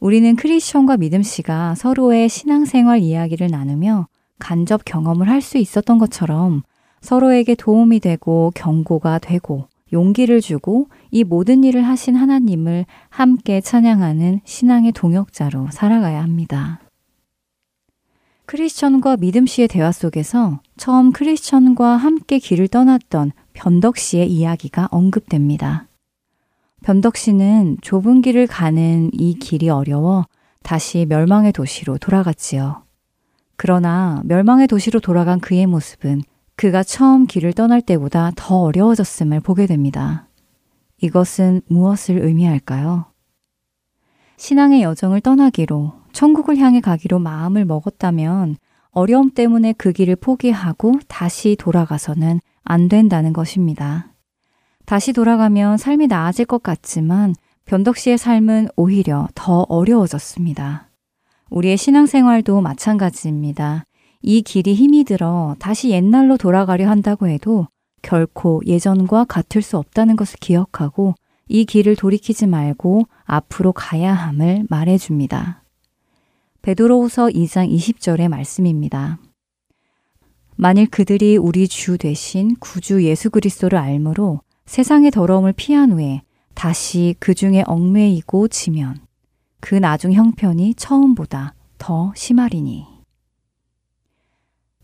우리는 0.00 0.36
크리스천과 0.36 0.98
믿음 0.98 1.22
씨가 1.22 1.74
서로의 1.74 2.28
신앙생활 2.28 3.00
이야기를 3.00 3.48
나누며 3.48 4.06
간접 4.38 4.84
경험을 4.84 5.30
할 5.30 5.40
수 5.40 5.56
있었던 5.56 5.96
것처럼 5.98 6.62
서로에게 7.00 7.54
도움이 7.54 8.00
되고 8.00 8.52
경고가 8.54 9.18
되고 9.18 9.66
용기를 9.92 10.40
주고 10.40 10.88
이 11.10 11.24
모든 11.24 11.64
일을 11.64 11.82
하신 11.82 12.16
하나님을 12.16 12.86
함께 13.08 13.60
찬양하는 13.60 14.40
신앙의 14.44 14.92
동역자로 14.92 15.68
살아가야 15.70 16.22
합니다. 16.22 16.80
크리스천과 18.46 19.18
믿음 19.18 19.46
씨의 19.46 19.68
대화 19.68 19.92
속에서 19.92 20.60
처음 20.76 21.12
크리스천과 21.12 21.96
함께 21.96 22.38
길을 22.38 22.68
떠났던 22.68 23.32
변덕 23.52 23.98
씨의 23.98 24.30
이야기가 24.30 24.88
언급됩니다. 24.90 25.86
변덕 26.82 27.16
씨는 27.16 27.76
좁은 27.82 28.22
길을 28.22 28.46
가는 28.46 29.10
이 29.12 29.34
길이 29.34 29.68
어려워 29.68 30.26
다시 30.62 31.06
멸망의 31.06 31.52
도시로 31.52 31.98
돌아갔지요. 31.98 32.84
그러나 33.56 34.22
멸망의 34.24 34.68
도시로 34.68 35.00
돌아간 35.00 35.40
그의 35.40 35.66
모습은 35.66 36.22
그가 36.58 36.82
처음 36.82 37.26
길을 37.26 37.52
떠날 37.52 37.80
때보다 37.80 38.32
더 38.34 38.56
어려워졌음을 38.62 39.38
보게 39.38 39.66
됩니다. 39.66 40.26
이것은 41.00 41.62
무엇을 41.68 42.18
의미할까요? 42.18 43.04
신앙의 44.38 44.82
여정을 44.82 45.20
떠나기로, 45.20 45.92
천국을 46.12 46.58
향해 46.58 46.80
가기로 46.80 47.20
마음을 47.20 47.64
먹었다면 47.64 48.56
어려움 48.90 49.30
때문에 49.30 49.72
그 49.74 49.92
길을 49.92 50.16
포기하고 50.16 50.98
다시 51.06 51.54
돌아가서는 51.56 52.40
안 52.64 52.88
된다는 52.88 53.32
것입니다. 53.32 54.12
다시 54.84 55.12
돌아가면 55.12 55.76
삶이 55.76 56.08
나아질 56.08 56.44
것 56.44 56.64
같지만 56.64 57.36
변덕 57.66 57.96
씨의 57.96 58.18
삶은 58.18 58.70
오히려 58.74 59.28
더 59.36 59.64
어려워졌습니다. 59.68 60.88
우리의 61.50 61.76
신앙생활도 61.76 62.60
마찬가지입니다. 62.62 63.84
이 64.22 64.42
길이 64.42 64.74
힘이 64.74 65.04
들어 65.04 65.54
다시 65.58 65.90
옛날로 65.90 66.36
돌아가려 66.36 66.88
한다고 66.88 67.28
해도 67.28 67.68
결코 68.02 68.62
예전과 68.66 69.24
같을 69.24 69.62
수 69.62 69.78
없다는 69.78 70.16
것을 70.16 70.38
기억하고 70.40 71.14
이 71.48 71.64
길을 71.64 71.96
돌이키지 71.96 72.46
말고 72.46 73.06
앞으로 73.24 73.72
가야 73.72 74.12
함을 74.12 74.66
말해줍니다. 74.68 75.62
베드로후서 76.62 77.28
2장 77.28 77.72
20절의 77.72 78.28
말씀입니다. 78.28 79.18
만일 80.56 80.88
그들이 80.88 81.36
우리 81.36 81.68
주 81.68 81.96
대신 81.98 82.56
구주 82.58 83.04
예수 83.04 83.30
그리스도를 83.30 83.78
알므로 83.78 84.40
세상의 84.66 85.12
더러움을 85.12 85.52
피한 85.52 85.92
후에 85.92 86.22
다시 86.54 87.14
그 87.20 87.32
중에 87.32 87.62
얽매이고 87.66 88.48
지면 88.48 89.00
그 89.60 89.76
나중 89.76 90.12
형편이 90.12 90.74
처음보다 90.74 91.54
더 91.78 92.12
심하리니. 92.16 92.97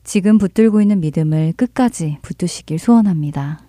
지금 0.04 0.36
붙들고 0.36 0.82
있는 0.82 1.00
믿음을 1.00 1.54
끝까지 1.56 2.18
붙드시길 2.20 2.78
소원합니다. 2.78 3.60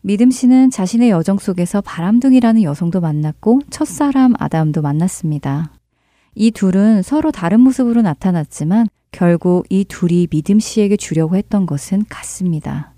믿음 0.00 0.30
씨는 0.30 0.70
자신의 0.70 1.10
여정 1.10 1.36
속에서 1.38 1.82
바람둥이라는 1.82 2.62
여성도 2.62 3.00
만났고 3.00 3.60
첫사람 3.70 4.32
아담도 4.38 4.80
만났습니다. 4.80 5.72
이 6.34 6.50
둘은 6.50 7.02
서로 7.02 7.30
다른 7.30 7.60
모습으로 7.60 8.00
나타났지만 8.02 8.88
결국 9.12 9.66
이 9.68 9.84
둘이 9.84 10.26
믿음 10.26 10.58
씨에게 10.58 10.96
주려고 10.96 11.36
했던 11.36 11.66
것은 11.66 12.04
같습니다. 12.08 12.94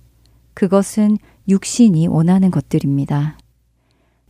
그것은 0.55 1.19
육신이 1.49 2.07
원하는 2.07 2.51
것들입니다. 2.51 3.37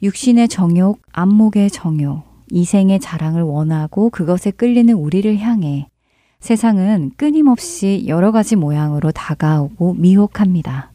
육신의 0.02 0.48
정욕, 0.48 1.00
안목의 1.12 1.70
정욕, 1.70 2.22
이생의 2.50 3.00
자랑을 3.00 3.42
원하고 3.42 4.08
그것에 4.10 4.50
끌리는 4.50 4.94
우리를 4.94 5.38
향해 5.38 5.88
세상은 6.40 7.10
끊임없이 7.16 8.04
여러 8.06 8.32
가지 8.32 8.56
모양으로 8.56 9.10
다가오고 9.10 9.94
미혹합니다. 9.94 10.92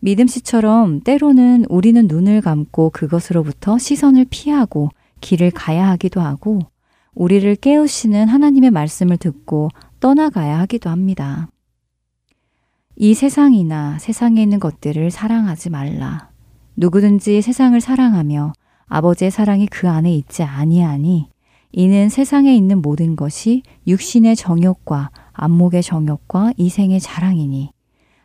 믿음 0.00 0.26
씨처럼 0.26 1.00
때로는 1.00 1.66
우리는 1.68 2.06
눈을 2.06 2.40
감고 2.40 2.90
그것으로부터 2.90 3.78
시선을 3.78 4.26
피하고 4.28 4.90
길을 5.20 5.50
가야 5.50 5.88
하기도 5.90 6.20
하고 6.20 6.60
우리를 7.14 7.54
깨우시는 7.56 8.28
하나님의 8.28 8.70
말씀을 8.70 9.16
듣고 9.16 9.70
떠나가야 10.00 10.58
하기도 10.60 10.90
합니다. 10.90 11.48
이 12.96 13.14
세상이나 13.14 13.98
세상에 13.98 14.42
있는 14.42 14.60
것들을 14.60 15.10
사랑하지 15.10 15.70
말라. 15.70 16.30
누구든지 16.76 17.40
세상을 17.40 17.80
사랑하며 17.80 18.52
아버지의 18.86 19.30
사랑이 19.30 19.66
그 19.66 19.88
안에 19.88 20.12
있지 20.14 20.42
아니하니 20.42 21.33
이는 21.76 22.08
세상에 22.08 22.54
있는 22.54 22.80
모든 22.80 23.16
것이 23.16 23.62
육신의 23.88 24.36
정욕과 24.36 25.10
안목의 25.32 25.82
정욕과 25.82 26.52
이생의 26.56 27.00
자랑이니 27.00 27.70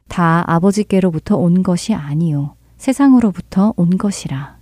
다 0.08 0.44
아버지께로부터 0.46 1.36
온 1.36 1.64
것이 1.64 1.96
아니요 1.96 2.56
세상으로부터 2.78 3.74
온 3.76 3.98
것이라. 3.98 4.60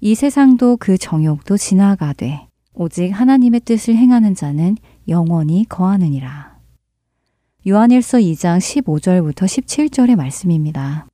이 0.00 0.16
세상도 0.16 0.78
그 0.78 0.98
정욕도 0.98 1.56
지나가되 1.56 2.48
오직 2.74 3.10
하나님의 3.10 3.60
뜻을 3.60 3.94
행하는 3.94 4.34
자는 4.34 4.76
영원히 5.06 5.64
거하느니라. 5.68 6.58
요한일서 7.68 8.18
2장 8.18 8.58
15절부터 8.58 9.44
17절의 9.44 10.16
말씀입니다. 10.16 11.06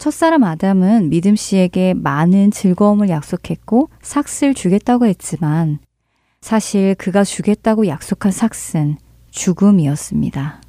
첫사람 0.00 0.44
아담은 0.44 1.10
믿음 1.10 1.36
씨에게 1.36 1.92
많은 1.92 2.52
즐거움을 2.52 3.10
약속했고 3.10 3.90
삭스를 4.00 4.54
주겠다고 4.54 5.04
했지만 5.04 5.78
사실 6.40 6.94
그가 6.94 7.22
주겠다고 7.22 7.86
약속한 7.86 8.32
삭스는 8.32 8.96
죽음이었습니다. 9.30 10.62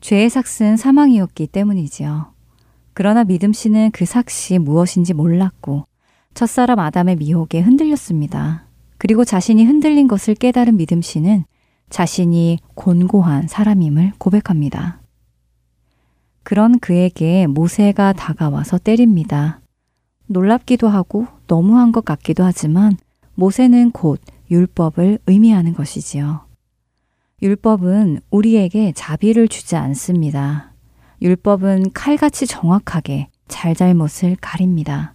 죄의 0.00 0.30
삭스는 0.30 0.76
사망이었기 0.76 1.48
때문이지요. 1.48 2.32
그러나 2.92 3.24
믿음 3.24 3.52
씨는 3.52 3.90
그 3.90 4.06
삭시 4.06 4.60
무엇인지 4.60 5.14
몰랐고 5.14 5.86
첫사람 6.34 6.78
아담의 6.78 7.16
미혹에 7.16 7.58
흔들렸습니다. 7.58 8.66
그리고 8.98 9.24
자신이 9.24 9.64
흔들린 9.64 10.06
것을 10.06 10.36
깨달은 10.36 10.76
믿음 10.76 11.02
씨는 11.02 11.42
자신이 11.88 12.60
곤고한 12.76 13.48
사람임을 13.48 14.12
고백합니다. 14.18 14.99
그런 16.42 16.78
그에게 16.78 17.46
모세가 17.46 18.14
다가와서 18.14 18.78
때립니다. 18.78 19.60
놀랍기도 20.26 20.88
하고 20.88 21.26
너무한 21.46 21.92
것 21.92 22.04
같기도 22.04 22.44
하지만 22.44 22.96
모세는 23.34 23.90
곧 23.90 24.20
율법을 24.50 25.18
의미하는 25.26 25.74
것이지요. 25.74 26.46
율법은 27.42 28.20
우리에게 28.30 28.92
자비를 28.94 29.48
주지 29.48 29.76
않습니다. 29.76 30.72
율법은 31.22 31.92
칼같이 31.92 32.46
정확하게 32.46 33.28
잘잘못을 33.48 34.36
가립니다. 34.40 35.14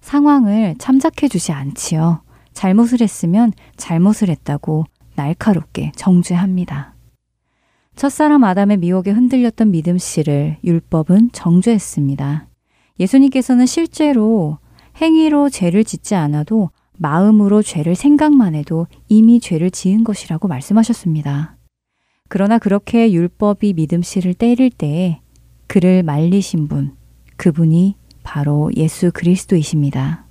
상황을 0.00 0.76
참작해 0.78 1.28
주지 1.28 1.52
않지요. 1.52 2.22
잘못을 2.52 3.00
했으면 3.00 3.52
잘못을 3.76 4.28
했다고 4.28 4.84
날카롭게 5.14 5.92
정죄합니다. 5.96 6.94
첫사람 8.00 8.44
아담의 8.44 8.78
미혹에 8.78 9.10
흔들렸던 9.10 9.72
믿음 9.72 9.98
씨를 9.98 10.56
율법은 10.64 11.32
정죄했습니다. 11.32 12.48
예수님께서는 12.98 13.66
실제로 13.66 14.56
행위로 15.02 15.50
죄를 15.50 15.84
짓지 15.84 16.14
않아도 16.14 16.70
마음으로 16.96 17.60
죄를 17.60 17.94
생각만 17.94 18.54
해도 18.54 18.86
이미 19.08 19.38
죄를 19.38 19.70
지은 19.70 20.02
것이라고 20.02 20.48
말씀하셨습니다. 20.48 21.58
그러나 22.30 22.56
그렇게 22.56 23.12
율법이 23.12 23.74
믿음 23.74 24.00
씨를 24.00 24.32
때릴 24.32 24.70
때에 24.70 25.20
그를 25.66 26.02
말리신 26.02 26.68
분, 26.68 26.96
그분이 27.36 27.96
바로 28.22 28.70
예수 28.78 29.10
그리스도이십니다. 29.12 30.24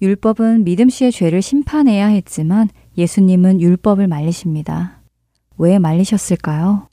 율법은 0.00 0.64
믿음 0.64 0.88
씨의 0.88 1.12
죄를 1.12 1.42
심판해야 1.42 2.06
했지만 2.06 2.70
예수님은 2.96 3.60
율법을 3.60 4.08
말리십니다. 4.08 4.97
왜 5.58 5.78
말리셨을까요? 5.78 6.88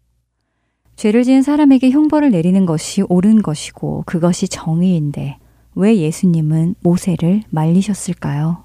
죄를 0.96 1.24
지은 1.24 1.42
사람에게 1.42 1.92
형벌을 1.92 2.32
내리는 2.32 2.66
것이 2.66 3.04
옳은 3.04 3.42
것이고 3.42 4.04
그것이 4.06 4.48
정의인데 4.48 5.38
왜 5.76 5.98
예수님은 5.98 6.76
모세를 6.82 7.44
말리셨을까요? 7.50 8.64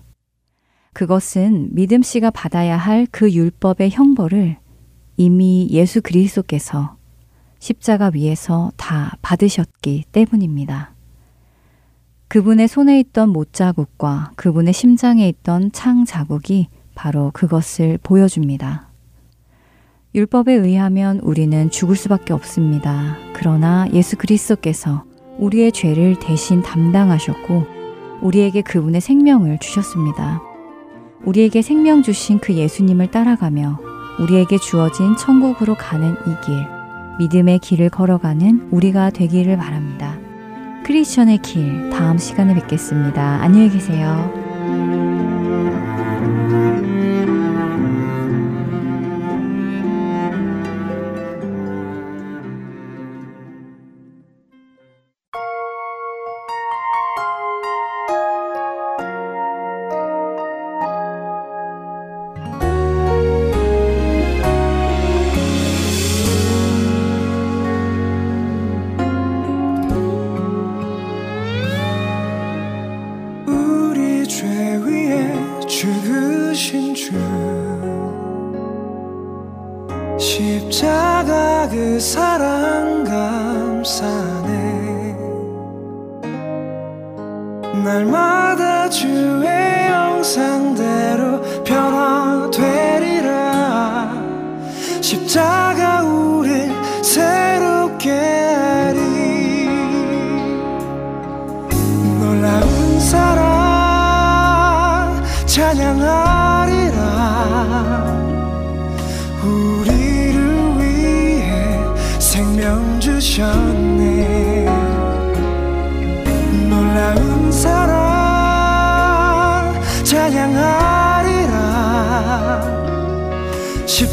그것은 0.93 1.69
믿음 1.73 2.03
씨가 2.03 2.31
받아야 2.31 2.77
할 2.77 3.07
그 3.11 3.33
율법의 3.33 3.91
형벌을 3.91 4.57
이미 5.17 5.69
예수 5.71 6.01
그리스도께서 6.03 6.97
십자가 7.59 8.11
위에서 8.15 8.73
다 8.77 9.17
받으셨기 9.23 10.05
때문입니다. 10.13 10.95
그분의 12.29 12.69
손에 12.69 12.99
있던 13.01 13.31
못자국과 13.31 14.33
그분의 14.37 14.73
심장에 14.73 15.29
있던 15.29 15.73
창 15.73 16.05
자국이 16.05 16.69
바로 16.95 17.31
그것을 17.35 17.99
보여줍니다. 18.03 18.90
율법에 20.13 20.53
의하면 20.53 21.21
우리는 21.21 21.71
죽을 21.71 21.95
수밖에 21.95 22.33
없습니다. 22.33 23.17
그러나 23.33 23.87
예수 23.93 24.17
그리스도께서 24.17 25.05
우리의 25.39 25.71
죄를 25.71 26.19
대신 26.19 26.63
담당하셨고 26.63 27.67
우리에게 28.21 28.63
그분의 28.63 29.01
생명을 29.01 29.59
주셨습니다. 29.59 30.43
우리에게 31.25 31.63
생명 31.63 32.03
주신 32.03 32.41
그 32.41 32.55
예수님을 32.55 33.13
따라가며 33.13 33.79
우리에게 34.19 34.59
주어진 34.59 35.17
천국으로 35.17 35.77
가는 35.77 36.13
이 36.13 36.45
길, 36.45 36.67
믿음의 37.21 37.61
길을 37.61 37.91
걸어가는 37.91 38.69
우리가 38.73 39.11
되기를 39.11 39.57
바랍니다. 39.57 40.19
크리스천의 40.85 41.39
길, 41.39 41.91
다음 41.91 42.19
시간에 42.19 42.55
뵙겠습니다. 42.55 43.41
안녕히 43.43 43.71
계세요. 43.71 45.20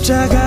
십자가 0.07 0.46